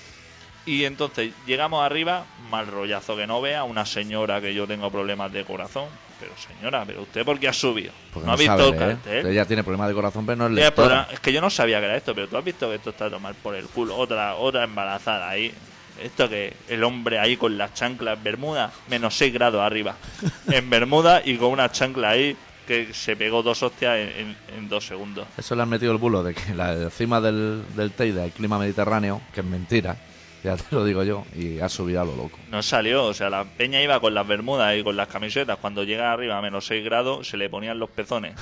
Y 0.67 0.85
entonces 0.85 1.35
llegamos 1.45 1.85
arriba, 1.85 2.27
mal 2.39 2.67
rollazo 2.67 3.17
que 3.17 3.27
no 3.27 3.41
vea, 3.41 3.65
una 3.65 3.85
señora 3.85 4.41
que 4.41 4.55
yo 4.55 4.67
tengo 4.67 4.91
problemas 4.91 5.31
de 5.33 5.45
corazón. 5.45 5.89
Pero 6.19 6.37
señora, 6.37 6.85
¿pero 6.87 7.03
usted 7.03 7.25
por 7.25 7.39
qué 7.39 7.49
ha 7.49 7.53
subido? 7.53 7.93
Porque 8.13 8.27
¿No 8.27 8.33
ha 8.33 8.37
visto 8.37 8.53
el 8.73 8.79
cartel? 8.79 9.27
Ella 9.27 9.45
tiene 9.47 9.63
problemas 9.63 9.89
de 9.89 9.95
corazón, 9.95 10.25
pero 10.25 10.37
no 10.37 10.47
es 10.47 10.71
problema- 10.73 11.09
Es 11.13 11.21
que 11.21 11.33
yo 11.33 11.41
no 11.41 11.51
sabía 11.51 11.81
que 11.81 11.87
era 11.87 11.97
esto, 11.97 12.15
pero 12.15 12.29
tú 12.29 12.37
has 12.39 12.45
visto 12.45 12.69
que 12.69 12.77
esto 12.77 12.91
está 12.91 13.07
a 13.07 13.11
tomar 13.11 13.35
por 13.35 13.55
el 13.57 13.67
culo. 13.67 13.97
Otra, 13.97 14.37
otra 14.37 14.65
embarazada 14.65 15.29
ahí. 15.29 15.53
Esto 16.01 16.29
que 16.29 16.57
el 16.69 16.83
hombre 16.83 17.19
ahí 17.19 17.37
con 17.37 17.59
las 17.59 17.75
chanclas 17.75 18.21
Bermuda, 18.23 18.73
menos 18.89 19.15
6 19.15 19.33
grados 19.35 19.61
arriba. 19.61 19.97
en 20.51 20.71
Bermuda 20.71 21.21
y 21.25 21.37
con 21.37 21.51
una 21.51 21.71
chancla 21.71 22.11
ahí 22.11 22.37
que 22.67 22.95
se 22.95 23.15
pegó 23.17 23.43
dos 23.43 23.63
hostias 23.63 23.99
en, 23.99 24.09
en- 24.09 24.37
en 24.57 24.69
dos 24.69 24.87
segundos. 24.87 25.27
Eso 25.37 25.55
le 25.55 25.63
han 25.63 25.69
metido 25.69 25.93
el 25.93 25.99
bulo 25.99 26.23
de 26.23 26.35
que 26.35 26.55
la 26.55 26.73
encima 26.73 27.21
del, 27.21 27.65
del 27.77 27.93
Teide 27.93 28.23
hay 28.23 28.31
clima 28.31 28.59
mediterráneo, 28.59 29.21
que 29.33 29.41
es 29.41 29.47
mentira, 29.47 29.97
ya 30.45 30.57
te 30.57 30.65
lo 30.77 30.85
digo 30.85 31.03
yo, 31.03 31.25
y 31.35 31.59
ha 31.59 31.69
subido 31.69 32.03
a 32.03 32.05
lo 32.05 32.15
loco. 32.15 32.39
No 32.51 32.63
salió, 32.63 33.05
o 33.07 33.15
sea, 33.15 33.31
la 33.31 33.45
peña 33.45 33.83
iba 33.83 33.99
con 34.01 34.15
las 34.15 34.27
bermudas 34.27 34.77
y 34.77 34.85
con 34.85 34.97
las 34.97 35.09
camisetas. 35.09 35.59
Cuando 35.59 35.83
llega 35.85 36.13
arriba 36.13 36.39
a 36.39 36.43
menos 36.43 36.67
6 36.67 36.85
grados, 36.85 37.29
se 37.29 37.37
le 37.37 37.49
ponían 37.49 37.79
los 37.79 37.91
pezones 37.91 38.35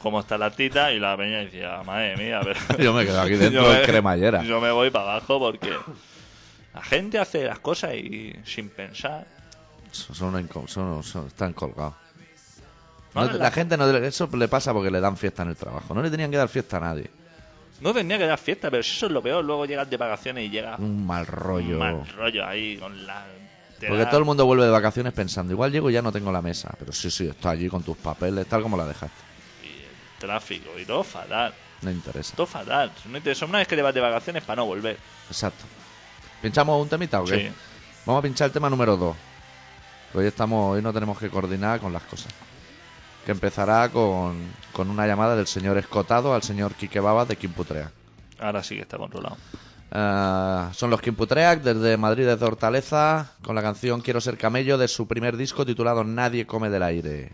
como 0.00 0.20
está 0.20 0.36
la 0.36 0.50
tita 0.50 0.92
y 0.92 0.98
la 1.00 1.16
peña 1.16 1.38
decía, 1.38 1.82
madre 1.82 2.16
mía, 2.18 2.40
pero... 2.44 2.60
Yo 2.78 2.92
me 2.92 3.04
quedo 3.06 3.20
aquí 3.22 3.34
dentro 3.36 3.68
de 3.70 3.82
cremallera. 3.86 4.42
Yo 4.42 4.60
me 4.60 4.70
voy 4.70 4.90
para 4.90 5.12
abajo 5.12 5.38
porque 5.38 5.70
la 6.74 6.82
gente 6.82 7.18
hace 7.18 7.44
las 7.44 7.58
cosas 7.60 7.94
y 7.94 8.34
sin 8.44 8.68
pensar. 8.68 9.26
Son, 9.92 10.14
son 10.14 10.68
son- 10.68 11.02
son- 11.02 11.26
están 11.28 11.52
colgados. 11.54 11.94
No, 13.14 13.22
No, 13.26 13.32
la- 13.32 13.38
la 13.44 13.50
gente 13.50 13.76
no 13.78 13.88
eso 13.96 14.28
le 14.36 14.48
pasa 14.48 14.72
porque 14.74 14.90
le 14.90 15.00
dan 15.00 15.16
fiesta 15.16 15.42
en 15.42 15.50
el 15.50 15.56
trabajo. 15.56 15.94
No 15.94 16.02
le 16.02 16.10
tenían 16.10 16.30
que 16.30 16.36
dar 16.36 16.48
fiesta 16.48 16.76
a 16.76 16.80
nadie. 16.80 17.08
No 17.80 17.92
tendría 17.92 18.18
que 18.18 18.26
dar 18.26 18.38
fiesta, 18.38 18.70
pero 18.70 18.82
si 18.82 18.92
eso 18.96 19.06
es 19.06 19.12
lo 19.12 19.22
peor, 19.22 19.44
luego 19.44 19.66
llegas 19.66 19.88
de 19.90 19.96
vacaciones 19.96 20.44
y 20.44 20.50
llega 20.50 20.76
Un 20.76 21.06
mal 21.06 21.26
rollo. 21.26 21.74
un 21.74 21.78
mal 21.78 22.06
rollo 22.16 22.46
ahí 22.46 22.76
con 22.78 23.06
la... 23.06 23.24
Porque 23.80 23.98
da- 24.04 24.08
todo 24.08 24.20
el 24.20 24.24
mundo 24.24 24.46
vuelve 24.46 24.64
de 24.64 24.70
vacaciones 24.70 25.12
pensando, 25.12 25.52
igual 25.52 25.70
llego 25.72 25.90
y 25.90 25.92
ya 25.92 26.00
no 26.00 26.12
tengo 26.12 26.32
la 26.32 26.40
mesa. 26.40 26.72
Pero 26.78 26.92
sí, 26.92 27.10
sí, 27.10 27.26
está 27.26 27.50
allí 27.50 27.68
con 27.68 27.82
tus 27.82 27.96
papeles, 27.96 28.46
tal 28.46 28.62
como 28.62 28.76
la 28.76 28.86
dejaste. 28.86 29.16
y 29.62 29.66
el 29.66 30.18
tráfico 30.20 30.70
y 30.78 30.84
todo 30.86 31.02
fatal. 31.04 31.52
No 31.82 31.90
interesa. 31.90 32.34
Todo 32.36 32.46
fatal. 32.46 32.90
No 33.06 33.18
interesa. 33.18 33.44
Una 33.44 33.58
vez 33.58 33.68
que 33.68 33.76
te 33.76 33.82
vas 33.82 33.92
de 33.92 34.00
vacaciones 34.00 34.42
para 34.44 34.56
no 34.56 34.66
volver. 34.66 34.96
Exacto. 35.28 35.64
¿Pinchamos 36.40 36.80
un 36.80 36.88
temita 36.88 37.20
o 37.20 37.24
qué? 37.26 37.48
Sí. 37.48 37.54
Vamos 38.06 38.20
a 38.20 38.22
pinchar 38.22 38.46
el 38.46 38.52
tema 38.52 38.70
número 38.70 38.96
2. 38.96 39.16
Hoy 40.14 40.26
estamos, 40.26 40.76
hoy 40.76 40.80
no 40.80 40.92
tenemos 40.92 41.18
que 41.18 41.28
coordinar 41.28 41.80
con 41.80 41.92
las 41.92 42.02
cosas. 42.04 42.32
Que 43.24 43.32
empezará 43.32 43.88
con, 43.88 44.36
con 44.72 44.90
una 44.90 45.06
llamada 45.06 45.36
del 45.36 45.46
señor 45.46 45.78
Escotado 45.78 46.34
al 46.34 46.42
señor 46.42 46.74
Quique 46.74 47.00
Babas 47.00 47.28
de 47.28 47.36
Quimputrea. 47.36 47.90
Ahora 48.38 48.62
sí 48.62 48.76
que 48.76 48.82
está 48.82 48.98
controlado. 48.98 49.36
Ah, 49.90 50.70
son 50.74 50.90
los 50.90 51.00
Quimputreac 51.00 51.62
desde 51.62 51.96
Madrid, 51.96 52.26
desde 52.26 52.44
Hortaleza, 52.44 53.32
con 53.42 53.54
la 53.54 53.62
canción 53.62 54.00
Quiero 54.00 54.20
ser 54.20 54.36
camello 54.36 54.76
de 54.76 54.88
su 54.88 55.06
primer 55.06 55.36
disco 55.36 55.64
titulado 55.64 56.02
Nadie 56.04 56.46
come 56.46 56.68
del 56.68 56.82
aire. 56.82 57.32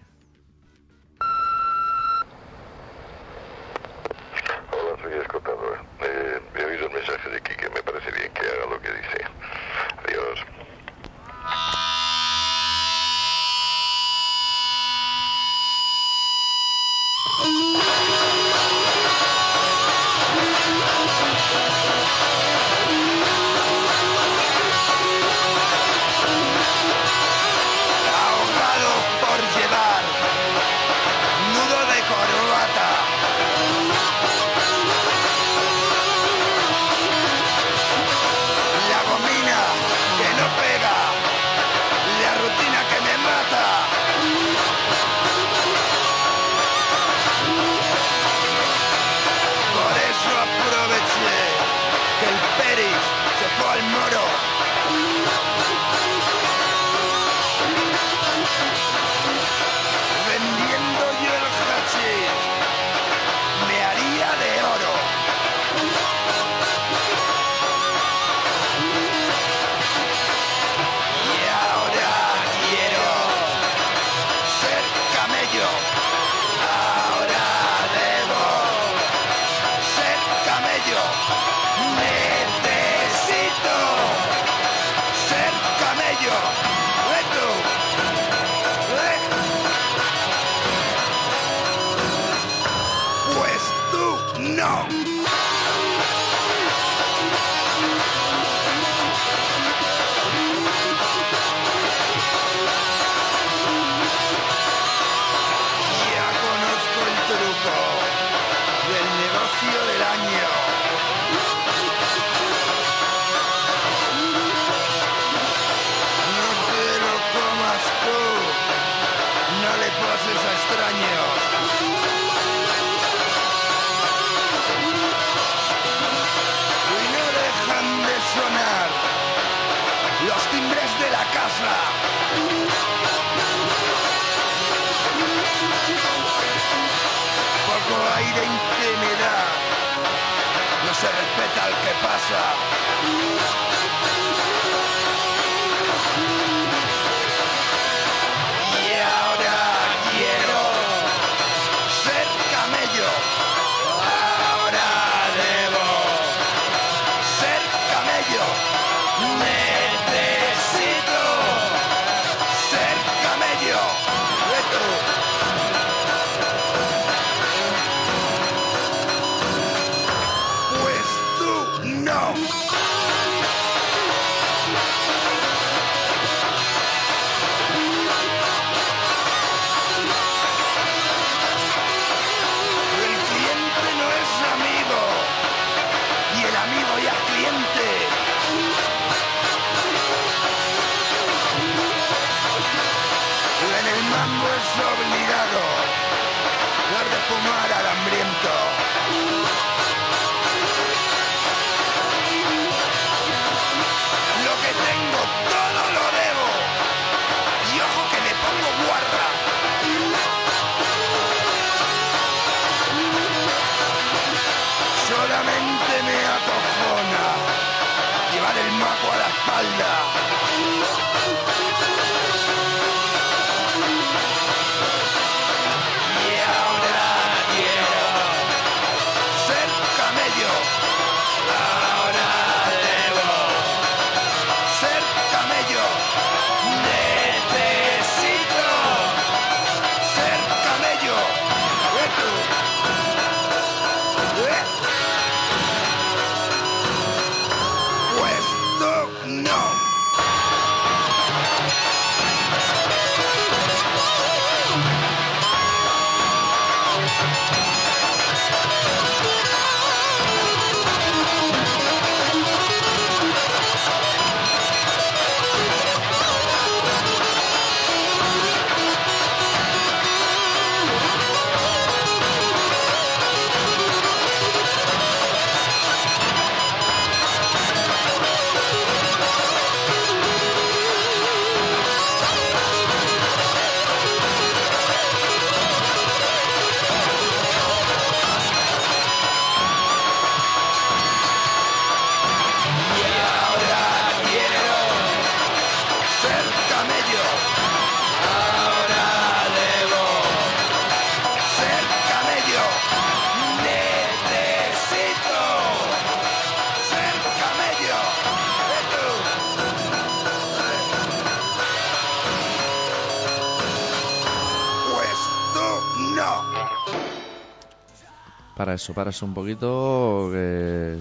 Para 318.70 318.76
eso, 318.76 318.94
para 318.94 319.10
eso 319.10 319.26
un 319.26 319.34
poquito 319.34 320.28
que... 320.32 320.96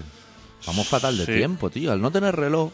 Vamos 0.66 0.88
fatal 0.88 1.16
de 1.16 1.24
Sí. 1.24 1.32
tiempo, 1.34 1.70
tío. 1.70 1.92
Al 1.92 2.00
no 2.00 2.10
tener 2.10 2.34
reloj, 2.34 2.72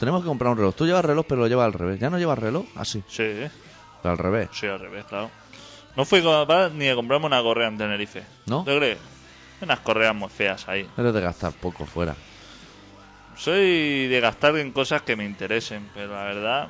tenemos 0.00 0.22
que 0.22 0.26
comprar 0.26 0.50
un 0.50 0.58
reloj. 0.58 0.74
Tú 0.74 0.84
llevas 0.84 1.04
reloj, 1.04 1.26
pero 1.28 1.42
lo 1.42 1.46
llevas 1.46 1.66
al 1.66 1.74
revés. 1.74 2.00
¿Ya 2.00 2.10
no 2.10 2.18
llevas 2.18 2.36
reloj? 2.36 2.64
Así, 2.74 3.04
Sí, 3.08 3.22
pero 4.02 4.10
al 4.12 4.18
revés. 4.18 4.48
sí, 4.52 4.66
al 4.66 4.80
revés, 4.80 5.04
claro. 5.04 5.30
No 5.96 6.04
fui 6.04 6.22
capaz 6.24 6.70
ni 6.70 6.86
de 6.86 6.96
comprarme 6.96 7.26
una 7.26 7.40
correa 7.40 7.68
en 7.68 7.78
Tenerife. 7.78 8.24
¿No? 8.46 8.64
¿Te 8.64 8.76
crees? 8.76 8.98
Unas 9.60 9.78
correas 9.78 10.12
muy 10.16 10.28
feas 10.28 10.66
ahí. 10.68 10.90
Eres 10.98 11.14
de 11.14 11.20
gastar 11.20 11.52
poco 11.52 11.86
fuera. 11.86 12.16
Soy 13.36 14.08
de 14.08 14.18
gastar 14.20 14.56
en 14.56 14.72
cosas 14.72 15.02
que 15.02 15.14
me 15.14 15.24
interesen, 15.24 15.88
pero 15.94 16.14
la 16.16 16.24
verdad 16.24 16.68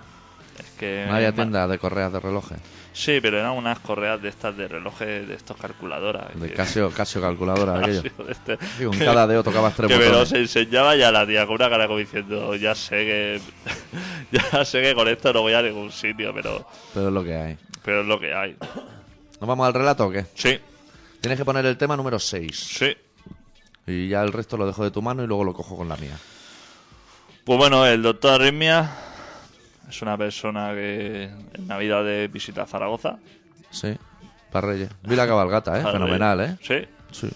es 0.62 0.70
que... 0.78 1.04
No 1.09 1.14
había 1.16 1.32
tienda 1.32 1.66
de 1.68 1.78
correas 1.78 2.12
de 2.12 2.20
relojes. 2.20 2.59
Sí, 2.92 3.18
pero 3.20 3.38
eran 3.38 3.52
unas 3.52 3.78
correas 3.80 4.20
de 4.22 4.28
estas 4.30 4.57
de 4.57 4.68
relojes, 4.68 5.28
de 5.28 5.34
estos 5.34 5.57
calculadoras. 5.59 6.38
De 6.40 6.50
Casio, 6.52 6.90
Casio 6.90 7.20
calculadora, 7.20 7.78
aquello. 7.78 8.02
Casio 8.02 8.24
de 8.24 8.32
este- 8.32 8.59
cada 9.04 9.26
dedo 9.26 9.42
tocabas 9.42 9.74
tres 9.74 9.90
que 9.92 9.98
me 9.98 10.09
los 10.09 10.32
enseñaba 10.32 10.96
ya 10.96 11.12
la 11.12 11.26
tía 11.26 11.44
con 11.46 11.57
una 11.57 11.68
cara 11.68 11.86
como 11.86 11.98
diciendo, 11.98 12.54
ya 12.57 12.74
sé 12.74 12.96
que 12.96 13.40
ya 14.32 14.64
sé 14.64 14.80
que 14.82 14.94
con 14.94 15.09
esto 15.09 15.32
no 15.32 15.42
voy 15.42 15.52
a 15.52 15.62
ningún 15.62 15.92
sitio, 15.92 16.32
pero 16.34 16.66
Pero 16.94 17.09
es 17.09 17.12
lo 17.14 17.22
que 17.24 17.34
hay. 17.36 17.59
pero 17.84 18.00
es 18.00 18.07
lo 18.07 18.18
que 18.18 18.32
hay. 18.34 18.57
¿Nos 19.40 19.48
vamos 19.48 19.66
al 19.66 19.74
relato 19.74 20.07
o 20.07 20.11
qué? 20.11 20.24
Sí, 20.34 20.59
Tienes 21.20 21.38
que 21.38 21.44
poner 21.44 21.66
el 21.66 21.76
tema 21.76 21.96
número 21.96 22.18
6. 22.18 22.57
sí. 22.59 22.96
Y 23.88 24.09
ya 24.09 24.22
el 24.22 24.32
resto 24.32 24.57
lo 24.57 24.66
dejo 24.66 24.82
de 24.82 24.90
tu 24.90 25.00
mano 25.00 25.22
y 25.22 25.26
luego 25.28 25.44
lo 25.44 25.52
cojo 25.54 25.76
con 25.76 25.88
la 25.88 25.96
mía. 25.96 26.16
Pues 27.44 27.57
bueno, 27.59 27.86
el 27.86 28.02
doctor 28.02 28.40
Arritmia 28.40 28.90
es 29.89 30.03
una 30.03 30.16
persona 30.16 30.72
que 30.74 31.24
en 31.24 31.66
Navidad 31.66 32.05
de 32.05 32.28
visita 32.28 32.66
Zaragoza. 32.66 33.18
Sí, 33.70 33.97
para 34.51 34.68
Reyes. 34.68 34.91
Vi 35.03 35.16
la 35.16 35.26
cabalgata, 35.26 35.78
¿eh? 35.78 35.82
Para 35.84 35.99
Fenomenal, 35.99 36.41
¿eh? 36.41 36.57
Sí. 36.62 36.87
Sí. 37.12 37.30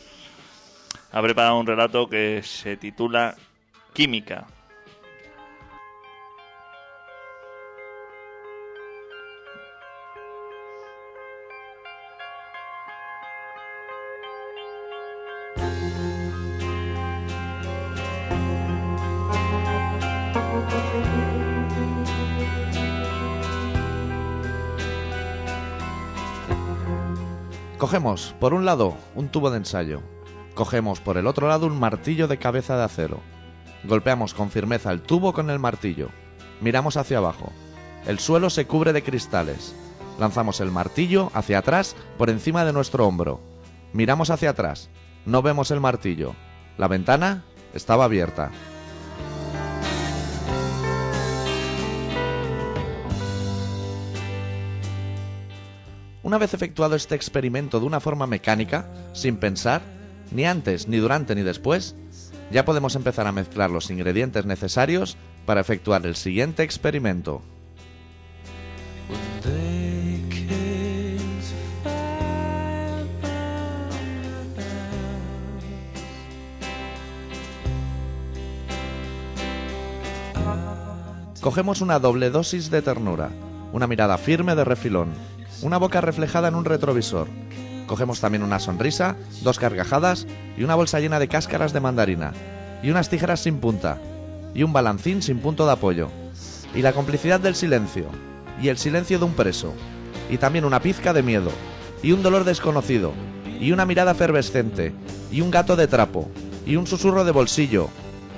Ha 1.13 1.23
preparado 1.23 1.59
un 1.59 1.67
relato 1.67 2.09
que 2.09 2.43
se 2.43 2.77
titula 2.77 3.35
Química. 3.93 4.47
Cogemos, 27.81 28.35
por 28.39 28.53
un 28.53 28.67
lado, 28.67 28.95
un 29.15 29.31
tubo 29.31 29.51
de 29.51 29.57
ensayo. 29.57 30.03
Cogemos 30.55 31.01
por 31.01 31.17
el 31.17 31.27
otro 31.27 31.49
lado 31.49 31.67
un 31.67 31.81
martillo 31.81 32.29
de 32.29 32.37
cabeza 32.37 32.77
de 32.77 32.85
acero. 32.85 33.21
Golpeamos 33.85 34.35
con 34.35 34.51
firmeza 34.51 34.93
el 34.93 35.01
tubo 35.01 35.33
con 35.33 35.49
el 35.49 35.59
martillo. 35.59 36.11
Miramos 36.61 36.99
hacia 36.99 37.17
abajo. 37.17 37.51
El 38.07 38.19
suelo 38.19 38.51
se 38.51 38.67
cubre 38.67 38.93
de 38.93 39.03
cristales. 39.03 39.75
Lanzamos 40.19 40.61
el 40.61 40.71
martillo 40.71 41.31
hacia 41.33 41.57
atrás 41.57 41.97
por 42.19 42.29
encima 42.29 42.67
de 42.67 42.75
nuestro 42.75 43.07
hombro. 43.09 43.41
Miramos 43.95 44.29
hacia 44.29 44.51
atrás. 44.51 44.91
No 45.25 45.41
vemos 45.41 45.71
el 45.71 45.81
martillo. 45.81 46.35
La 46.77 46.87
ventana 46.87 47.45
estaba 47.73 48.05
abierta. 48.05 48.51
Una 56.31 56.39
vez 56.39 56.55
efectuado 56.55 56.95
este 56.95 57.17
experimento 57.17 57.81
de 57.81 57.87
una 57.87 57.99
forma 57.99 58.25
mecánica, 58.29 58.87
sin 59.15 59.39
pensar, 59.39 59.83
ni 60.31 60.47
antes, 60.47 60.87
ni 60.87 60.99
durante, 60.99 61.35
ni 61.35 61.43
después, 61.43 61.97
ya 62.53 62.65
podemos 62.65 62.95
empezar 62.95 63.27
a 63.27 63.33
mezclar 63.33 63.69
los 63.69 63.91
ingredientes 63.91 64.47
necesarios 64.47 65.17
para 65.45 65.61
efectuar 65.61 66.07
el 66.07 66.15
siguiente 66.15 66.63
experimento. 66.63 67.43
Cogemos 81.41 81.81
una 81.81 81.99
doble 81.99 82.31
dosis 82.31 82.71
de 82.71 82.83
ternura, 82.83 83.31
una 83.73 83.89
mirada 83.89 84.17
firme 84.17 84.55
de 84.55 84.63
refilón, 84.63 85.13
una 85.63 85.79
boca 85.79 86.01
reflejada 86.01 86.49
en 86.49 86.55
un 86.55 86.65
retrovisor. 86.65 87.29
Cogemos 87.87 88.21
también 88.21 88.43
una 88.43 88.61
sonrisa, 88.61 89.17
dos 89.43 89.59
carcajadas 89.59 90.27
y 90.57 90.63
una 90.63 90.75
bolsa 90.75 91.01
llena 91.01 91.19
de 91.19 91.29
cáscaras 91.29 91.73
de 91.73 91.81
mandarina, 91.81 92.33
y 92.83 92.91
unas 92.91 93.09
tijeras 93.09 93.41
sin 93.41 93.59
punta, 93.59 93.99
y 94.55 94.63
un 94.63 94.73
balancín 94.73 95.23
sin 95.23 95.41
punto 95.41 95.67
de 95.67 95.73
apoyo, 95.73 96.09
y 96.75 96.83
la 96.83 96.93
complicidad 96.93 97.41
del 97.41 97.55
silencio, 97.55 98.07
y 98.63 98.69
el 98.69 98.79
silencio 98.79 99.19
de 99.19 99.25
un 99.25 99.35
preso, 99.35 99.75
y 100.31 100.39
también 100.39 100.65
una 100.65 100.81
pizca 100.81 101.13
de 101.13 101.23
miedo, 101.23 101.51
y 102.03 102.13
un 102.13 102.23
dolor 102.23 102.45
desconocido, 102.45 103.13
y 103.61 103.73
una 103.73 103.85
mirada 103.85 104.13
efervescente, 104.13 104.93
y 105.31 105.41
un 105.41 105.51
gato 105.51 105.77
de 105.77 105.89
trapo, 105.89 106.31
y 106.65 106.77
un 106.77 106.87
susurro 106.87 107.25
de 107.25 107.33
bolsillo, 107.33 107.89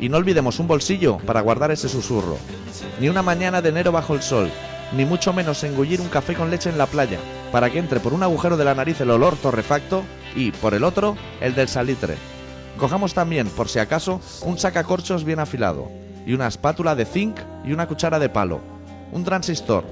y 0.01 0.09
no 0.09 0.17
olvidemos 0.17 0.59
un 0.59 0.67
bolsillo 0.67 1.19
para 1.19 1.43
guardar 1.43 1.71
ese 1.71 1.89
susurro, 1.89 2.39
ni 3.01 3.09
una 3.09 3.23
mañana 3.23 3.63
de 3.63 3.69
enero 3.69 3.93
bajo 3.93 4.15
el 4.15 4.23
sol, 4.23 4.51
ni 4.97 5.05
mucho 5.05 5.33
menos 5.33 5.65
engullir 5.65 6.01
un 6.01 6.09
café 6.09 6.35
con 6.35 6.51
leche 6.51 6.71
en 6.71 6.79
la 6.79 6.87
playa, 6.87 7.19
para 7.51 7.71
que 7.71 7.79
entre 7.79 8.01
por 8.01 8.13
un 8.13 8.23
agujero 8.23 8.57
de 8.57 8.65
la 8.65 8.75
nariz 8.75 9.01
el 9.01 9.11
olor 9.11 9.37
torrefacto 9.37 10.03
y, 10.35 10.53
por 10.53 10.75
el 10.75 10.85
otro, 10.85 11.17
el 11.41 11.55
del 11.55 11.69
salitre. 11.69 12.17
Cojamos 12.79 13.15
también, 13.15 13.49
por 13.49 13.69
si 13.69 13.79
acaso, 13.79 14.21
un 14.43 14.59
sacacorchos 14.59 15.25
bien 15.25 15.39
afilado, 15.39 15.91
y 16.27 16.35
una 16.35 16.47
espátula 16.47 16.95
de 16.95 17.05
zinc 17.05 17.39
y 17.65 17.73
una 17.73 17.87
cuchara 17.87 18.19
de 18.19 18.29
palo, 18.29 18.61
un 19.13 19.25
transistor, 19.25 19.85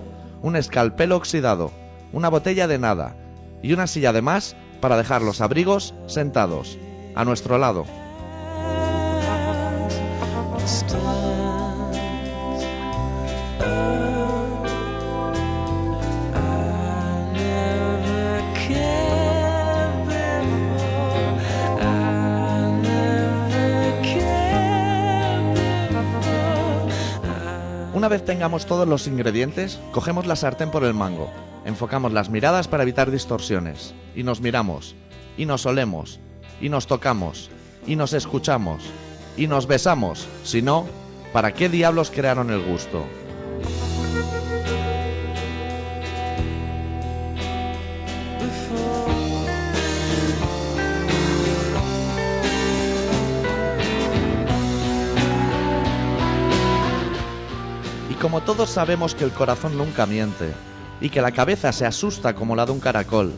un 0.43 0.57
escalpelo 0.57 1.17
oxidado, 1.17 1.73
una 2.13 2.29
botella 2.29 2.67
de 2.67 2.79
nada, 2.79 3.17
y 3.63 3.73
una 3.73 3.87
silla 3.87 4.13
de 4.13 4.23
más 4.23 4.57
para 4.81 4.97
dejar 4.97 5.23
los 5.23 5.41
abrigos 5.41 5.95
sentados, 6.07 6.79
a 7.15 7.25
nuestro 7.25 7.59
lado. 7.59 7.85
Tengamos 28.31 28.65
todos 28.65 28.87
los 28.87 29.09
ingredientes, 29.09 29.81
cogemos 29.91 30.25
la 30.25 30.37
sartén 30.37 30.71
por 30.71 30.85
el 30.85 30.95
mango, 30.95 31.29
enfocamos 31.65 32.13
las 32.13 32.31
miradas 32.31 32.69
para 32.69 32.85
evitar 32.85 33.11
distorsiones, 33.11 33.93
y 34.15 34.23
nos 34.23 34.41
miramos, 34.41 34.95
y 35.37 35.47
nos 35.47 35.67
olemos, 35.67 36.21
y 36.61 36.69
nos 36.69 36.87
tocamos, 36.87 37.51
y 37.89 37.97
nos 37.97 38.13
escuchamos, 38.13 38.85
y 39.37 39.49
nos 39.49 39.67
besamos. 39.67 40.29
Si 40.45 40.63
no, 40.63 40.87
¿para 41.33 41.55
qué 41.55 41.69
diablos 41.69 42.13
crearon 42.15 42.51
el 42.51 42.63
gusto? 42.63 43.05
Todos 58.41 58.71
sabemos 58.71 59.15
que 59.15 59.25
el 59.25 59.33
corazón 59.33 59.77
nunca 59.77 60.07
miente, 60.07 60.53
y 61.01 61.11
que 61.11 61.23
la 61.23 61.33
cabeza 61.33 61.73
se 61.73 61.87
asusta 61.87 62.35
como 62.35 62.57
la 62.57 62.67
de 62.67 62.73
un 62.73 62.81
caracol, 62.81 63.33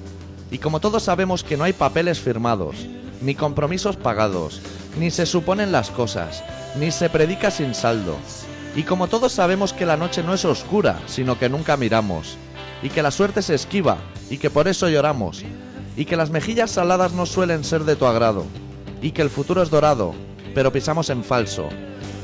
y 0.51 0.59
como 0.59 0.81
todos 0.81 1.05
sabemos 1.05 1.45
que 1.45 1.57
no 1.57 1.65
hay 1.65 1.73
papeles 1.73 2.21
firmados, 2.21 2.77
ni 3.21 3.35
compromisos 3.35 3.97
pagados, 3.97 4.61
ni 4.99 5.11
se 5.11 5.27
suponen 5.27 5.73
las 5.73 5.91
cosas, 5.91 6.43
ni 6.77 6.91
se 6.91 7.09
predica 7.09 7.51
sin 7.51 7.75
saldo, 7.75 8.17
y 8.75 8.83
como 8.83 9.09
todos 9.09 9.33
sabemos 9.33 9.73
que 9.73 9.87
la 9.87 9.97
noche 9.97 10.23
no 10.23 10.35
es 10.35 10.45
oscura, 10.45 11.01
sino 11.07 11.39
que 11.39 11.49
nunca 11.49 11.77
miramos, 11.77 12.37
y 12.83 12.89
que 12.89 13.03
la 13.03 13.11
suerte 13.11 13.43
se 13.43 13.55
esquiva, 13.55 13.99
y 14.31 14.39
que 14.39 14.51
por 14.51 14.69
eso 14.69 14.89
lloramos, 14.89 15.45
y 15.97 16.05
que 16.05 16.17
las 16.17 16.31
mejillas 16.31 16.71
saladas 16.71 17.13
no 17.13 17.27
suelen 17.27 17.65
ser 17.65 17.85
de 17.85 17.97
tu 17.97 18.07
agrado, 18.07 18.45
y 19.01 19.13
que 19.13 19.23
el 19.23 19.31
futuro 19.31 19.63
es 19.63 19.71
dorado, 19.71 20.15
pero 20.55 20.73
pisamos 20.73 21.11
en 21.11 21.23
falso, 21.23 21.69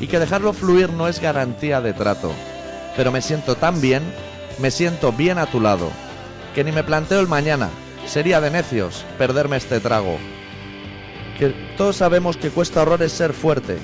y 0.01 0.07
que 0.07 0.19
dejarlo 0.19 0.53
fluir 0.53 0.91
no 0.91 1.09
es 1.09 1.21
garantía 1.21 1.81
de 1.81 1.93
trato. 1.93 2.33
Pero 2.99 3.13
me 3.13 3.23
siento 3.23 3.55
tan 3.55 3.81
bien, 3.81 4.03
me 4.59 4.71
siento 4.71 5.13
bien 5.13 5.39
a 5.39 5.47
tu 5.47 5.61
lado, 5.61 5.91
que 6.55 6.65
ni 6.65 6.73
me 6.73 6.83
planteo 6.83 7.21
el 7.21 7.29
mañana, 7.29 7.71
sería 8.07 8.41
de 8.41 8.51
necios 8.51 9.07
perderme 9.17 9.57
este 9.57 9.81
trago. 9.81 10.19
Que 11.39 11.55
todos 11.79 11.97
sabemos 11.97 12.37
que 12.37 12.51
cuesta 12.51 12.83
horrores 12.83 13.13
ser 13.13 13.33
fuerte, 13.33 13.79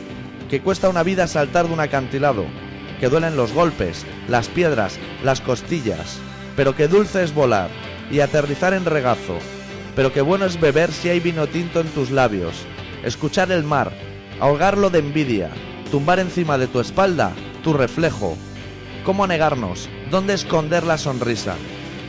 que 0.51 0.61
cuesta 0.61 0.89
una 0.89 1.03
vida 1.03 1.27
saltar 1.29 1.69
de 1.69 1.73
un 1.73 1.81
acantilado, 1.81 2.45
que 3.01 3.09
duelen 3.09 3.37
los 3.37 3.53
golpes, 3.53 4.05
las 4.29 4.49
piedras, 4.49 4.99
las 5.23 5.41
costillas, 5.41 6.19
pero 6.57 6.75
que 6.75 6.89
dulce 6.89 7.23
es 7.23 7.33
volar 7.33 7.71
y 8.11 8.19
aterrizar 8.19 8.75
en 8.75 8.85
regazo, 8.85 9.39
pero 9.97 10.12
que 10.12 10.23
bueno 10.23 10.45
es 10.45 10.61
beber 10.61 10.93
si 10.93 11.09
hay 11.09 11.21
vino 11.21 11.47
tinto 11.47 11.81
en 11.81 11.87
tus 11.87 12.11
labios, 12.11 12.67
escuchar 13.05 13.51
el 13.53 13.62
mar, 13.62 13.93
ahogarlo 14.41 14.91
de 14.91 14.99
envidia, 14.99 15.49
tumbar 15.91 16.19
encima 16.19 16.59
de 16.59 16.67
tu 16.67 16.81
espalda 16.81 17.33
tu 17.65 17.73
reflejo. 17.73 18.37
¿Cómo 19.05 19.27
negarnos? 19.27 19.91
¿Dónde 20.11 20.33
esconder 20.33 20.83
la 20.85 20.97
sonrisa? 20.97 21.57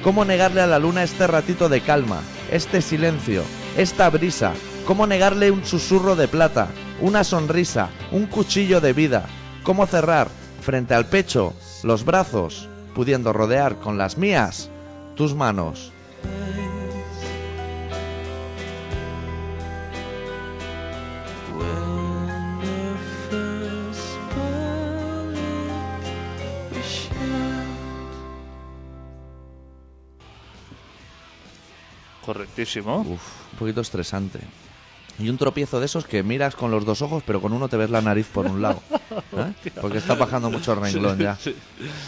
¿Cómo 0.02 0.24
negarle 0.24 0.62
a 0.62 0.68
la 0.68 0.80
luna 0.80 1.04
este 1.04 1.28
ratito 1.28 1.68
de 1.68 1.82
calma, 1.82 2.22
este 2.52 2.82
silencio, 2.82 3.44
esta 3.76 4.10
brisa? 4.10 4.54
¿Cómo 4.88 5.06
negarle 5.06 5.52
un 5.52 5.66
susurro 5.66 6.16
de 6.16 6.30
plata, 6.30 6.70
una 7.02 7.26
sonrisa, 7.26 7.90
un 8.14 8.28
cuchillo 8.28 8.80
de 8.80 8.94
vida? 8.94 9.26
¿Cómo 9.64 9.86
cerrar 9.88 10.30
frente 10.62 10.94
al 10.94 11.06
pecho 11.08 11.54
los 11.84 12.06
brazos, 12.06 12.70
pudiendo 12.94 13.34
rodear 13.34 13.78
con 13.80 13.98
las 13.98 14.18
mías 14.18 14.70
tus 15.16 15.36
manos? 15.36 15.92
Correctísimo. 32.26 33.02
Uf, 33.02 33.22
un 33.54 33.60
poquito 33.60 33.82
estresante. 33.82 34.40
Y 35.18 35.30
un 35.30 35.38
tropiezo 35.38 35.80
de 35.80 35.86
esos 35.86 36.06
que 36.06 36.24
miras 36.24 36.56
con 36.56 36.72
los 36.72 36.84
dos 36.84 37.02
ojos, 37.02 37.24
pero 37.26 37.40
con 37.40 37.54
uno 37.54 37.70
te 37.70 37.78
ves 37.78 37.90
la 37.90 38.02
nariz 38.02 38.28
por 38.28 38.48
un 38.48 38.62
lado. 38.62 38.82
¿eh? 39.38 39.54
Porque 39.80 40.00
está 40.00 40.16
bajando 40.16 40.52
mucho 40.52 40.74
el 40.74 40.82
renglón 40.82 41.18
ya. 41.18 41.38
Sí. 41.38 41.56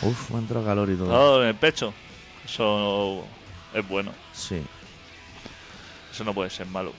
Uf, 0.02 0.32
me 0.32 0.46
calor 0.46 0.90
y 0.90 0.96
todo. 0.96 1.42
En 1.42 1.48
el 1.50 1.56
pecho. 1.56 1.94
Eso 2.44 3.24
es 3.74 3.88
bueno. 3.88 4.12
Sí. 4.34 4.62
Eso 6.12 6.26
no 6.26 6.34
puede 6.34 6.50
ser 6.50 6.68
malo. 6.68 6.92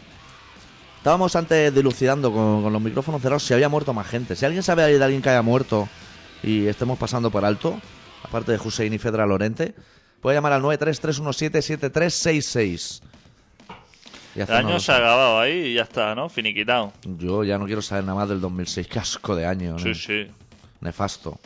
Estábamos 0.97 1.37
antes 1.37 1.75
dilucidando 1.75 2.33
con, 2.33 2.63
con 2.63 2.73
los 2.73 2.81
micrófonos 2.81 3.21
cerrados 3.21 3.43
si 3.43 3.53
había 3.53 3.69
muerto 3.69 3.93
más 3.93 4.07
gente. 4.07 4.35
Si 4.35 4.47
alguien 4.47 4.63
sabe 4.63 4.87
de 4.87 5.05
alguien 5.05 5.23
que 5.23 5.31
haya 5.31 5.43
muerto 5.43 5.89
y 6.43 6.67
estemos 6.67 6.99
pasando 6.99 7.31
por 7.31 7.45
alto, 7.45 7.79
aparte 8.23 8.53
de 8.53 8.59
Hussein 8.59 8.95
y 8.95 8.99
Fedra 8.99 9.27
Lorente, 9.27 9.75
puede 10.21 10.37
llamar 10.37 10.53
al 10.53 10.63
933177366. 10.63 13.01
El 14.43 14.55
año 14.55 14.81
se 14.81 14.93
ha 14.93 14.97
acabado 14.97 15.41
ahí 15.41 15.67
y 15.67 15.75
ya 15.75 15.83
está, 15.83 16.15
¿no? 16.15 16.29
Finiquitado. 16.29 16.93
Yo 17.05 17.45
ya 17.45 17.59
no 17.59 17.67
quiero 17.67 17.83
saber 17.83 18.05
nada 18.05 18.19
más 18.19 18.29
del 18.29 18.41
2006. 18.41 18.87
Qué 18.87 18.99
asco 18.99 19.35
de 19.35 19.47
año, 19.47 19.73
¿no? 19.73 19.79
Sí, 19.79 19.95
sí. 19.95 20.27
Nefasto. 20.81 21.39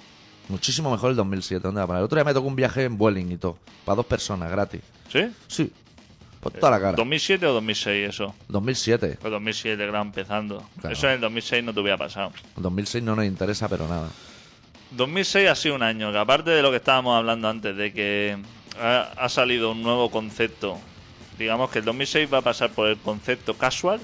Muchísimo 0.49 0.91
mejor 0.91 1.11
el 1.11 1.17
2007. 1.17 1.63
¿Dónde 1.63 1.79
va 1.79 1.85
a 1.85 1.87
parar? 1.87 2.01
El 2.01 2.05
otro 2.05 2.17
día 2.17 2.25
me 2.25 2.35
tocó 2.35 2.49
un 2.49 2.57
viaje 2.57 2.85
en 2.85 2.99
Vueling 2.99 3.33
y 3.33 3.37
todo. 3.37 3.59
Para 3.85 3.97
dos 3.97 4.07
personas, 4.07 4.51
gratis. 4.51 4.81
¿Sí? 5.11 5.31
Sí. 5.47 5.73
Por 6.41 6.53
toda 6.53 6.73
la 6.73 6.81
cara. 6.81 6.97
¿2007 6.97 7.45
o 7.45 7.53
2006 7.53 8.09
eso? 8.09 8.35
2007. 8.49 9.19
Pues 9.21 9.31
2007, 9.31 9.87
gran 9.87 10.09
empezando. 10.09 10.63
Claro. 10.81 10.93
Eso 10.93 11.07
en 11.07 11.15
el 11.15 11.21
2006 11.21 11.65
no 11.65 11.73
te 11.73 11.81
hubiera 11.81 11.97
pasado. 11.97 12.33
El 12.57 12.63
2006 12.65 13.05
no 13.05 13.15
nos 13.15 13.25
interesa, 13.25 13.69
pero 13.69 13.87
nada. 13.87 14.09
2006 14.91 15.49
ha 15.49 15.55
sido 15.55 15.77
un 15.77 15.83
año 15.85 16.11
que 16.11 16.19
aparte 16.19 16.51
de 16.51 16.61
lo 16.63 16.71
que 16.71 16.79
estábamos 16.79 17.17
hablando 17.17 17.49
antes, 17.49 17.77
de 17.77 17.93
que 17.93 18.37
ha, 18.79 19.03
ha 19.17 19.29
salido 19.29 19.71
un 19.71 19.83
nuevo 19.83 20.11
concepto. 20.11 20.79
Digamos 21.39 21.71
que 21.71 21.79
el 21.81 21.85
2006 21.85 22.33
va 22.33 22.39
a 22.39 22.43
pasar 22.43 22.71
por 22.73 22.89
el 22.89 22.99
concepto 22.99 23.57
casual, 23.57 24.01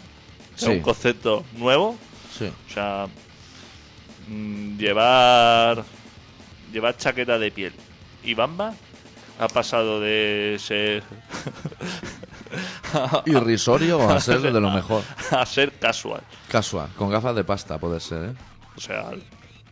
que 0.54 0.60
Sí. 0.60 0.64
es 0.66 0.70
un 0.76 0.80
concepto 0.80 1.44
nuevo. 1.56 1.96
Sí. 2.36 2.50
O 2.68 2.72
sea, 2.72 3.06
mm, 4.28 4.78
llevar 4.78 5.84
llevar 6.72 6.96
chaqueta 6.96 7.38
de 7.38 7.50
piel 7.50 7.72
y 8.22 8.34
bamba 8.34 8.74
ha 9.38 9.48
pasado 9.48 10.00
de 10.00 10.56
ser 10.58 11.02
irrisorio 13.26 14.08
a 14.08 14.20
ser 14.20 14.40
de 14.40 14.60
lo 14.60 14.70
mejor. 14.70 15.02
a 15.30 15.44
ser 15.46 15.72
casual. 15.78 16.22
Casual, 16.48 16.88
con 16.96 17.10
gafas 17.10 17.34
de 17.36 17.44
pasta 17.44 17.78
puede 17.78 18.00
ser, 18.00 18.30
¿eh? 18.30 18.34
O 18.76 18.80
sea, 18.80 19.10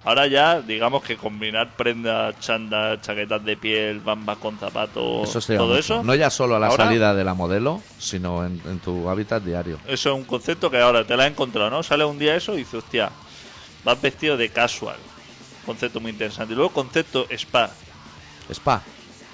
ahora 0.06 0.26
ya, 0.28 0.62
digamos 0.62 1.02
que 1.02 1.16
combinar 1.16 1.76
prendas, 1.76 2.38
chandas, 2.40 3.00
chaquetas 3.02 3.44
de 3.44 3.56
piel, 3.56 4.00
bambas 4.00 4.38
con 4.38 4.56
zapatos, 4.58 5.28
Eso 5.34 5.40
todo 5.56 5.66
mucho. 5.66 5.78
eso. 5.78 6.02
No 6.04 6.14
ya 6.14 6.30
solo 6.30 6.56
a 6.56 6.58
la 6.58 6.68
Ahora- 6.68 6.84
salida 6.86 7.14
de 7.14 7.24
la 7.24 7.34
modelo, 7.34 7.82
sino 7.98 8.46
en, 8.46 8.60
en 8.66 8.78
tu 8.78 9.08
hábitat 9.10 9.42
diario. 9.42 9.78
Eso 9.86 10.10
es 10.10 10.16
un 10.16 10.24
concepto 10.24 10.70
que 10.70 10.80
ahora 10.80 11.04
te 11.04 11.16
la 11.16 11.24
he 11.26 11.28
encontrado, 11.28 11.68
¿no? 11.70 11.82
Sale 11.82 12.04
un 12.04 12.18
día 12.18 12.34
eso 12.36 12.54
y 12.54 12.58
dices, 12.58 12.74
hostia, 12.74 13.10
vas 13.84 14.00
vestido 14.00 14.36
de 14.36 14.48
casual. 14.48 14.96
Concepto 15.66 16.00
muy 16.00 16.12
interesante. 16.12 16.52
Y 16.52 16.56
luego 16.56 16.72
concepto 16.72 17.26
spa. 17.30 17.68
Spa. 18.52 18.82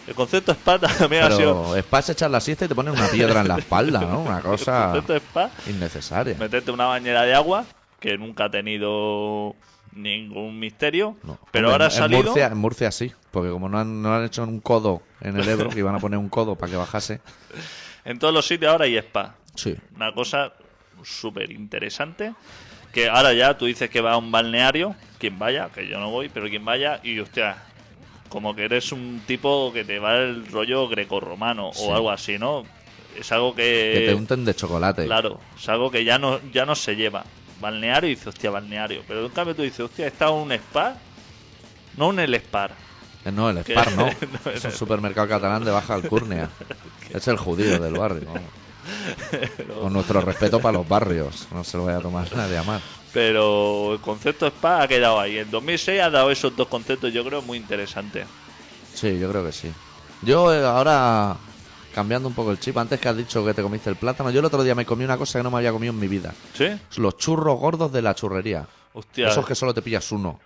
El 0.06 0.14
concepto 0.14 0.52
spa 0.52 0.78
también 0.98 1.24
ha 1.24 1.30
sido... 1.30 1.64
Pero 1.70 1.76
spa 1.82 1.98
es 1.98 2.08
echar 2.08 2.30
la 2.30 2.40
siesta 2.40 2.64
y 2.64 2.68
te 2.68 2.74
ponen 2.74 2.94
una 2.94 3.06
piedra 3.08 3.42
en 3.42 3.48
la 3.48 3.58
espalda, 3.58 4.00
¿no? 4.00 4.20
Una 4.22 4.36
El 4.38 4.42
cosa 4.42 4.84
concepto 4.92 5.14
spa, 5.16 5.50
innecesaria. 5.68 6.34
meterte 6.38 6.70
una 6.70 6.86
bañera 6.86 7.22
de 7.22 7.34
agua 7.34 7.66
que 8.00 8.16
nunca 8.18 8.46
ha 8.46 8.50
tenido 8.50 9.54
ningún 9.92 10.58
misterio. 10.58 11.16
No. 11.22 11.38
Pero 11.50 11.68
Hombre, 11.68 11.72
ahora 11.72 11.84
ha 11.86 11.88
en 11.88 11.94
salido... 11.94 12.22
Murcia, 12.22 12.46
en 12.46 12.58
Murcia 12.58 12.90
sí, 12.90 13.12
porque 13.30 13.50
como 13.50 13.68
no 13.68 13.78
han, 13.78 14.02
no 14.02 14.14
han 14.14 14.24
hecho 14.24 14.42
un 14.42 14.60
codo 14.60 15.02
en 15.20 15.38
el 15.38 15.48
Ebro, 15.48 15.68
que 15.70 15.78
iban 15.80 15.94
a 15.94 15.98
poner 15.98 16.18
un 16.18 16.28
codo 16.28 16.56
para 16.56 16.70
que 16.72 16.76
bajase. 16.78 17.20
En 18.04 18.18
todos 18.18 18.34
los 18.34 18.46
sitios 18.46 18.72
ahora 18.72 18.86
hay 18.86 18.96
spa. 18.96 19.36
Sí. 19.54 19.76
Una 19.94 20.12
cosa 20.12 20.52
súper 21.02 21.50
interesante. 21.50 22.34
Que 22.92 23.08
ahora 23.08 23.32
ya 23.32 23.56
tú 23.56 23.66
dices 23.66 23.88
que 23.88 24.02
va 24.02 24.12
a 24.12 24.16
un 24.18 24.30
balneario, 24.30 24.94
quien 25.18 25.38
vaya, 25.38 25.70
que 25.70 25.88
yo 25.88 25.98
no 25.98 26.10
voy, 26.10 26.28
pero 26.28 26.48
quien 26.48 26.64
vaya, 26.64 27.00
y 27.02 27.18
hostia, 27.20 27.56
como 28.28 28.54
que 28.54 28.64
eres 28.64 28.92
un 28.92 29.22
tipo 29.26 29.72
que 29.72 29.82
te 29.84 29.98
va 29.98 30.16
el 30.16 30.46
rollo 30.46 30.88
grecorromano 30.88 31.70
Sí. 31.72 31.84
o 31.86 31.94
algo 31.94 32.10
así, 32.10 32.38
¿no? 32.38 32.64
Es 33.18 33.32
algo 33.32 33.54
que. 33.54 33.92
Que 33.94 34.06
te 34.08 34.14
unten 34.14 34.44
de 34.44 34.54
chocolate. 34.54 35.06
Claro, 35.06 35.40
es 35.58 35.68
algo 35.70 35.90
que 35.90 36.04
ya 36.04 36.18
no, 36.18 36.38
ya 36.52 36.66
no 36.66 36.74
se 36.74 36.96
lleva. 36.96 37.24
Balneario 37.62 38.08
y 38.10 38.14
dices, 38.14 38.26
hostia, 38.26 38.50
balneario. 38.50 39.02
Pero 39.08 39.24
en 39.24 39.32
cambio 39.32 39.54
tú 39.54 39.62
dices, 39.62 39.80
hostia, 39.80 40.04
he 40.04 40.08
estado 40.08 40.36
en 40.36 40.42
un 40.42 40.52
spa, 40.52 40.96
no 41.96 42.10
en 42.10 42.18
el 42.18 42.34
spa. 42.34 42.70
Eh, 43.24 43.32
No, 43.32 43.48
el 43.50 43.58
Spar 43.58 43.92
no. 43.92 44.06
no, 44.44 44.50
es 44.50 44.64
un 44.64 44.72
supermercado 44.72 45.28
catalán 45.28 45.64
de 45.64 45.70
baja 45.70 45.94
alcurnia. 45.94 46.50
Es 47.14 47.28
el 47.28 47.36
judío 47.36 47.78
del 47.78 47.94
barrio. 47.94 48.28
Con 49.80 49.92
nuestro 49.92 50.20
respeto 50.22 50.60
para 50.60 50.78
los 50.78 50.88
barrios. 50.88 51.46
No 51.52 51.62
se 51.62 51.76
lo 51.76 51.84
vaya 51.84 51.98
a 51.98 52.02
tomar 52.02 52.34
nadie 52.34 52.56
a 52.56 52.62
mal. 52.62 52.80
Pero 53.12 53.92
el 53.92 54.00
concepto 54.00 54.46
spa 54.46 54.82
ha 54.82 54.88
quedado 54.88 55.20
ahí. 55.20 55.38
En 55.38 55.50
2006 55.50 56.00
ha 56.00 56.10
dado 56.10 56.30
esos 56.30 56.56
dos 56.56 56.68
conceptos, 56.68 57.12
yo 57.12 57.24
creo, 57.24 57.42
muy 57.42 57.58
interesantes. 57.58 58.26
Sí, 58.94 59.18
yo 59.18 59.30
creo 59.30 59.44
que 59.44 59.52
sí. 59.52 59.70
Yo 60.22 60.52
eh, 60.54 60.64
ahora, 60.64 61.36
cambiando 61.92 62.28
un 62.28 62.34
poco 62.34 62.50
el 62.50 62.58
chip, 62.58 62.76
antes 62.78 62.98
que 63.00 63.08
has 63.08 63.16
dicho 63.16 63.44
que 63.44 63.54
te 63.54 63.62
comiste 63.62 63.90
el 63.90 63.96
plátano, 63.96 64.30
yo 64.30 64.40
el 64.40 64.46
otro 64.46 64.62
día 64.62 64.74
me 64.74 64.84
comí 64.86 65.04
una 65.04 65.16
cosa 65.18 65.38
que 65.38 65.42
no 65.42 65.50
me 65.50 65.58
había 65.58 65.72
comido 65.72 65.92
en 65.92 65.98
mi 66.00 66.08
vida. 66.08 66.34
¿Sí? 66.54 66.66
Los 66.96 67.16
churros 67.18 67.58
gordos 67.58 67.92
de 67.92 68.02
la 68.02 68.14
churrería. 68.14 68.66
Hostia, 68.94 69.28
Esos 69.28 69.46
que 69.46 69.54
solo 69.54 69.72
te 69.74 69.82
pillas 69.82 70.10
uno. 70.12 70.40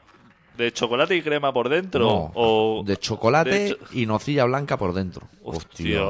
¿de 0.56 0.72
chocolate 0.72 1.14
y 1.14 1.20
crema 1.20 1.52
por 1.52 1.68
dentro? 1.68 2.00
No, 2.02 2.32
o 2.34 2.82
de 2.82 2.96
chocolate 2.96 3.50
de 3.50 3.68
cho- 3.72 3.76
y 3.92 4.06
nocilla 4.06 4.44
blanca 4.46 4.78
por 4.78 4.94
dentro. 4.94 5.28
Hostia. 5.44 6.00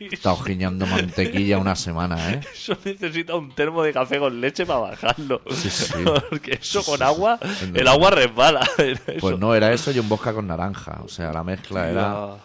He 0.00 0.06
estado 0.10 0.36
giñando 0.38 0.86
mantequilla 0.86 1.58
una 1.58 1.76
semana, 1.76 2.32
¿eh? 2.32 2.40
Eso 2.54 2.78
necesita 2.82 3.34
un 3.34 3.54
termo 3.54 3.82
de 3.82 3.92
café 3.92 4.18
con 4.18 4.40
leche 4.40 4.64
para 4.64 4.78
bajarlo. 4.80 5.42
Sí, 5.50 5.68
sí. 5.68 5.92
Porque 6.30 6.52
eso 6.62 6.82
con 6.82 7.02
agua, 7.02 7.38
el 7.74 7.86
agua 7.88 8.10
resbala. 8.10 8.66
Pues 9.20 9.38
no 9.38 9.54
era 9.54 9.70
eso 9.72 9.90
y 9.90 9.98
un 9.98 10.08
bosca 10.08 10.32
con 10.32 10.46
naranja. 10.46 11.00
O 11.04 11.08
sea, 11.08 11.30
la 11.30 11.44
mezcla 11.44 11.90
era... 11.90 12.36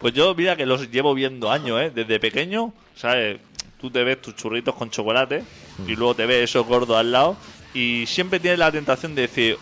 Pues 0.00 0.14
yo, 0.14 0.34
mira 0.34 0.56
que 0.56 0.66
los 0.66 0.90
llevo 0.90 1.14
viendo 1.14 1.50
años, 1.50 1.80
¿eh? 1.80 1.92
Desde 1.94 2.18
pequeño, 2.18 2.72
¿sabes? 2.96 3.38
Tú 3.80 3.90
te 3.90 4.02
ves 4.02 4.20
tus 4.22 4.34
churritos 4.34 4.74
con 4.74 4.90
chocolate 4.90 5.42
y 5.86 5.94
luego 5.96 6.14
te 6.14 6.26
ves 6.26 6.50
esos 6.50 6.66
gordos 6.66 6.96
al 6.96 7.12
lado 7.12 7.36
y 7.74 8.04
siempre 8.06 8.40
tienes 8.40 8.58
la 8.58 8.72
tentación 8.72 9.14
de 9.14 9.22
decir, 9.22 9.58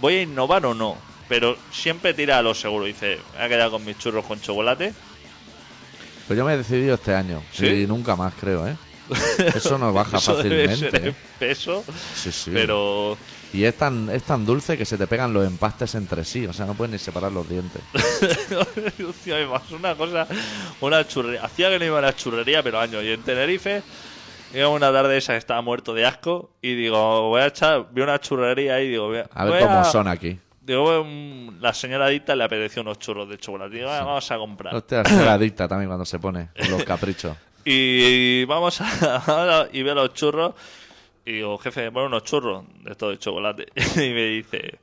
¿voy 0.00 0.14
a 0.14 0.22
innovar 0.22 0.64
o 0.66 0.74
no? 0.74 0.96
Pero 1.28 1.56
siempre 1.70 2.12
tira 2.14 2.38
a 2.38 2.42
lo 2.42 2.54
seguro. 2.54 2.84
Dice, 2.86 3.18
me 3.32 3.38
voy 3.38 3.46
a 3.46 3.48
quedar 3.48 3.70
con 3.70 3.84
mis 3.84 3.98
churros 3.98 4.24
con 4.26 4.40
chocolate. 4.40 4.92
Pues 6.26 6.36
yo 6.38 6.44
me 6.44 6.54
he 6.54 6.56
decidido 6.58 6.94
este 6.94 7.14
año. 7.14 7.42
¿Sí? 7.52 7.66
Y 7.66 7.86
nunca 7.86 8.16
más, 8.16 8.34
creo, 8.38 8.66
¿eh? 8.66 8.76
Eso 9.54 9.78
no 9.78 9.92
baja 9.92 10.18
Eso 10.18 10.42
debe 10.42 10.68
fácilmente. 10.68 10.98
ser 10.98 11.08
¿eh? 11.08 11.14
peso, 11.38 11.84
Sí, 12.14 12.32
sí. 12.32 12.50
pero 12.52 13.16
Y 13.52 13.64
es 13.64 13.76
tan, 13.76 14.08
es 14.10 14.22
tan 14.24 14.44
dulce 14.46 14.78
que 14.78 14.84
se 14.86 14.96
te 14.96 15.06
pegan 15.06 15.32
los 15.34 15.46
empastes 15.46 15.94
entre 15.94 16.24
sí. 16.24 16.46
O 16.46 16.52
sea, 16.52 16.64
no 16.66 16.74
puedes 16.74 16.90
ni 16.92 16.98
separar 16.98 17.32
los 17.32 17.46
dientes. 17.48 17.82
Hostia, 19.06 19.36
me 19.36 19.46
pasó 19.46 19.76
una 19.76 19.94
cosa, 19.96 20.26
una 20.80 21.06
churrería. 21.06 21.42
Hacía 21.44 21.68
que 21.70 21.78
no 21.78 21.84
iba 21.84 21.98
a 21.98 22.02
la 22.02 22.14
churrería, 22.16 22.62
pero 22.62 22.80
años. 22.80 23.02
Y 23.04 23.10
en 23.10 23.22
Tenerife, 23.22 23.82
iba 24.54 24.68
una 24.68 24.92
tarde 24.92 25.16
esa 25.18 25.32
que 25.34 25.38
estaba 25.38 25.60
muerto 25.62 25.92
de 25.94 26.06
asco. 26.06 26.50
Y 26.62 26.74
digo, 26.74 27.28
voy 27.28 27.42
a 27.42 27.46
echar, 27.48 27.86
vi 27.92 28.00
una 28.02 28.18
churrería 28.20 28.80
y 28.80 28.88
digo, 28.88 29.08
voy 29.08 29.18
a, 29.18 29.28
A 29.34 29.44
ver 29.44 29.52
voy 29.54 29.62
cómo 29.62 29.78
a- 29.80 29.84
son 29.84 30.08
aquí. 30.08 30.38
Digo, 30.64 31.04
la 31.60 31.74
señora 31.74 32.06
adicta 32.06 32.36
le 32.36 32.44
apeteció 32.44 32.82
unos 32.82 32.98
churros 33.00 33.28
de 33.28 33.36
chocolate. 33.36 33.74
Digo, 33.74 33.90
"Ah, 33.90 34.04
vamos 34.04 34.30
a 34.30 34.36
comprar. 34.38 34.72
Hostia, 34.74 35.02
la 35.02 35.32
adicta 35.34 35.66
también 35.66 35.88
cuando 35.88 36.04
se 36.04 36.18
pone 36.20 36.48
los 36.70 36.84
caprichos. 36.84 37.36
Y, 37.64 38.44
vamos 38.48 38.80
a, 38.80 39.68
y 39.72 39.82
veo 39.84 39.94
los 39.94 40.12
churros. 40.14 40.54
Y 41.24 41.32
digo, 41.32 41.58
jefe, 41.58 41.88
bueno, 41.90 42.08
unos 42.08 42.24
churros 42.24 42.64
de 42.82 42.90
estos 42.90 43.10
de 43.10 43.18
chocolate. 43.18 43.66
y 43.96 44.10
me 44.12 44.26
dice, 44.26 44.78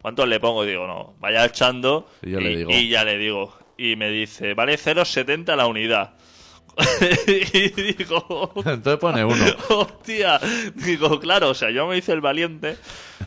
¿cuántos 0.00 0.26
le 0.28 0.40
pongo? 0.40 0.64
Y 0.64 0.68
digo, 0.68 0.86
no, 0.86 1.14
vaya 1.20 1.44
echando. 1.44 2.08
Y 2.22 2.30
yo 2.30 2.40
le 2.40 2.56
digo. 2.56 2.70
y 2.70 2.88
ya 2.88 3.04
le 3.04 3.18
digo. 3.18 3.54
Y 3.76 3.96
me 3.96 4.10
dice, 4.10 4.54
vale 4.54 4.74
0,70 4.74 5.56
la 5.56 5.66
unidad. 5.66 6.14
y 7.28 7.68
digo, 7.68 8.52
Entonces 8.56 8.96
pone 8.96 9.24
uno. 9.24 9.44
hostia. 9.68 10.40
Digo, 10.74 11.20
claro, 11.20 11.50
o 11.50 11.54
sea, 11.54 11.70
yo 11.70 11.86
me 11.86 11.98
hice 11.98 12.12
el 12.12 12.20
valiente. 12.20 12.76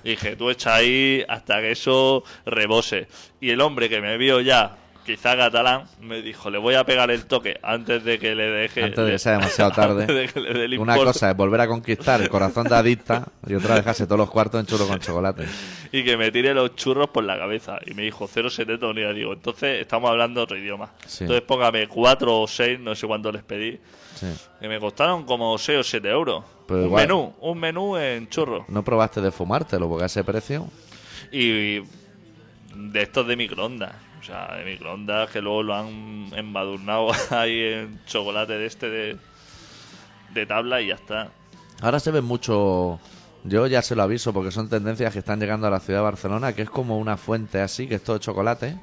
Y 0.04 0.12
dije, 0.12 0.36
tú 0.36 0.50
echa 0.50 0.76
ahí 0.76 1.24
hasta 1.28 1.62
que 1.62 1.72
eso 1.72 2.24
rebose. 2.46 3.08
Y 3.40 3.52
el 3.52 3.62
hombre 3.62 3.90
que 3.90 4.02
me 4.02 4.18
vio 4.18 4.42
ya, 4.42 4.78
quizá 5.06 5.38
catalán, 5.38 5.84
me 6.02 6.22
dijo, 6.22 6.50
le 6.50 6.58
voy 6.58 6.76
a 6.76 6.84
pegar 6.84 7.12
el 7.12 7.26
toque 7.26 7.60
antes 7.62 8.04
de 8.04 8.18
que 8.20 8.34
le 8.36 8.44
deje. 8.50 8.84
Antes 8.84 9.06
de 9.06 9.12
que 9.12 9.20
sea 9.20 9.34
demasiado 9.34 9.72
tarde. 9.76 10.06
de 10.08 10.28
que 10.28 10.40
le 10.40 10.78
Una 10.80 10.96
cosa 10.96 11.30
es 11.32 11.38
volver 11.38 11.62
a 11.62 11.68
conquistar 11.68 12.22
el 12.22 12.30
corazón 12.30 12.68
de 12.68 12.76
adicta 12.76 13.28
y 13.48 13.54
otra 13.54 13.76
dejarse 13.76 14.06
todos 14.06 14.18
los 14.20 14.30
cuartos 14.32 14.60
en 14.60 14.66
churro 14.66 14.88
con 14.88 15.00
chocolate. 15.00 15.46
y 15.92 16.04
que 16.04 16.18
me 16.18 16.32
tire 16.32 16.54
los 16.54 16.76
churros 16.76 17.10
por 17.10 17.24
la 17.24 17.38
cabeza. 17.38 17.78
Y 17.86 17.94
me 17.94 18.02
dijo 18.04 18.28
0,70 18.28 18.90
unidades. 18.90 19.16
Digo, 19.16 19.34
entonces 19.34 19.82
estamos 19.82 20.10
hablando 20.10 20.42
otro 20.44 20.58
idioma. 20.58 20.92
Sí. 21.06 21.24
Entonces 21.26 21.46
póngame 21.46 21.88
4 21.88 22.42
o 22.42 22.48
6, 22.48 22.80
no 22.80 22.96
sé 22.96 23.06
cuánto 23.08 23.32
les 23.32 23.44
pedí. 23.44 23.80
Sí. 24.16 24.28
Que 24.60 24.68
me 24.68 24.80
costaron 24.80 25.24
como 25.26 25.58
6 25.58 25.80
o 25.80 25.84
7 25.84 26.10
euros. 26.10 26.44
Pero 26.68 26.80
un 26.80 26.86
igual- 26.88 27.04
menú, 27.08 27.34
un 27.42 27.60
menú 27.60 27.98
en 27.98 28.28
churros. 28.30 28.68
¿No 28.70 28.84
probaste 28.84 29.22
de 29.22 29.32
fumártelo? 29.32 29.88
Porque 29.88 30.04
a 30.04 30.08
ese 30.08 30.24
precio... 30.24 30.68
Y 31.32 31.80
de 32.76 33.02
estos 33.02 33.28
de 33.28 33.36
microondas. 33.36 33.94
Sea, 34.26 34.56
de 34.58 34.66
microondas 34.66 35.30
que 35.30 35.42
luego 35.42 35.64
lo 35.64 35.76
han 35.76 36.32
embadurnado 36.36 37.10
ahí 37.30 37.60
en 37.62 38.00
chocolate 38.06 38.54
de 38.54 38.66
este 38.66 38.90
de, 38.90 39.18
de 40.34 40.46
tabla 40.46 40.82
y 40.82 40.88
ya 40.88 40.96
está. 40.96 41.30
Ahora 41.82 42.00
se 42.00 42.12
ve 42.12 42.22
mucho... 42.22 43.00
Yo 43.44 43.68
ya 43.68 43.84
se 43.84 43.96
lo 43.96 44.02
aviso 44.02 44.34
porque 44.34 44.50
son 44.50 44.70
tendencias 44.70 45.14
que 45.14 45.20
están 45.20 45.40
llegando 45.40 45.68
a 45.68 45.70
la 45.70 45.80
ciudad 45.80 46.00
de 46.00 46.06
Barcelona, 46.06 46.54
que 46.54 46.64
es 46.64 46.70
como 46.70 46.98
una 46.98 47.16
fuente 47.16 47.62
así, 47.62 47.88
que 47.88 47.96
es 47.96 48.04
todo 48.04 48.18
chocolate. 48.18 48.76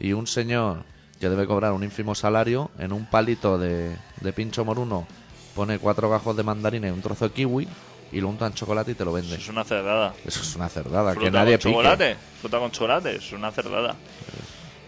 Y 0.00 0.14
un 0.14 0.26
señor 0.26 0.82
que 1.20 1.28
debe 1.28 1.46
cobrar 1.46 1.72
un 1.72 1.84
ínfimo 1.84 2.16
salario, 2.16 2.72
en 2.78 2.92
un 2.92 3.06
palito 3.06 3.58
de, 3.58 3.96
de 4.20 4.32
pincho 4.32 4.64
moruno 4.64 5.06
pone 5.54 5.78
cuatro 5.78 6.10
gajos 6.10 6.36
de 6.36 6.42
mandarina 6.42 6.88
y 6.88 6.90
un 6.90 7.02
trozo 7.02 7.28
de 7.28 7.34
kiwi 7.34 7.68
y 8.12 8.20
lo 8.20 8.28
unta 8.28 8.46
en 8.46 8.54
chocolate 8.54 8.90
y 8.92 8.94
te 8.94 9.04
lo 9.04 9.16
Eso 9.16 9.22
vende. 9.28 9.42
es 9.42 9.48
una 9.48 9.64
cerdada. 9.64 10.14
Eso 10.24 10.40
es 10.42 10.54
una 10.56 10.68
cerdada, 10.68 11.12
que 11.14 11.20
Fruta 11.20 11.30
nadie 11.38 11.52
con 11.58 11.58
pique. 11.58 11.70
chocolate. 11.72 12.16
Fruta 12.40 12.58
con 12.58 12.70
chocolate, 12.70 13.16
es 13.16 13.32
una 13.32 13.50
cerdada. 13.50 13.96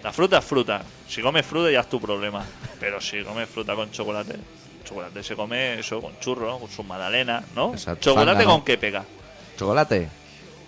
La 0.02 0.12
fruta 0.12 0.38
es 0.38 0.44
fruta. 0.44 0.82
Si 1.08 1.22
comes 1.22 1.46
fruta 1.46 1.70
ya 1.70 1.80
es 1.80 1.88
tu 1.88 2.00
problema. 2.00 2.44
Pero 2.78 3.00
si 3.00 3.22
comes 3.24 3.48
fruta 3.48 3.74
con 3.74 3.90
chocolate, 3.90 4.36
chocolate 4.84 5.22
se 5.22 5.34
come 5.34 5.78
eso 5.78 6.00
con 6.02 6.18
churro, 6.20 6.58
con 6.58 6.68
su 6.70 6.82
magdalena, 6.84 7.42
¿no? 7.56 7.72
Exacto. 7.72 8.10
Chocolate 8.10 8.44
con 8.44 8.62
qué 8.64 8.76
pega. 8.76 9.04
Chocolate 9.56 10.08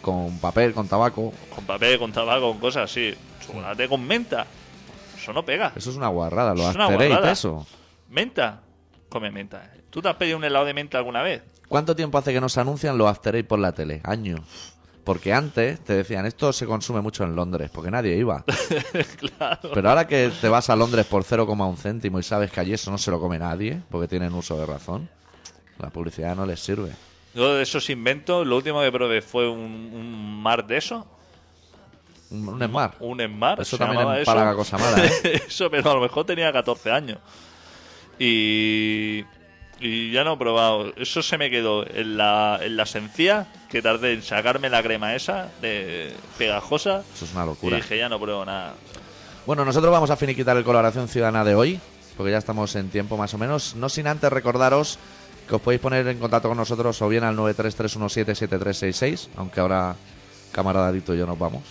con 0.00 0.38
papel, 0.38 0.72
con 0.72 0.88
tabaco. 0.88 1.32
Con 1.54 1.64
papel, 1.66 1.98
con 1.98 2.12
tabaco, 2.12 2.48
con 2.50 2.58
cosas 2.60 2.90
así. 2.90 3.14
Chocolate 3.46 3.88
con 3.88 4.06
menta. 4.06 4.46
Eso 5.20 5.32
no 5.34 5.44
pega. 5.44 5.72
Eso 5.76 5.90
es 5.90 5.96
una 5.96 6.08
guarrada, 6.08 6.54
lo 6.54 6.68
Es 6.70 6.74
una 6.74 6.86
guarrada. 6.86 7.32
eso. 7.32 7.66
Menta. 8.08 8.60
Come 9.10 9.30
menta. 9.30 9.70
¿Tú 9.96 10.02
te 10.02 10.10
has 10.10 10.16
pedido 10.16 10.36
un 10.36 10.44
helado 10.44 10.66
de 10.66 10.74
menta 10.74 10.98
alguna 10.98 11.22
vez? 11.22 11.42
¿Cuánto 11.68 11.96
tiempo 11.96 12.18
hace 12.18 12.30
que 12.30 12.38
nos 12.38 12.58
anuncian 12.58 12.98
los 12.98 13.08
After 13.08 13.34
Eight 13.34 13.46
por 13.46 13.58
la 13.58 13.72
tele? 13.72 14.02
Años. 14.04 14.42
Porque 15.04 15.32
antes 15.32 15.82
te 15.82 15.94
decían, 15.94 16.26
esto 16.26 16.52
se 16.52 16.66
consume 16.66 17.00
mucho 17.00 17.24
en 17.24 17.34
Londres, 17.34 17.70
porque 17.72 17.90
nadie 17.90 18.14
iba. 18.14 18.44
claro. 19.16 19.70
Pero 19.72 19.88
ahora 19.88 20.06
que 20.06 20.30
te 20.38 20.50
vas 20.50 20.68
a 20.68 20.76
Londres 20.76 21.06
por 21.06 21.24
0,1 21.24 21.78
céntimo 21.78 22.18
y 22.18 22.22
sabes 22.22 22.50
que 22.52 22.60
allí 22.60 22.74
eso 22.74 22.90
no 22.90 22.98
se 22.98 23.10
lo 23.10 23.18
come 23.18 23.38
nadie, 23.38 23.80
porque 23.90 24.06
tienen 24.06 24.34
uso 24.34 24.58
de 24.58 24.66
razón, 24.66 25.08
la 25.78 25.88
publicidad 25.88 26.36
no 26.36 26.44
les 26.44 26.60
sirve. 26.60 26.90
Yo 27.34 27.54
de 27.54 27.62
esos 27.62 27.88
inventos, 27.88 28.46
lo 28.46 28.58
último 28.58 28.82
que 28.82 28.92
probé 28.92 29.22
fue 29.22 29.48
un, 29.48 29.62
un 29.62 30.42
mar 30.42 30.66
de 30.66 30.76
eso. 30.76 31.06
Un, 32.28 32.46
un 32.50 32.62
Smart. 32.62 32.96
Un 33.00 33.22
Smart. 33.26 33.60
Eso 33.62 33.78
también 33.78 34.00
llamaba 34.00 34.18
empalaga 34.18 34.50
eso. 34.50 34.58
cosa 34.58 34.76
mala, 34.76 35.06
¿eh? 35.06 35.42
eso, 35.48 35.70
pero 35.70 35.90
a 35.90 35.94
lo 35.94 36.02
mejor 36.02 36.26
tenía 36.26 36.52
14 36.52 36.90
años. 36.90 37.18
Y, 38.18 39.24
y 39.80 40.10
ya 40.12 40.24
no 40.24 40.34
he 40.34 40.36
probado. 40.36 40.92
Eso 40.96 41.22
se 41.22 41.38
me 41.38 41.50
quedó 41.50 41.86
en 41.88 42.16
la, 42.16 42.58
en 42.62 42.76
la 42.76 42.86
sencilla, 42.86 43.46
que 43.68 43.82
tardé 43.82 44.12
en 44.14 44.22
sacarme 44.22 44.68
la 44.70 44.82
crema 44.82 45.14
esa 45.14 45.48
de 45.60 46.12
pegajosa. 46.38 47.02
Eso 47.14 47.24
es 47.24 47.32
una 47.34 47.44
Y 47.44 47.46
locura. 47.46 47.76
dije, 47.76 47.98
ya 47.98 48.08
no 48.08 48.18
pruebo 48.20 48.44
nada. 48.44 48.74
Bueno, 49.46 49.64
nosotros 49.64 49.92
vamos 49.92 50.10
a 50.10 50.16
finiquitar 50.16 50.56
el 50.56 50.64
Colaboración 50.64 51.08
Ciudadana 51.08 51.44
de 51.44 51.54
hoy, 51.54 51.78
porque 52.16 52.32
ya 52.32 52.38
estamos 52.38 52.74
en 52.76 52.88
tiempo 52.90 53.16
más 53.16 53.32
o 53.34 53.38
menos. 53.38 53.76
No 53.76 53.88
sin 53.88 54.06
antes 54.08 54.32
recordaros 54.32 54.98
que 55.48 55.54
os 55.54 55.60
podéis 55.60 55.80
poner 55.80 56.06
en 56.08 56.18
contacto 56.18 56.48
con 56.48 56.56
nosotros 56.58 57.00
o 57.02 57.08
bien 57.08 57.22
al 57.22 57.36
933177366, 57.36 59.28
aunque 59.36 59.60
ahora 59.60 59.94
camaradito 60.52 61.14
y 61.14 61.18
yo 61.18 61.26
nos 61.26 61.38
vamos. 61.38 61.62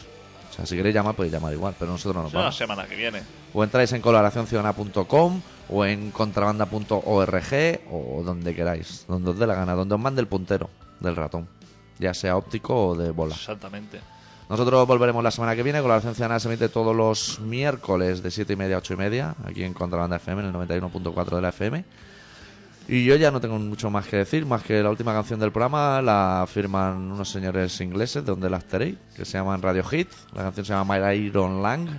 O 0.55 0.57
sea, 0.57 0.65
si 0.65 0.77
queréis 0.77 0.95
llamar, 0.95 1.15
podéis 1.15 1.33
llamar 1.33 1.51
igual, 1.51 1.75
pero 1.77 1.91
nosotros 1.91 2.15
no 2.15 2.23
nos 2.23 2.33
la 2.33 2.39
vamos. 2.39 2.55
semana 2.55 2.85
que 2.85 2.95
viene. 2.95 3.21
O 3.53 3.61
entráis 3.61 3.91
en 3.91 4.01
colaboracionciudadana.com 4.01 5.41
o 5.67 5.85
en 5.85 6.11
contrabanda.org 6.11 7.79
o 7.91 8.23
donde 8.23 8.55
queráis, 8.55 9.03
donde 9.09 9.31
os 9.31 9.37
dé 9.37 9.47
la 9.47 9.55
gana, 9.55 9.73
donde 9.73 9.95
os 9.95 10.01
mande 10.01 10.21
el 10.21 10.27
puntero 10.27 10.69
del 11.01 11.17
ratón, 11.17 11.49
ya 11.99 12.13
sea 12.13 12.37
óptico 12.37 12.87
o 12.87 12.95
de 12.95 13.11
bola. 13.11 13.35
Exactamente. 13.35 13.99
Nosotros 14.49 14.87
volveremos 14.87 15.21
la 15.23 15.31
semana 15.31 15.57
que 15.57 15.63
viene. 15.63 15.81
Colaboración 15.81 16.15
Ciudadana 16.15 16.39
se 16.39 16.47
emite 16.47 16.69
todos 16.69 16.95
los 16.95 17.39
miércoles 17.41 18.23
de 18.23 18.31
7 18.31 18.53
y 18.53 18.55
media 18.55 18.75
a 18.75 18.79
8 18.79 18.93
y 18.93 18.97
media, 18.97 19.35
aquí 19.43 19.63
en 19.63 19.73
Contrabanda 19.73 20.15
FM, 20.17 20.43
en 20.43 20.47
el 20.49 20.53
91.4 20.53 21.35
de 21.35 21.41
la 21.41 21.49
FM. 21.49 21.83
Y 22.87 23.03
yo 23.03 23.15
ya 23.15 23.31
no 23.31 23.41
tengo 23.41 23.57
mucho 23.57 23.89
más 23.89 24.07
que 24.07 24.17
decir, 24.17 24.45
más 24.45 24.61
que 24.61 24.83
la 24.83 24.91
última 24.91 25.11
canción 25.11 25.39
del 25.39 25.51
programa 25.51 26.01
la 26.03 26.45
firman 26.47 27.11
unos 27.11 27.29
señores 27.29 27.81
ingleses 27.81 28.23
de 28.23 28.31
donde 28.31 28.49
las 28.49 28.65
tenéis, 28.65 28.95
que 29.15 29.25
se 29.25 29.39
llaman 29.39 29.61
Radio 29.61 29.83
Hit. 29.83 30.07
La 30.35 30.43
canción 30.43 30.65
se 30.65 30.73
llama 30.73 30.99
My 30.99 31.15
Iron 31.15 31.63
Lang, 31.63 31.89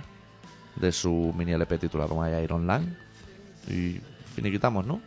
de 0.77 0.91
su 0.93 1.33
mini 1.37 1.51
LP 1.51 1.77
titulado 1.77 2.15
My 2.15 2.41
Iron 2.41 2.67
Lang. 2.67 2.85
Y 3.69 3.99
finiquitamos, 4.33 4.85
¿no? 4.85 5.01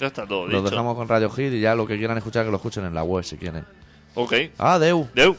Ya 0.00 0.08
está 0.08 0.26
todo 0.26 0.48
dicho. 0.48 0.62
dejamos 0.62 0.96
con 0.96 1.06
Radio 1.06 1.30
Hit 1.30 1.52
y 1.52 1.60
ya 1.60 1.76
lo 1.76 1.86
que 1.86 1.96
quieran 1.96 2.18
escuchar, 2.18 2.44
que 2.44 2.50
lo 2.50 2.56
escuchen 2.56 2.84
en 2.84 2.94
la 2.94 3.04
web 3.04 3.22
si 3.22 3.36
quieren. 3.36 3.64
Ok. 4.14 4.32
Adeu. 4.58 5.08
Deu. 5.14 5.36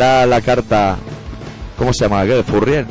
La 0.00 0.40
carta. 0.40 0.96
¿Cómo 1.76 1.92
se 1.92 2.04
llama? 2.04 2.24
¿Qué? 2.24 2.34
¿De 2.34 2.42
Furrien? 2.42 2.86